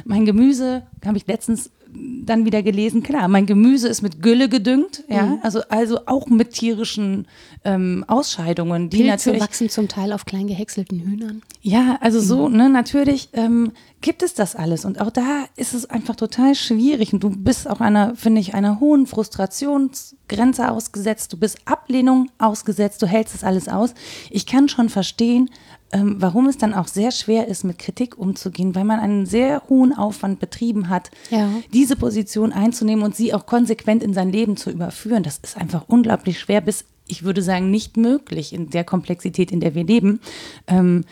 mein 0.05 0.25
Gemüse, 0.25 0.83
habe 1.05 1.17
ich 1.17 1.27
letztens 1.27 1.71
dann 1.91 2.45
wieder 2.45 2.61
gelesen, 2.61 3.01
klar, 3.03 3.27
mein 3.27 3.45
Gemüse 3.45 3.87
ist 3.87 4.01
mit 4.01 4.21
Gülle 4.21 4.49
gedüngt, 4.49 5.03
ja, 5.07 5.25
mhm. 5.25 5.39
also, 5.41 5.61
also 5.69 5.99
auch 6.05 6.27
mit 6.27 6.51
tierischen 6.51 7.27
ähm, 7.63 8.05
Ausscheidungen, 8.07 8.89
die 8.89 8.97
Pilze 8.97 9.09
natürlich. 9.09 9.41
wachsen 9.41 9.69
zum 9.69 9.87
Teil 9.87 10.13
auf 10.13 10.25
klein 10.25 10.47
gehäckselten 10.47 10.99
Hühnern. 10.99 11.41
Ja, 11.61 11.97
also 12.01 12.19
so, 12.19 12.47
mhm. 12.47 12.57
ne, 12.57 12.69
natürlich 12.69 13.29
ähm, 13.33 13.71
gibt 14.01 14.21
es 14.21 14.33
das 14.33 14.55
alles 14.55 14.85
und 14.85 15.01
auch 15.01 15.09
da 15.09 15.45
ist 15.55 15.73
es 15.73 15.89
einfach 15.89 16.15
total 16.15 16.55
schwierig 16.55 17.13
und 17.13 17.23
du 17.23 17.31
bist 17.31 17.69
auch 17.69 17.81
einer, 17.81 18.15
finde 18.15 18.41
ich, 18.41 18.53
einer 18.53 18.79
hohen 18.79 19.07
Frustrationsgrenze 19.07 20.71
ausgesetzt, 20.71 21.33
du 21.33 21.37
bist 21.37 21.57
Ablehnung 21.65 22.29
ausgesetzt, 22.37 23.01
du 23.01 23.07
hältst 23.07 23.35
es 23.35 23.43
alles 23.43 23.67
aus. 23.67 23.93
Ich 24.29 24.45
kann 24.45 24.69
schon 24.69 24.89
verstehen, 24.89 25.49
ähm, 25.91 26.15
warum 26.19 26.47
es 26.47 26.57
dann 26.57 26.73
auch 26.73 26.87
sehr 26.87 27.11
schwer 27.11 27.47
ist, 27.47 27.63
mit 27.63 27.79
Kritik 27.79 28.17
umzugehen, 28.17 28.75
weil 28.75 28.83
man 28.83 28.99
einen 28.99 29.25
sehr 29.25 29.63
hohen 29.69 29.93
Aufwand 29.93 30.39
betrieben 30.39 30.89
hat, 30.89 31.09
ja. 31.29 31.49
diese 31.73 31.95
Position 31.95 32.53
einzunehmen 32.53 33.03
und 33.03 33.15
sie 33.15 33.33
auch 33.33 33.45
konsequent 33.45 34.03
in 34.03 34.13
sein 34.13 34.31
Leben 34.31 34.57
zu 34.57 34.69
überführen. 34.69 35.23
Das 35.23 35.39
ist 35.39 35.57
einfach 35.57 35.85
unglaublich 35.87 36.39
schwer, 36.39 36.61
bis 36.61 36.85
ich 37.07 37.23
würde 37.23 37.41
sagen, 37.41 37.71
nicht 37.71 37.97
möglich 37.97 38.53
in 38.53 38.69
der 38.69 38.83
Komplexität, 38.83 39.51
in 39.51 39.59
der 39.59 39.73
wir 39.73 39.83
leben. 39.83 40.19
Ähm, 40.67 41.05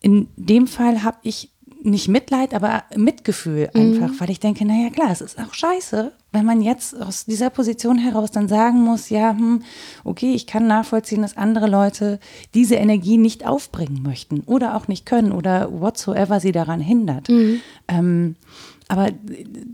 in 0.00 0.28
dem 0.36 0.66
Fall 0.66 1.02
habe 1.04 1.18
ich 1.22 1.50
nicht 1.84 2.08
Mitleid, 2.08 2.54
aber 2.54 2.84
Mitgefühl 2.96 3.70
einfach, 3.74 4.08
mhm. 4.08 4.20
weil 4.20 4.30
ich 4.30 4.40
denke, 4.40 4.64
naja 4.64 4.90
klar, 4.90 5.10
es 5.10 5.20
ist 5.20 5.38
auch 5.38 5.52
scheiße, 5.52 6.12
wenn 6.32 6.44
man 6.44 6.62
jetzt 6.62 7.00
aus 7.00 7.26
dieser 7.26 7.50
Position 7.50 7.98
heraus 7.98 8.30
dann 8.30 8.48
sagen 8.48 8.82
muss, 8.82 9.10
ja, 9.10 9.30
hm, 9.30 9.62
okay, 10.02 10.34
ich 10.34 10.46
kann 10.46 10.66
nachvollziehen, 10.66 11.22
dass 11.22 11.36
andere 11.36 11.68
Leute 11.68 12.18
diese 12.54 12.74
Energie 12.74 13.18
nicht 13.18 13.46
aufbringen 13.46 14.02
möchten 14.02 14.40
oder 14.46 14.76
auch 14.76 14.88
nicht 14.88 15.06
können 15.06 15.32
oder 15.32 15.68
whatsoever 15.80 16.40
sie 16.40 16.52
daran 16.52 16.80
hindert. 16.80 17.28
Mhm. 17.28 17.60
Ähm, 17.88 18.36
aber 18.94 19.10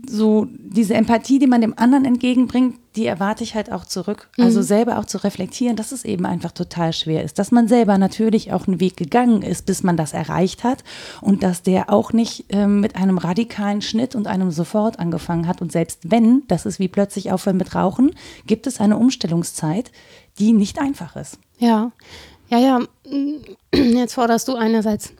so 0.09 0.47
diese 0.49 0.95
Empathie, 0.95 1.37
die 1.37 1.45
man 1.45 1.61
dem 1.61 1.77
anderen 1.77 2.05
entgegenbringt, 2.05 2.75
die 2.95 3.05
erwarte 3.05 3.43
ich 3.43 3.53
halt 3.53 3.71
auch 3.71 3.85
zurück. 3.85 4.29
Also 4.31 4.41
mhm. 4.41 4.45
Also 4.47 4.61
selber 4.63 4.97
auch 4.97 5.05
zu 5.05 5.23
reflektieren, 5.23 5.75
dass 5.75 5.91
es 5.91 6.03
eben 6.03 6.25
einfach 6.25 6.51
total 6.51 6.91
schwer 6.91 7.23
ist. 7.23 7.37
Dass 7.37 7.51
man 7.51 7.67
selber 7.67 7.99
natürlich 7.99 8.51
auch 8.51 8.67
einen 8.67 8.79
Weg 8.79 8.97
gegangen 8.97 9.43
ist, 9.43 9.67
bis 9.67 9.83
man 9.83 9.95
das 9.95 10.13
erreicht 10.13 10.63
hat. 10.63 10.83
Und 11.21 11.43
dass 11.43 11.61
der 11.61 11.91
auch 11.91 12.13
nicht 12.13 12.45
ähm, 12.49 12.79
mit 12.79 12.95
einem 12.95 13.19
radikalen 13.19 13.83
Schnitt 13.83 14.15
und 14.15 14.25
einem 14.25 14.49
sofort 14.49 14.97
angefangen 14.97 15.47
hat. 15.47 15.61
Und 15.61 15.71
selbst 15.71 15.99
wenn, 16.09 16.41
das 16.47 16.65
ist 16.65 16.79
wie 16.79 16.87
plötzlich 16.87 17.31
aufhören 17.31 17.57
mit 17.57 17.75
Rauchen, 17.75 18.15
gibt 18.47 18.65
es 18.65 18.79
eine 18.79 18.97
Umstellungszeit, 18.97 19.91
die 20.39 20.51
nicht 20.51 20.79
einfach 20.79 21.15
ist. 21.15 21.37
Ja, 21.59 21.91
ja, 22.49 22.57
ja. 22.57 22.79
Jetzt 23.73 24.15
forderst 24.15 24.47
du 24.47 24.55
einerseits 24.55 25.13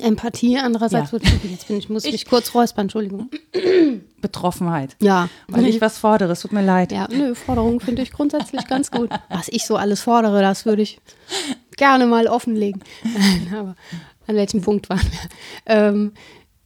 Empathie, 0.00 0.58
andererseits, 0.58 1.12
ja. 1.12 1.18
jetzt 1.44 1.68
bin 1.68 1.78
ich, 1.78 1.88
muss 1.88 2.04
ich 2.04 2.12
mich 2.12 2.26
kurz 2.26 2.54
räuspern, 2.54 2.82
Entschuldigung. 2.82 3.30
Betroffenheit. 4.20 4.96
Ja. 5.00 5.28
Weil 5.48 5.66
ich 5.66 5.80
was 5.80 5.98
fordere, 5.98 6.32
es 6.32 6.40
tut 6.40 6.52
mir 6.52 6.64
leid. 6.64 6.92
Ja, 6.92 7.08
nö, 7.10 7.34
Forderungen 7.34 7.80
finde 7.80 8.02
ich 8.02 8.12
grundsätzlich 8.12 8.66
ganz 8.66 8.90
gut. 8.90 9.10
Was 9.28 9.48
ich 9.48 9.64
so 9.64 9.76
alles 9.76 10.02
fordere, 10.02 10.40
das 10.42 10.66
würde 10.66 10.82
ich 10.82 11.00
gerne 11.76 12.06
mal 12.06 12.26
offenlegen. 12.26 12.82
aber 13.56 13.74
an 14.26 14.36
welchem 14.36 14.60
Punkt 14.60 14.88
waren 14.88 15.00
wir? 15.00 15.30
Ähm, 15.66 16.12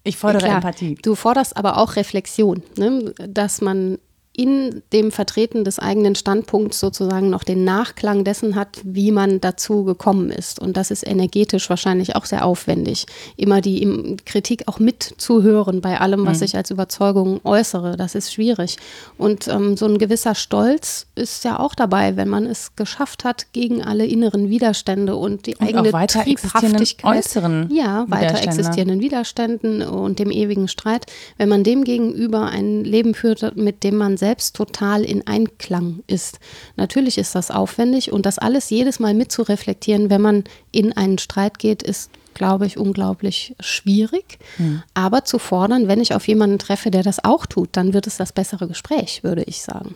ich 0.02 0.16
fordere 0.16 0.44
klar, 0.44 0.56
Empathie. 0.56 0.96
Du 0.96 1.14
forderst 1.14 1.56
aber 1.56 1.78
auch 1.78 1.96
Reflexion, 1.96 2.62
ne? 2.76 3.14
dass 3.26 3.60
man 3.60 3.98
in 4.36 4.82
dem 4.92 5.12
Vertreten 5.12 5.62
des 5.62 5.78
eigenen 5.78 6.16
Standpunkts 6.16 6.80
sozusagen 6.80 7.30
noch 7.30 7.44
den 7.44 7.62
Nachklang 7.62 8.24
dessen 8.24 8.56
hat, 8.56 8.80
wie 8.82 9.12
man 9.12 9.40
dazu 9.40 9.84
gekommen 9.84 10.30
ist. 10.30 10.58
Und 10.58 10.76
das 10.76 10.90
ist 10.90 11.06
energetisch 11.06 11.70
wahrscheinlich 11.70 12.16
auch 12.16 12.24
sehr 12.24 12.44
aufwendig, 12.44 13.06
immer 13.36 13.60
die 13.60 14.16
Kritik 14.26 14.66
auch 14.66 14.80
mitzuhören 14.80 15.80
bei 15.80 16.00
allem, 16.00 16.26
was 16.26 16.40
mhm. 16.40 16.46
ich 16.46 16.56
als 16.56 16.72
Überzeugung 16.72 17.40
äußere. 17.44 17.96
Das 17.96 18.16
ist 18.16 18.32
schwierig. 18.32 18.76
Und 19.18 19.46
ähm, 19.46 19.76
so 19.76 19.86
ein 19.86 19.98
gewisser 19.98 20.34
Stolz 20.34 21.06
ist 21.14 21.44
ja 21.44 21.60
auch 21.60 21.76
dabei, 21.76 22.16
wenn 22.16 22.28
man 22.28 22.44
es 22.44 22.74
geschafft 22.74 23.22
hat, 23.22 23.52
gegen 23.52 23.84
alle 23.84 24.04
inneren 24.04 24.48
Widerstände 24.48 25.14
und 25.14 25.46
die 25.46 25.54
und 25.54 25.68
eigene 25.68 25.92
weiter 25.92 26.24
Triebhaftigkeit, 26.24 27.18
äußeren 27.18 27.68
ja, 27.72 28.04
weiter 28.08 28.42
existierenden 28.42 29.00
Widerständen 29.00 29.82
und 29.82 30.18
dem 30.18 30.32
ewigen 30.32 30.66
Streit, 30.66 31.06
wenn 31.38 31.48
man 31.48 31.62
dem 31.62 31.84
gegenüber 31.84 32.46
ein 32.46 32.82
Leben 32.82 33.14
führt, 33.14 33.56
mit 33.56 33.84
dem 33.84 33.96
man 33.96 34.16
selbst 34.24 34.56
total 34.56 35.04
in 35.04 35.26
Einklang 35.26 36.02
ist. 36.06 36.38
Natürlich 36.76 37.18
ist 37.18 37.34
das 37.34 37.50
aufwendig 37.50 38.10
und 38.10 38.24
das 38.24 38.38
alles 38.38 38.70
jedes 38.70 38.98
Mal 38.98 39.12
mitzureflektieren, 39.12 40.08
wenn 40.08 40.22
man 40.22 40.44
in 40.72 40.96
einen 40.96 41.18
Streit 41.18 41.58
geht, 41.58 41.82
ist 41.82 42.10
glaube 42.32 42.66
ich, 42.66 42.78
unglaublich 42.78 43.54
schwierig. 43.60 44.38
Hm. 44.56 44.82
Aber 44.92 45.24
zu 45.24 45.38
fordern, 45.38 45.86
wenn 45.86 46.00
ich 46.00 46.14
auf 46.14 46.26
jemanden 46.26 46.58
treffe, 46.58 46.90
der 46.90 47.04
das 47.04 47.22
auch 47.22 47.46
tut, 47.46 47.68
dann 47.76 47.92
wird 47.92 48.08
es 48.08 48.16
das 48.16 48.32
bessere 48.32 48.66
Gespräch, 48.66 49.22
würde 49.22 49.44
ich 49.44 49.62
sagen. 49.62 49.94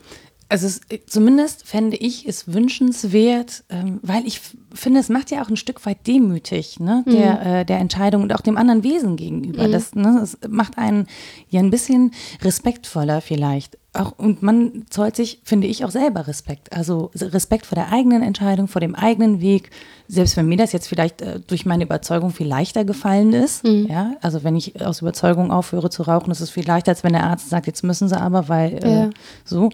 Also 0.50 0.66
es, 0.66 0.80
zumindest 1.06 1.66
fände 1.66 1.98
ich 1.98 2.26
es 2.26 2.50
wünschenswert, 2.52 3.64
ähm, 3.68 4.00
weil 4.02 4.26
ich 4.26 4.40
finde, 4.72 5.00
es 5.00 5.10
macht 5.10 5.30
ja 5.30 5.42
auch 5.42 5.50
ein 5.50 5.58
Stück 5.58 5.84
weit 5.84 6.06
demütig, 6.06 6.80
ne, 6.80 7.04
der, 7.06 7.34
mhm. 7.34 7.46
äh, 7.46 7.64
der 7.66 7.78
Entscheidung 7.78 8.22
und 8.22 8.34
auch 8.34 8.40
dem 8.40 8.56
anderen 8.56 8.82
Wesen 8.82 9.16
gegenüber. 9.16 9.68
Mhm. 9.68 9.72
Das, 9.72 9.94
ne, 9.94 10.16
das 10.20 10.38
macht 10.48 10.78
einen 10.78 11.06
ja 11.50 11.60
ein 11.60 11.70
bisschen 11.70 12.12
respektvoller 12.42 13.20
vielleicht 13.20 13.76
auch, 13.94 14.12
und 14.18 14.42
man 14.42 14.84
zollt 14.90 15.16
sich, 15.16 15.40
finde 15.44 15.66
ich, 15.66 15.84
auch 15.84 15.90
selber 15.90 16.26
Respekt. 16.26 16.72
Also 16.72 17.10
Respekt 17.14 17.66
vor 17.66 17.76
der 17.76 17.90
eigenen 17.90 18.22
Entscheidung, 18.22 18.68
vor 18.68 18.80
dem 18.80 18.94
eigenen 18.94 19.40
Weg. 19.40 19.70
Selbst 20.08 20.36
wenn 20.36 20.46
mir 20.46 20.58
das 20.58 20.72
jetzt 20.72 20.88
vielleicht 20.88 21.22
äh, 21.22 21.40
durch 21.40 21.64
meine 21.64 21.84
Überzeugung 21.84 22.30
viel 22.30 22.46
leichter 22.46 22.84
gefallen 22.84 23.32
ist. 23.32 23.64
Mhm. 23.64 23.86
Ja, 23.86 24.12
also 24.20 24.44
wenn 24.44 24.56
ich 24.56 24.84
aus 24.84 25.00
Überzeugung 25.00 25.50
aufhöre 25.50 25.90
zu 25.90 26.02
rauchen, 26.02 26.30
ist 26.30 26.40
es 26.40 26.50
viel 26.50 26.66
leichter, 26.66 26.90
als 26.90 27.02
wenn 27.02 27.14
der 27.14 27.24
Arzt 27.24 27.48
sagt, 27.48 27.66
jetzt 27.66 27.82
müssen 27.82 28.08
sie 28.08 28.20
aber, 28.20 28.48
weil 28.48 28.84
äh, 28.84 28.90
ja. 28.90 29.10
so. 29.44 29.70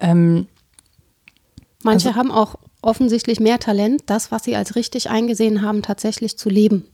Ähm, 0.00 0.46
Manche 1.82 2.08
also, 2.08 2.18
haben 2.18 2.30
auch 2.30 2.56
offensichtlich 2.82 3.40
mehr 3.40 3.58
Talent, 3.58 4.02
das, 4.06 4.30
was 4.30 4.44
sie 4.44 4.56
als 4.56 4.76
richtig 4.76 5.10
eingesehen 5.10 5.62
haben, 5.62 5.82
tatsächlich 5.82 6.38
zu 6.38 6.50
leben. 6.50 6.84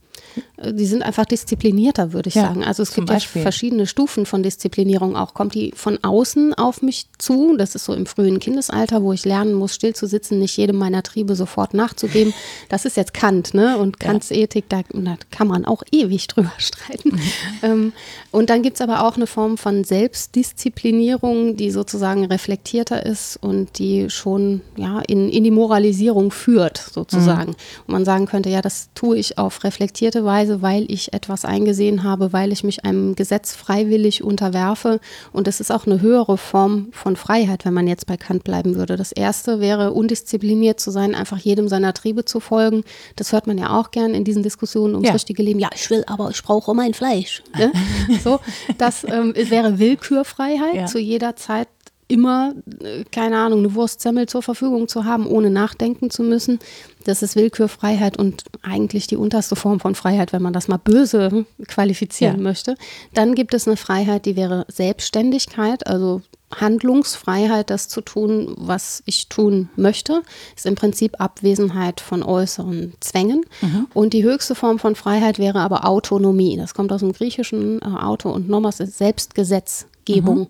Die 0.62 0.86
sind 0.86 1.02
einfach 1.02 1.24
disziplinierter, 1.24 2.12
würde 2.12 2.28
ich 2.28 2.34
ja, 2.34 2.42
sagen. 2.42 2.64
Also 2.64 2.82
es 2.82 2.94
gibt 2.94 3.06
Beispiel. 3.06 3.40
ja 3.40 3.42
verschiedene 3.42 3.86
Stufen 3.86 4.26
von 4.26 4.42
Disziplinierung 4.42 5.16
auch. 5.16 5.32
Kommt 5.32 5.54
die 5.54 5.72
von 5.74 5.98
außen 6.02 6.54
auf 6.54 6.82
mich 6.82 7.06
zu? 7.18 7.56
Das 7.56 7.74
ist 7.74 7.84
so 7.84 7.94
im 7.94 8.06
frühen 8.06 8.40
Kindesalter, 8.40 9.02
wo 9.02 9.12
ich 9.12 9.24
lernen 9.24 9.54
muss, 9.54 9.74
still 9.74 9.94
zu 9.94 10.06
sitzen, 10.06 10.38
nicht 10.38 10.56
jedem 10.56 10.76
meiner 10.76 11.02
Triebe 11.02 11.34
sofort 11.34 11.72
nachzugeben. 11.72 12.34
Das 12.68 12.84
ist 12.84 12.96
jetzt 12.96 13.14
Kant, 13.14 13.54
ne? 13.54 13.78
Und 13.78 14.00
Kants 14.00 14.30
ja. 14.30 14.36
Ethik, 14.36 14.68
da, 14.68 14.82
da, 14.92 15.16
kann 15.30 15.48
man 15.48 15.64
auch 15.64 15.82
ewig 15.92 16.26
drüber 16.26 16.52
streiten. 16.58 17.18
ähm, 17.62 17.92
und 18.30 18.50
dann 18.50 18.62
gibt 18.62 18.76
es 18.76 18.80
aber 18.82 19.06
auch 19.06 19.16
eine 19.16 19.26
Form 19.26 19.56
von 19.56 19.84
Selbstdisziplinierung, 19.84 21.56
die 21.56 21.70
sozusagen 21.70 22.26
reflektierter 22.26 23.06
ist 23.06 23.38
und 23.40 23.78
die 23.78 24.10
schon 24.10 24.60
ja, 24.76 25.00
in, 25.06 25.28
in 25.28 25.44
die 25.44 25.50
Moralisierung 25.50 26.30
führt, 26.30 26.78
sozusagen. 26.78 27.50
Mhm. 27.50 27.56
Und 27.86 27.92
man 27.92 28.04
sagen 28.04 28.26
könnte, 28.26 28.50
ja, 28.50 28.60
das 28.60 28.90
tue 28.94 29.16
ich 29.16 29.38
auf 29.38 29.64
reflektierte 29.64 30.24
Weise, 30.24 30.49
weil 30.62 30.90
ich 30.90 31.12
etwas 31.12 31.44
eingesehen 31.44 32.02
habe, 32.02 32.32
weil 32.32 32.52
ich 32.52 32.64
mich 32.64 32.84
einem 32.84 33.14
Gesetz 33.14 33.54
freiwillig 33.54 34.22
unterwerfe. 34.24 35.00
Und 35.32 35.48
es 35.48 35.60
ist 35.60 35.70
auch 35.70 35.86
eine 35.86 36.00
höhere 36.00 36.36
Form 36.38 36.88
von 36.92 37.16
Freiheit, 37.16 37.64
wenn 37.64 37.74
man 37.74 37.86
jetzt 37.86 38.06
bei 38.06 38.16
Kant 38.16 38.44
bleiben 38.44 38.74
würde. 38.74 38.96
Das 38.96 39.12
erste 39.12 39.60
wäre, 39.60 39.92
undiszipliniert 39.92 40.80
zu 40.80 40.90
sein, 40.90 41.14
einfach 41.14 41.38
jedem 41.38 41.68
seiner 41.68 41.94
Triebe 41.94 42.24
zu 42.24 42.40
folgen. 42.40 42.84
Das 43.16 43.32
hört 43.32 43.46
man 43.46 43.58
ja 43.58 43.78
auch 43.78 43.90
gern 43.90 44.14
in 44.14 44.24
diesen 44.24 44.42
Diskussionen 44.42 44.94
ums 44.94 45.08
ja. 45.08 45.12
richtige 45.12 45.42
Leben. 45.42 45.58
Ja, 45.58 45.70
ich 45.74 45.90
will, 45.90 46.04
aber 46.06 46.30
ich 46.30 46.42
brauche 46.42 46.74
mein 46.74 46.94
Fleisch. 46.94 47.42
Ne? 47.56 47.72
so, 48.24 48.40
das 48.78 49.04
ähm, 49.04 49.34
wäre 49.36 49.78
Willkürfreiheit, 49.78 50.74
ja. 50.74 50.86
zu 50.86 50.98
jeder 50.98 51.36
Zeit 51.36 51.68
immer, 52.10 52.54
äh, 52.82 53.04
keine 53.10 53.38
Ahnung, 53.38 53.60
eine 53.60 53.74
Wurstsemmel 53.74 54.26
zur 54.26 54.42
Verfügung 54.42 54.88
zu 54.88 55.04
haben, 55.04 55.26
ohne 55.26 55.50
nachdenken 55.50 56.10
zu 56.10 56.22
müssen. 56.22 56.58
Das 57.04 57.22
ist 57.22 57.36
Willkürfreiheit 57.36 58.18
und 58.18 58.44
eigentlich 58.62 59.06
die 59.06 59.16
unterste 59.16 59.56
Form 59.56 59.80
von 59.80 59.94
Freiheit, 59.94 60.32
wenn 60.32 60.42
man 60.42 60.52
das 60.52 60.68
mal 60.68 60.78
böse 60.78 61.46
qualifizieren 61.66 62.36
ja. 62.36 62.42
möchte. 62.42 62.74
Dann 63.14 63.34
gibt 63.34 63.54
es 63.54 63.66
eine 63.66 63.76
Freiheit, 63.76 64.26
die 64.26 64.36
wäre 64.36 64.66
Selbstständigkeit, 64.68 65.86
also 65.86 66.22
Handlungsfreiheit, 66.54 67.70
das 67.70 67.88
zu 67.88 68.00
tun, 68.00 68.54
was 68.56 69.02
ich 69.06 69.28
tun 69.28 69.68
möchte, 69.76 70.22
ist 70.56 70.66
im 70.66 70.74
Prinzip 70.74 71.20
Abwesenheit 71.20 72.00
von 72.00 72.22
äußeren 72.22 72.94
Zwängen. 73.00 73.42
Mhm. 73.60 73.86
Und 73.94 74.12
die 74.12 74.24
höchste 74.24 74.54
Form 74.54 74.78
von 74.78 74.96
Freiheit 74.96 75.38
wäre 75.38 75.60
aber 75.60 75.86
Autonomie. 75.86 76.56
Das 76.56 76.74
kommt 76.74 76.92
aus 76.92 77.00
dem 77.00 77.12
Griechischen, 77.12 77.80
äh, 77.80 77.84
Auto 77.84 78.30
und 78.30 78.48
Nomos 78.48 78.80
ist 78.80 78.98
Selbstgesetzgebung. 78.98 80.40
Mhm. 80.40 80.48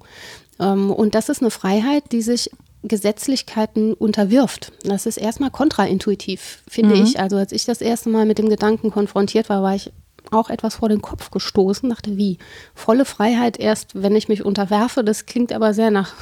Ähm, 0.61 0.91
und 0.91 1.15
das 1.15 1.29
ist 1.29 1.41
eine 1.41 1.51
Freiheit, 1.51 2.13
die 2.13 2.23
sich 2.23 2.51
Gesetzlichkeiten 2.83 3.93
unterwirft. 3.93 4.73
Das 4.85 5.07
ist 5.07 5.17
erstmal 5.17 5.51
kontraintuitiv, 5.51 6.63
finde 6.69 6.97
mhm. 6.97 7.03
ich. 7.03 7.21
Also 7.21 7.37
als 7.37 7.53
ich 7.53 7.65
das 7.65 7.81
erste 7.81 8.09
Mal 8.09 8.25
mit 8.25 8.39
dem 8.39 8.49
Gedanken 8.49 8.91
konfrontiert 8.91 9.49
war, 9.49 9.63
war 9.63 9.75
ich 9.75 9.93
auch 10.31 10.51
etwas 10.51 10.77
vor 10.77 10.89
den 10.89 11.03
Kopf 11.03 11.31
gestoßen, 11.31 11.89
dachte, 11.91 12.17
wie? 12.17 12.39
Volle 12.75 13.05
Freiheit 13.05 13.59
erst, 13.59 14.01
wenn 14.01 14.15
ich 14.15 14.29
mich 14.29 14.45
unterwerfe. 14.45 15.03
Das 15.03 15.27
klingt 15.27 15.53
aber 15.53 15.75
sehr 15.75 15.91
nach 15.91 16.13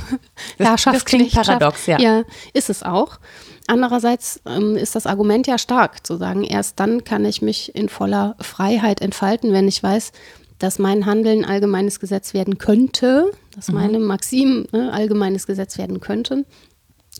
Herrschaft. 0.57 0.97
Das 0.97 1.05
klingt 1.05 1.32
paradox, 1.32 1.86
ja. 1.86 1.99
Ja, 2.01 2.22
ist 2.55 2.70
es 2.70 2.82
auch. 2.82 3.18
Andererseits 3.66 4.41
ähm, 4.47 4.76
ist 4.76 4.95
das 4.95 5.07
Argument 5.07 5.47
ja 5.47 5.59
stark, 5.59 6.07
zu 6.07 6.16
sagen, 6.16 6.43
erst 6.43 6.80
dann 6.80 7.05
kann 7.05 7.24
ich 7.24 7.43
mich 7.43 7.74
in 7.74 7.89
voller 7.89 8.34
Freiheit 8.41 9.03
entfalten, 9.03 9.53
wenn 9.53 9.68
ich 9.68 9.82
weiß, 9.82 10.12
dass 10.59 10.79
mein 10.79 11.07
Handeln 11.07 11.45
allgemeines 11.45 12.01
Gesetz 12.01 12.35
werden 12.35 12.59
könnte, 12.59 13.31
dass 13.55 13.69
mhm. 13.69 13.75
meine 13.75 13.99
Maxim 13.99 14.67
ne, 14.73 14.93
allgemeines 14.93 15.47
Gesetz 15.47 15.79
werden 15.79 16.01
könnte, 16.01 16.45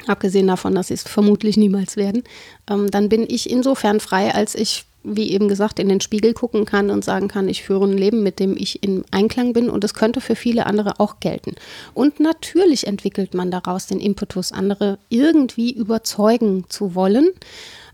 abgesehen 0.07 0.47
davon, 0.47 0.75
dass 0.75 0.89
sie 0.89 0.95
es 0.95 1.03
vermutlich 1.03 1.57
niemals 1.57 1.97
werden, 1.97 2.23
ähm, 2.69 2.91
dann 2.91 3.09
bin 3.09 3.25
ich 3.29 3.51
insofern 3.51 4.01
frei, 4.01 4.35
als 4.35 4.55
ich, 4.55 4.85
wie 5.03 5.31
eben 5.31 5.49
gesagt, 5.49 5.79
in 5.79 5.89
den 5.89 6.01
Spiegel 6.01 6.35
gucken 6.35 6.65
kann 6.65 6.91
und 6.91 7.05
sagen 7.05 7.29
kann, 7.29 7.49
ich 7.49 7.63
führe 7.63 7.87
ein 7.87 7.97
Leben, 7.97 8.23
mit 8.23 8.41
dem 8.41 8.57
ich 8.57 8.83
in 8.83 9.05
Einklang 9.11 9.53
bin 9.53 9.71
und 9.71 9.85
es 9.85 9.95
könnte 9.95 10.21
für 10.21 10.37
viele 10.37 10.67
andere 10.67 11.01
auch 11.01 11.21
gelten. 11.21 11.55
Und 11.95 12.21
natürlich 12.21 12.87
entwickelt 12.87 13.35
man 13.35 13.51
daraus 13.51 13.87
den 13.87 14.01
Impetus, 14.01 14.53
andere 14.53 14.99
irgendwie 15.09 15.73
überzeugen 15.73 16.65
zu 16.69 16.95
wollen. 16.95 17.31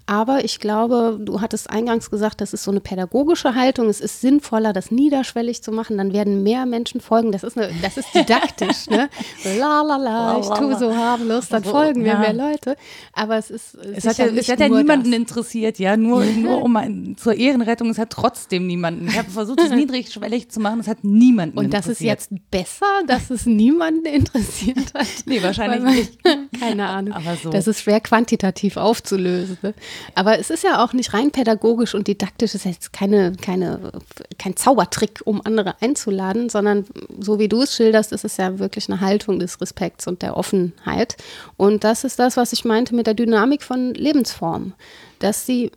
Aber 0.07 0.45
ich 0.45 0.59
glaube, 0.61 1.19
du 1.21 1.41
hattest 1.41 1.71
eingangs 1.71 2.11
gesagt, 2.11 2.43
das 2.43 2.53
ist 2.53 2.65
so 2.65 2.71
eine 2.71 2.81
pädagogische 2.81 3.55
Haltung. 3.55 3.89
Es 3.89 4.03
ist 4.03 4.21
sinnvoller, 4.21 4.75
das 4.75 4.91
niederschwellig 4.91 5.63
zu 5.63 5.73
machen. 5.73 5.97
Dann 5.97 6.13
werden 6.13 6.43
mehr 6.43 6.67
Menschen 6.67 7.01
folgen. 7.01 7.33
Das 7.33 7.43
ist, 7.43 7.57
eine, 7.57 7.73
das 7.81 7.97
ist 7.97 8.15
didaktisch. 8.15 8.87
ne? 8.91 9.09
La 9.59 9.83
la 9.83 9.97
la, 9.97 10.39
ich 10.39 10.49
tue 10.49 10.77
so 10.79 10.95
harmlos, 10.95 11.49
dann 11.49 11.65
folgen 11.65 12.03
mir 12.03 12.09
ja. 12.09 12.19
mehr 12.19 12.33
Leute. 12.35 12.77
Aber 13.13 13.39
es 13.39 13.51
ist. 13.51 13.77
Es 13.77 14.07
hat 14.07 14.19
ja, 14.19 14.27
es 14.27 14.49
hat 14.49 14.61
ja 14.61 14.69
niemanden 14.69 15.11
das. 15.11 15.21
interessiert, 15.21 15.79
ja. 15.79 15.97
Nur, 15.97 16.25
nur 16.25 16.63
um 16.63 16.77
ein, 16.77 17.17
zur 17.17 17.35
Ehrenrettung, 17.35 17.89
es 17.91 17.99
hat 17.99 18.11
trotzdem 18.11 18.67
niemanden. 18.67 19.09
Ich 19.09 19.19
habe 19.19 19.31
versucht, 19.31 19.61
es 19.61 19.71
niedrigschwellig 19.75 20.51
zu 20.51 20.61
machen, 20.61 20.81
es 20.81 20.89
hat 20.89 21.03
niemanden 21.03 21.57
Und 21.59 21.73
das 21.73 21.87
ist 21.87 22.01
jetzt 22.01 22.31
besser, 22.51 22.87
dass 23.07 23.31
es 23.31 23.47
niemanden 23.47 24.07
interessiert 24.07 24.77
hat? 24.95 25.07
nee, 25.25 25.43
wahrscheinlich 25.43 25.83
man, 25.83 25.95
nicht. 25.95 26.19
Keine 26.61 26.89
Ahnung. 26.89 27.15
Aber 27.15 27.37
so. 27.37 27.51
Das 27.51 27.67
ist 27.67 27.81
schwer 27.81 28.01
quantitativ 28.01 28.77
aufzulösen. 28.77 29.57
Ne? 29.63 29.75
Aber 30.15 30.39
es 30.39 30.51
ist 30.51 30.65
ja 30.65 30.85
auch 30.85 30.93
nicht 30.93 31.15
rein 31.15 31.31
pädagogisch 31.31 31.95
und 31.95 32.07
didaktisch, 32.07 32.55
es 32.55 32.65
ist 32.65 32.65
jetzt 32.65 32.93
keine, 32.93 33.33
keine, 33.41 33.93
kein 34.39 34.57
Zaubertrick, 34.57 35.23
um 35.25 35.41
andere 35.45 35.81
einzuladen, 35.81 36.49
sondern 36.49 36.87
so 37.19 37.39
wie 37.39 37.49
du 37.49 37.63
es 37.63 37.75
schilderst, 37.75 38.13
ist 38.13 38.25
es 38.25 38.37
ja 38.37 38.59
wirklich 38.59 38.91
eine 38.91 39.01
Haltung 39.01 39.39
des 39.39 39.61
Respekts 39.61 40.07
und 40.07 40.23
der 40.23 40.37
Offenheit. 40.37 41.17
Und 41.57 41.85
das 41.85 42.05
ist 42.05 42.19
das, 42.19 42.37
was 42.37 42.53
ich 42.53 42.65
meinte 42.65 42.95
mit 42.95 43.07
der 43.07 43.15
Dynamik 43.15 43.63
von 43.63 43.95
Lebensformen, 43.95 44.75
dass 45.19 45.47
sie 45.47 45.71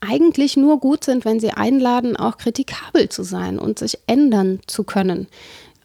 eigentlich 0.00 0.56
nur 0.56 0.80
gut 0.80 1.04
sind, 1.04 1.24
wenn 1.24 1.40
sie 1.40 1.52
einladen, 1.52 2.16
auch 2.16 2.38
kritikabel 2.38 3.08
zu 3.08 3.22
sein 3.22 3.58
und 3.58 3.78
sich 3.78 3.98
ändern 4.06 4.60
zu 4.66 4.84
können. 4.84 5.26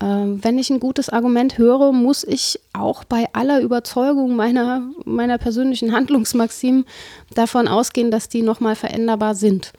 Ähm, 0.02 0.44
wenn 0.44 0.58
ich 0.58 0.70
ein 0.70 0.80
gutes 0.80 1.10
Argument 1.10 1.58
höre, 1.58 1.92
muss 1.92 2.24
ich 2.24 2.60
auch 2.74 3.04
bei 3.04 3.28
aller 3.34 3.62
Überzeugung 3.62 4.36
meiner, 4.36 4.84
meiner 5.06 5.38
persönlichen 5.38 5.94
Handlungsmaximen 5.94 6.86
davon 7.34 7.68
ausgehen, 7.68 8.12
dass 8.12 8.28
die 8.28 8.42
nochmal 8.42 8.76
veränderbar 8.76 9.36
sind. 9.36 9.72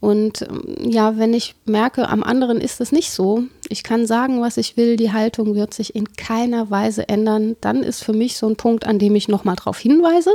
Und 0.00 0.42
ähm, 0.42 0.90
ja, 0.90 1.16
wenn 1.16 1.32
ich 1.32 1.54
merke, 1.64 2.08
am 2.08 2.22
anderen 2.22 2.60
ist 2.60 2.80
es 2.80 2.92
nicht 2.92 3.10
so, 3.10 3.44
ich 3.68 3.82
kann 3.82 4.06
sagen, 4.06 4.42
was 4.42 4.58
ich 4.58 4.76
will, 4.76 4.96
die 4.96 5.12
Haltung 5.12 5.54
wird 5.54 5.72
sich 5.72 5.94
in 5.94 6.12
keiner 6.12 6.70
Weise 6.70 7.08
ändern, 7.08 7.56
dann 7.60 7.82
ist 7.82 8.04
für 8.04 8.12
mich 8.12 8.36
so 8.36 8.46
ein 8.46 8.56
Punkt, 8.56 8.86
an 8.86 8.98
dem 8.98 9.14
ich 9.14 9.28
nochmal 9.28 9.56
darauf 9.56 9.78
hinweise 9.78 10.30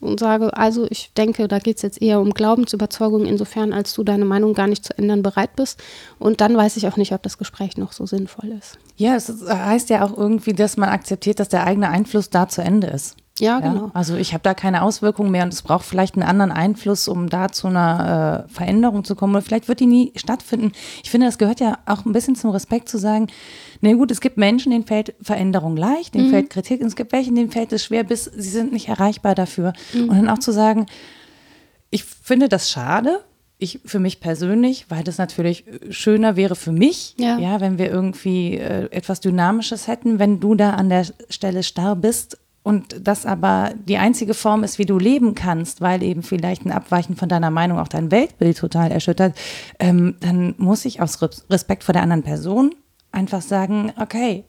und 0.00 0.20
sage, 0.20 0.56
also 0.56 0.86
ich 0.90 1.12
denke, 1.16 1.48
da 1.48 1.58
geht 1.58 1.76
es 1.76 1.82
jetzt 1.82 2.02
eher 2.02 2.20
um 2.20 2.30
Glaubensüberzeugung, 2.30 3.26
insofern 3.26 3.72
als 3.72 3.92
du 3.94 4.04
deine 4.04 4.24
Meinung 4.24 4.54
gar 4.54 4.66
nicht 4.66 4.84
zu 4.84 4.96
ändern 4.96 5.22
bereit 5.22 5.56
bist. 5.56 5.82
Und 6.18 6.40
dann 6.40 6.56
weiß 6.56 6.76
ich 6.76 6.86
auch 6.88 6.96
nicht, 6.96 7.12
ob 7.12 7.22
das 7.22 7.38
Gespräch 7.38 7.76
noch 7.76 7.92
so 7.92 8.06
sinnvoll 8.06 8.52
ist. 8.52 8.78
Ja, 8.96 9.14
es 9.16 9.32
heißt 9.48 9.90
ja 9.90 10.04
auch 10.04 10.16
irgendwie, 10.16 10.52
dass 10.52 10.76
man 10.76 10.88
akzeptiert, 10.88 11.40
dass 11.40 11.48
der 11.48 11.66
eigene 11.66 11.88
Einfluss 11.88 12.30
da 12.30 12.48
zu 12.48 12.62
Ende 12.62 12.88
ist. 12.88 13.16
Ja, 13.38 13.60
genau. 13.60 13.86
Ja, 13.86 13.90
also 13.92 14.16
ich 14.16 14.32
habe 14.32 14.42
da 14.42 14.54
keine 14.54 14.82
Auswirkungen 14.82 15.30
mehr 15.30 15.44
und 15.44 15.52
es 15.52 15.62
braucht 15.62 15.84
vielleicht 15.84 16.14
einen 16.14 16.22
anderen 16.22 16.52
Einfluss, 16.52 17.06
um 17.06 17.28
da 17.28 17.48
zu 17.48 17.66
einer 17.66 18.46
äh, 18.48 18.52
Veränderung 18.52 19.04
zu 19.04 19.14
kommen. 19.14 19.34
Oder 19.34 19.42
vielleicht 19.42 19.68
wird 19.68 19.80
die 19.80 19.86
nie 19.86 20.12
stattfinden. 20.16 20.72
Ich 21.02 21.10
finde, 21.10 21.26
das 21.26 21.36
gehört 21.36 21.60
ja 21.60 21.78
auch 21.84 22.06
ein 22.06 22.12
bisschen 22.12 22.34
zum 22.34 22.50
Respekt 22.50 22.88
zu 22.88 22.98
sagen, 22.98 23.26
na 23.82 23.92
gut, 23.92 24.10
es 24.10 24.22
gibt 24.22 24.38
Menschen, 24.38 24.72
denen 24.72 24.86
fällt 24.86 25.14
Veränderung 25.20 25.76
leicht, 25.76 26.14
denen 26.14 26.28
mhm. 26.28 26.30
fällt 26.30 26.50
Kritik 26.50 26.80
und 26.80 26.86
es 26.86 26.96
gibt 26.96 27.12
welche, 27.12 27.32
denen 27.32 27.50
fällt 27.50 27.72
es 27.72 27.84
schwer, 27.84 28.04
bis 28.04 28.24
sie 28.24 28.48
sind 28.48 28.72
nicht 28.72 28.88
erreichbar 28.88 29.34
dafür. 29.34 29.74
Mhm. 29.92 30.08
Und 30.08 30.16
dann 30.16 30.28
auch 30.30 30.38
zu 30.38 30.52
sagen, 30.52 30.86
ich 31.90 32.04
finde 32.04 32.48
das 32.48 32.70
schade, 32.70 33.20
ich 33.58 33.80
für 33.84 33.98
mich 33.98 34.20
persönlich, 34.20 34.86
weil 34.88 35.02
das 35.02 35.18
natürlich 35.18 35.64
schöner 35.90 36.36
wäre 36.36 36.56
für 36.56 36.72
mich, 36.72 37.14
ja, 37.18 37.38
ja 37.38 37.60
wenn 37.60 37.78
wir 37.78 37.90
irgendwie 37.90 38.56
äh, 38.56 38.90
etwas 38.90 39.20
Dynamisches 39.20 39.88
hätten, 39.88 40.18
wenn 40.18 40.40
du 40.40 40.54
da 40.54 40.70
an 40.70 40.88
der 40.88 41.06
Stelle 41.30 41.62
starr 41.62 41.96
bist 41.96 42.38
und 42.66 43.06
das 43.06 43.26
aber 43.26 43.74
die 43.84 43.96
einzige 43.96 44.34
Form 44.34 44.64
ist, 44.64 44.80
wie 44.80 44.86
du 44.86 44.98
leben 44.98 45.36
kannst, 45.36 45.80
weil 45.80 46.02
eben 46.02 46.24
vielleicht 46.24 46.66
ein 46.66 46.72
Abweichen 46.72 47.14
von 47.14 47.28
deiner 47.28 47.52
Meinung 47.52 47.78
auch 47.78 47.86
dein 47.86 48.10
Weltbild 48.10 48.58
total 48.58 48.90
erschüttert, 48.90 49.38
ähm, 49.78 50.16
dann 50.18 50.56
muss 50.58 50.84
ich 50.84 51.00
aus 51.00 51.22
Respekt 51.48 51.84
vor 51.84 51.92
der 51.92 52.02
anderen 52.02 52.24
Person 52.24 52.74
einfach 53.12 53.40
sagen, 53.40 53.92
okay, 54.00 54.42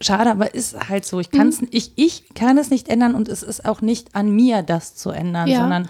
schade, 0.00 0.30
aber 0.30 0.54
ist 0.54 0.88
halt 0.88 1.04
so. 1.04 1.18
Ich, 1.18 1.32
kann's, 1.32 1.60
mhm. 1.60 1.70
ich, 1.72 1.90
ich 1.96 2.34
kann 2.34 2.56
es 2.56 2.70
nicht 2.70 2.88
ändern 2.88 3.16
und 3.16 3.28
es 3.28 3.42
ist 3.42 3.64
auch 3.64 3.80
nicht 3.80 4.14
an 4.14 4.30
mir, 4.30 4.62
das 4.62 4.94
zu 4.94 5.10
ändern, 5.10 5.48
ja. 5.48 5.58
sondern 5.58 5.88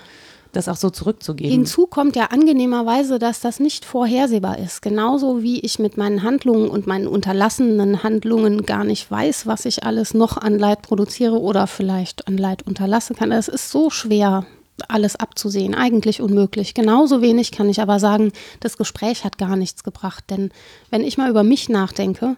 das 0.53 0.69
auch 0.69 0.77
so 0.77 0.91
zurückzugeben. 0.91 1.51
Hinzu 1.51 1.87
kommt 1.87 2.15
ja 2.15 2.27
angenehmerweise, 2.27 3.19
dass 3.19 3.41
das 3.41 3.59
nicht 3.59 3.85
vorhersehbar 3.85 4.59
ist. 4.59 4.83
Genauso 4.83 5.43
wie 5.43 5.61
ich 5.61 5.79
mit 5.79 5.97
meinen 5.97 6.23
Handlungen 6.23 6.69
und 6.69 6.87
meinen 6.87 7.07
unterlassenen 7.07 8.03
Handlungen 8.03 8.65
gar 8.65 8.85
nicht 8.85 9.11
weiß, 9.11 9.47
was 9.47 9.65
ich 9.65 9.85
alles 9.85 10.15
noch 10.15 10.37
an 10.37 10.59
Leid 10.59 10.83
produziere 10.83 11.41
oder 11.41 11.67
vielleicht 11.67 12.29
an 12.29 12.37
Leid 12.37 12.67
unterlassen 12.67 13.17
kann. 13.17 13.33
Es 13.33 13.49
ist 13.49 13.71
so 13.71 13.91
schwer 13.91 14.47
alles 14.89 15.17
abzusehen. 15.17 15.75
Eigentlich 15.75 16.21
unmöglich. 16.21 16.75
Genauso 16.75 17.23
wenig 17.23 17.53
kann 17.53 17.69
ich 17.69 17.81
aber 17.81 17.99
sagen, 17.99 18.33
das 18.61 18.77
Gespräch 18.77 19.25
hat 19.25 19.39
gar 19.39 19.57
nichts 19.57 19.85
gebracht. 19.85 20.25
Denn 20.31 20.51
wenn 20.91 21.03
ich 21.03 21.19
mal 21.19 21.31
über 21.31 21.43
mich 21.43 21.69
nachdenke, 21.69 22.37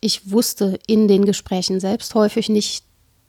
ich 0.00 0.30
wusste 0.30 0.78
in 0.86 1.08
den 1.08 1.24
Gesprächen 1.24 1.80
selbst 1.80 2.14
häufig 2.14 2.48
nicht, 2.48 2.84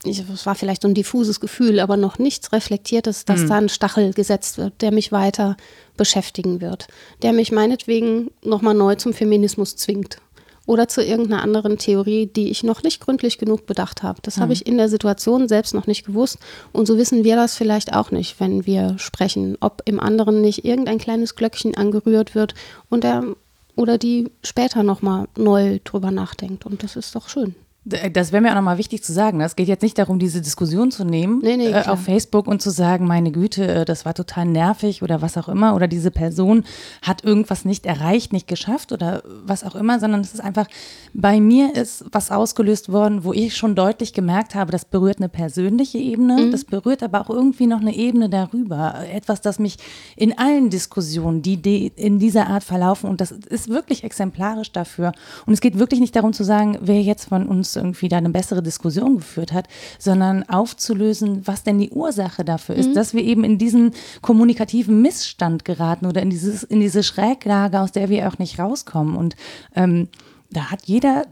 es 0.06 0.46
war 0.46 0.56
vielleicht 0.56 0.82
so 0.82 0.88
ein 0.88 0.94
diffuses 0.94 1.40
Gefühl, 1.40 1.80
aber 1.80 1.98
noch 1.98 2.20
nichts 2.20 2.52
Reflektiertes, 2.52 3.26
dass 3.26 3.42
mhm. 3.42 3.50
da 3.50 3.56
ein 3.56 3.70
Stachel 3.70 4.14
gesetzt 4.14 4.58
wird, 4.58 4.82
der 4.82 4.92
mich 4.92 5.12
weiter 5.12 5.58
beschäftigen 5.98 6.62
wird, 6.62 6.88
der 7.22 7.34
mich 7.34 7.52
meinetwegen 7.52 8.32
nochmal 8.44 8.74
neu 8.74 8.96
zum 8.96 9.14
Feminismus 9.14 9.76
zwingt 9.76 10.18
oder 10.66 10.88
zu 10.88 11.04
irgendeiner 11.04 11.44
anderen 11.44 11.78
Theorie, 11.78 12.26
die 12.26 12.50
ich 12.50 12.64
noch 12.64 12.84
nicht 12.84 13.00
gründlich 13.00 13.38
genug 13.38 13.66
bedacht 13.66 14.04
habe. 14.04 14.20
Das 14.24 14.38
mhm. 14.38 14.42
habe 14.42 14.54
ich 14.54 14.66
in 14.66 14.78
der 14.78 14.90
Situation 14.90 15.48
selbst 15.48 15.74
noch 15.74 15.88
nicht 15.88 16.06
gewusst. 16.06 16.40
Und 16.72 16.88
so 16.88 16.98
wissen 16.98 17.24
wir 17.24 17.36
das 17.36 17.56
vielleicht 17.56 17.94
auch 17.94 18.12
nicht, 18.12 18.40
wenn 18.40 18.66
wir 18.66 18.98
sprechen, 18.98 19.58
ob 19.60 19.84
im 19.86 20.00
anderen 20.00 20.42
nicht 20.42 20.66
irgendein 20.66 20.98
kleines 20.98 21.36
Glöckchen 21.36 21.76
angerührt 21.76 22.36
wird 22.36 22.56
und 22.90 23.04
der 23.04 23.24
oder 23.76 23.98
die 23.98 24.32
später 24.42 24.84
nochmal 24.84 25.28
neu 25.38 25.80
drüber 25.84 26.10
nachdenkt. 26.10 26.66
Und 26.66 26.82
das 26.82 26.96
ist 26.96 27.14
doch 27.14 27.28
schön. 27.28 27.56
Das 27.88 28.32
wäre 28.32 28.42
mir 28.42 28.50
auch 28.50 28.56
nochmal 28.56 28.80
wichtig 28.80 29.04
zu 29.04 29.14
sagen. 29.14 29.42
Es 29.42 29.56
geht 29.56 29.68
jetzt 29.68 29.84
nicht 29.84 30.00
darum, 30.00 30.18
diese 30.18 30.42
Diskussion 30.42 30.90
zu 30.90 31.06
nehmen 31.06 31.40
nee, 31.44 31.56
nee, 31.56 31.70
äh, 31.70 31.86
auf 31.86 32.02
Facebook 32.02 32.48
und 32.48 32.60
zu 32.60 32.72
sagen, 32.72 33.06
meine 33.06 33.32
Güte, 33.32 33.68
äh, 33.68 33.86
das 33.86 34.06
war 34.06 34.16
total 34.16 34.48
nervig 34.48 35.04
oder 35.04 35.22
was 35.22 35.38
auch 35.38 35.48
immer. 35.48 35.76
Oder 35.76 35.88
diese 35.88 36.10
Person 36.10 36.64
hat 37.04 37.24
irgendwas 37.24 37.64
nicht 37.64 37.86
erreicht, 37.86 38.34
nicht 38.34 38.48
geschafft 38.48 38.92
oder 38.92 39.22
was 39.46 39.64
auch 39.64 39.76
immer, 39.76 40.00
sondern 40.00 40.22
es 40.22 40.34
ist 40.34 40.40
einfach, 40.40 40.66
bei 41.14 41.40
mir 41.40 41.76
ist 41.76 42.06
was 42.12 42.32
ausgelöst 42.32 42.92
worden, 42.92 43.24
wo 43.24 43.34
ich 43.34 43.56
schon 43.56 43.76
deutlich 43.76 44.14
gemerkt 44.14 44.56
habe, 44.56 44.72
das 44.72 44.86
berührt 44.86 45.18
eine 45.18 45.30
persönliche 45.30 46.00
Ebene, 46.00 46.48
mhm. 46.48 46.52
das 46.52 46.66
berührt 46.66 47.04
aber 47.04 47.22
auch 47.22 47.30
irgendwie 47.30 47.68
noch 47.68 47.82
eine 47.82 47.96
Ebene 47.96 48.30
darüber. 48.30 48.96
Etwas, 49.14 49.42
das 49.42 49.60
mich 49.60 49.78
in 50.16 50.36
allen 50.40 50.72
Diskussionen, 50.72 51.44
die, 51.44 51.58
die 51.58 51.92
in 51.96 52.18
dieser 52.18 52.48
Art 52.48 52.64
verlaufen, 52.64 53.12
und 53.12 53.22
das 53.22 53.32
ist 53.32 53.70
wirklich 53.70 54.04
exemplarisch 54.04 54.72
dafür. 54.72 55.12
Und 55.46 55.54
es 55.54 55.62
geht 55.62 55.78
wirklich 55.78 56.00
nicht 56.00 56.16
darum 56.16 56.34
zu 56.34 56.44
sagen, 56.44 56.80
wer 56.82 57.00
jetzt 57.04 57.26
von 57.26 57.46
uns 57.46 57.75
irgendwie 57.76 58.10
da 58.10 58.18
eine 58.18 58.30
bessere 58.30 58.64
Diskussion 58.64 59.18
geführt 59.18 59.54
hat, 59.54 59.68
sondern 60.00 60.44
aufzulösen, 60.50 61.46
was 61.46 61.64
denn 61.64 61.80
die 61.80 61.90
Ursache 61.90 62.46
dafür 62.46 62.76
ist, 62.76 62.90
mhm. 62.90 62.94
dass 62.94 63.14
wir 63.14 63.24
eben 63.24 63.44
in 63.44 63.58
diesen 63.58 63.92
kommunikativen 64.22 65.02
Missstand 65.02 65.66
geraten 65.66 66.06
oder 66.06 66.22
in, 66.22 66.30
dieses, 66.30 66.64
in 66.64 66.80
diese 66.80 67.04
Schräglage, 67.04 67.80
aus 67.80 67.92
der 67.92 68.10
wir 68.10 68.28
auch 68.28 68.38
nicht 68.38 68.60
rauskommen. 68.60 69.16
Und 69.16 69.36
ähm, 69.76 70.10
da 70.52 70.72
hat 70.72 70.86
jeder 70.86 71.26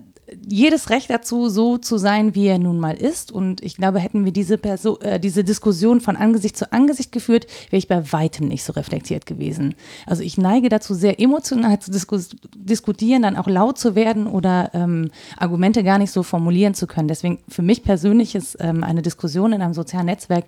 jedes 0.47 0.89
Recht 0.89 1.09
dazu, 1.09 1.49
so 1.49 1.77
zu 1.77 1.97
sein, 1.97 2.35
wie 2.35 2.47
er 2.47 2.59
nun 2.59 2.79
mal 2.79 2.95
ist. 2.95 3.31
Und 3.31 3.63
ich 3.63 3.75
glaube, 3.75 3.99
hätten 3.99 4.25
wir 4.25 4.31
diese, 4.31 4.57
Perso 4.57 4.99
äh, 4.99 5.19
diese 5.19 5.43
Diskussion 5.43 6.01
von 6.01 6.15
Angesicht 6.15 6.57
zu 6.57 6.71
Angesicht 6.71 7.11
geführt, 7.11 7.47
wäre 7.69 7.77
ich 7.77 7.87
bei 7.87 8.11
weitem 8.11 8.47
nicht 8.47 8.63
so 8.63 8.73
reflektiert 8.73 9.25
gewesen. 9.25 9.75
Also 10.05 10.23
ich 10.23 10.37
neige 10.37 10.69
dazu, 10.69 10.93
sehr 10.93 11.19
emotional 11.19 11.79
zu 11.79 11.91
diskus 11.91 12.29
diskutieren, 12.55 13.21
dann 13.21 13.37
auch 13.37 13.47
laut 13.47 13.77
zu 13.77 13.95
werden 13.95 14.27
oder 14.27 14.71
ähm, 14.73 15.11
Argumente 15.37 15.83
gar 15.83 15.97
nicht 15.97 16.11
so 16.11 16.23
formulieren 16.23 16.73
zu 16.73 16.87
können. 16.87 17.07
Deswegen 17.07 17.39
für 17.47 17.61
mich 17.61 17.83
persönlich 17.83 18.35
ist 18.35 18.57
ähm, 18.59 18.83
eine 18.83 19.01
Diskussion 19.01 19.53
in 19.53 19.61
einem 19.61 19.73
sozialen 19.73 20.05
Netzwerk 20.05 20.45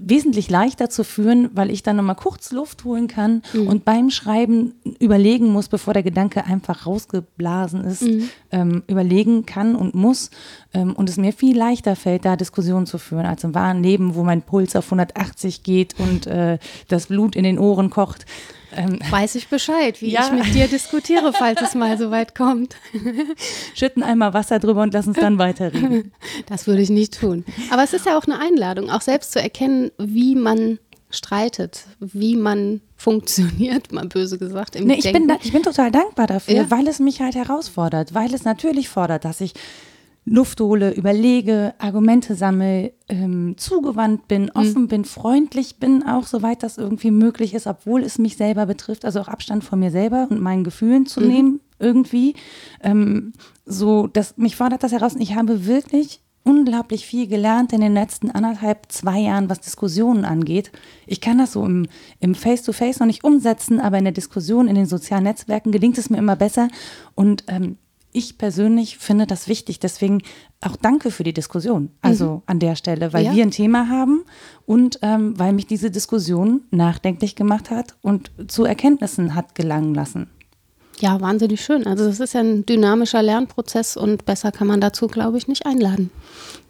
wesentlich 0.00 0.48
leichter 0.48 0.88
zu 0.88 1.04
führen, 1.04 1.50
weil 1.54 1.70
ich 1.70 1.82
dann 1.82 1.96
nochmal 1.96 2.16
kurz 2.16 2.50
Luft 2.50 2.84
holen 2.84 3.08
kann 3.08 3.42
mhm. 3.52 3.68
und 3.68 3.84
beim 3.84 4.08
Schreiben 4.08 4.74
überlegen 4.98 5.48
muss, 5.48 5.68
bevor 5.68 5.92
der 5.92 6.02
Gedanke 6.02 6.44
einfach 6.46 6.86
rausgeblasen 6.86 7.84
ist, 7.84 8.02
mhm. 8.02 8.28
ähm, 8.52 8.82
überlegen 8.86 9.44
kann 9.44 9.76
und 9.76 9.94
muss. 9.94 10.30
Ähm, 10.72 10.94
und 10.94 11.10
es 11.10 11.18
mir 11.18 11.34
viel 11.34 11.56
leichter 11.56 11.94
fällt, 11.94 12.24
da 12.24 12.36
Diskussionen 12.36 12.86
zu 12.86 12.96
führen, 12.96 13.26
als 13.26 13.44
im 13.44 13.54
wahren 13.54 13.82
Leben, 13.82 14.14
wo 14.14 14.22
mein 14.22 14.40
Puls 14.40 14.76
auf 14.76 14.86
180 14.86 15.62
geht 15.62 15.94
und 15.98 16.26
äh, 16.26 16.58
das 16.88 17.08
Blut 17.08 17.36
in 17.36 17.44
den 17.44 17.58
Ohren 17.58 17.90
kocht. 17.90 18.24
Ähm, 18.74 18.98
Weiß 19.10 19.34
ich 19.34 19.48
Bescheid, 19.48 20.00
wie 20.00 20.10
ja. 20.12 20.26
ich 20.26 20.32
mit 20.32 20.54
dir 20.54 20.68
diskutiere, 20.68 21.32
falls 21.32 21.60
es 21.60 21.74
mal 21.74 21.98
so 21.98 22.10
weit 22.10 22.34
kommt. 22.34 22.76
Schütten 23.74 24.02
einmal 24.02 24.34
Wasser 24.34 24.58
drüber 24.58 24.82
und 24.82 24.94
lass 24.94 25.06
uns 25.06 25.18
dann 25.18 25.38
weiterreden. 25.38 26.12
Das 26.46 26.66
würde 26.66 26.82
ich 26.82 26.90
nicht 26.90 27.20
tun. 27.20 27.44
Aber 27.70 27.82
es 27.82 27.92
ist 27.92 28.06
ja 28.06 28.16
auch 28.18 28.24
eine 28.24 28.38
Einladung, 28.38 28.90
auch 28.90 29.00
selbst 29.00 29.32
zu 29.32 29.40
erkennen, 29.40 29.90
wie 29.98 30.34
man 30.34 30.78
streitet, 31.10 31.84
wie 32.00 32.36
man 32.36 32.80
funktioniert, 32.96 33.92
mal 33.92 34.06
böse 34.06 34.38
gesagt. 34.38 34.76
Im 34.76 34.86
nee, 34.86 34.94
ich, 34.94 35.12
bin 35.12 35.28
da, 35.28 35.36
ich 35.42 35.52
bin 35.52 35.62
total 35.62 35.90
dankbar 35.90 36.26
dafür, 36.26 36.54
ja. 36.54 36.70
weil 36.70 36.88
es 36.88 36.98
mich 37.00 37.20
halt 37.20 37.34
herausfordert, 37.34 38.14
weil 38.14 38.32
es 38.32 38.44
natürlich 38.44 38.88
fordert, 38.88 39.24
dass 39.24 39.40
ich 39.40 39.54
Luft 40.24 40.60
hole, 40.60 40.92
überlege, 40.94 41.74
Argumente 41.78 42.36
sammle, 42.36 42.92
ähm, 43.08 43.54
zugewandt 43.56 44.28
bin, 44.28 44.44
mhm. 44.44 44.50
offen 44.54 44.82
mhm. 44.82 44.88
bin, 44.88 45.04
freundlich 45.04 45.76
bin, 45.78 46.04
auch 46.04 46.26
soweit 46.26 46.62
das 46.62 46.78
irgendwie 46.78 47.10
möglich 47.10 47.54
ist, 47.54 47.66
obwohl 47.66 48.02
es 48.02 48.18
mich 48.18 48.36
selber 48.36 48.66
betrifft, 48.66 49.04
also 49.04 49.20
auch 49.20 49.28
Abstand 49.28 49.64
von 49.64 49.80
mir 49.80 49.90
selber 49.90 50.28
und 50.30 50.40
meinen 50.40 50.62
Gefühlen 50.62 51.06
zu 51.06 51.20
mhm. 51.20 51.28
nehmen 51.28 51.60
irgendwie. 51.80 52.34
Ähm, 52.82 53.32
so, 53.66 54.06
dass 54.06 54.36
mich 54.36 54.56
fordert 54.56 54.84
das 54.84 54.92
heraus. 54.92 55.14
Und 55.14 55.20
ich 55.20 55.34
habe 55.34 55.66
wirklich 55.66 56.20
unglaublich 56.44 57.06
viel 57.06 57.26
gelernt 57.26 57.72
in 57.72 57.80
den 57.80 57.94
letzten 57.94 58.30
anderthalb, 58.30 58.90
zwei 58.90 59.20
Jahren, 59.20 59.48
was 59.48 59.60
Diskussionen 59.60 60.24
angeht. 60.24 60.72
Ich 61.06 61.20
kann 61.20 61.38
das 61.38 61.52
so 61.52 61.64
im, 61.64 61.86
im 62.20 62.34
Face-to-Face 62.34 62.96
-face 62.96 63.00
noch 63.00 63.06
nicht 63.06 63.24
umsetzen, 63.24 63.80
aber 63.80 63.98
in 63.98 64.04
der 64.04 64.12
Diskussion, 64.12 64.68
in 64.68 64.74
den 64.74 64.86
sozialen 64.86 65.24
Netzwerken 65.24 65.72
gelingt 65.72 65.98
es 65.98 66.10
mir 66.10 66.18
immer 66.18 66.36
besser. 66.36 66.68
Und 67.14 67.44
ähm, 67.48 67.76
ich 68.12 68.38
persönlich 68.38 68.98
finde 68.98 69.26
das 69.26 69.48
wichtig. 69.48 69.80
Deswegen 69.80 70.22
auch 70.60 70.76
danke 70.76 71.10
für 71.10 71.24
die 71.24 71.32
Diskussion. 71.32 71.90
Also 72.02 72.34
mhm. 72.34 72.42
an 72.46 72.58
der 72.58 72.76
Stelle, 72.76 73.12
weil 73.12 73.24
ja. 73.24 73.34
wir 73.34 73.42
ein 73.42 73.50
Thema 73.50 73.88
haben 73.88 74.24
und 74.66 74.98
ähm, 75.02 75.38
weil 75.38 75.52
mich 75.52 75.66
diese 75.66 75.90
Diskussion 75.90 76.62
nachdenklich 76.70 77.34
gemacht 77.36 77.70
hat 77.70 77.96
und 78.02 78.30
zu 78.48 78.64
Erkenntnissen 78.64 79.34
hat 79.34 79.54
gelangen 79.54 79.94
lassen. 79.94 80.28
Ja, 81.00 81.20
wahnsinnig 81.20 81.64
schön. 81.64 81.86
Also 81.86 82.06
das 82.06 82.20
ist 82.20 82.34
ja 82.34 82.40
ein 82.40 82.64
dynamischer 82.66 83.22
Lernprozess 83.22 83.96
und 83.96 84.24
besser 84.24 84.52
kann 84.52 84.68
man 84.68 84.80
dazu, 84.80 85.08
glaube 85.08 85.38
ich, 85.38 85.48
nicht 85.48 85.66
einladen. 85.66 86.10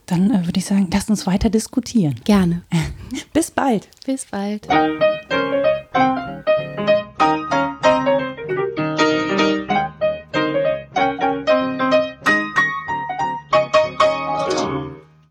Dann 0.06 0.30
äh, 0.30 0.46
würde 0.46 0.58
ich 0.58 0.64
sagen, 0.64 0.88
lasst 0.92 1.10
uns 1.10 1.26
weiter 1.26 1.50
diskutieren. 1.50 2.14
Gerne. 2.24 2.62
Bis 3.32 3.50
bald. 3.50 3.88
Bis 4.06 4.26
bald. 4.26 4.66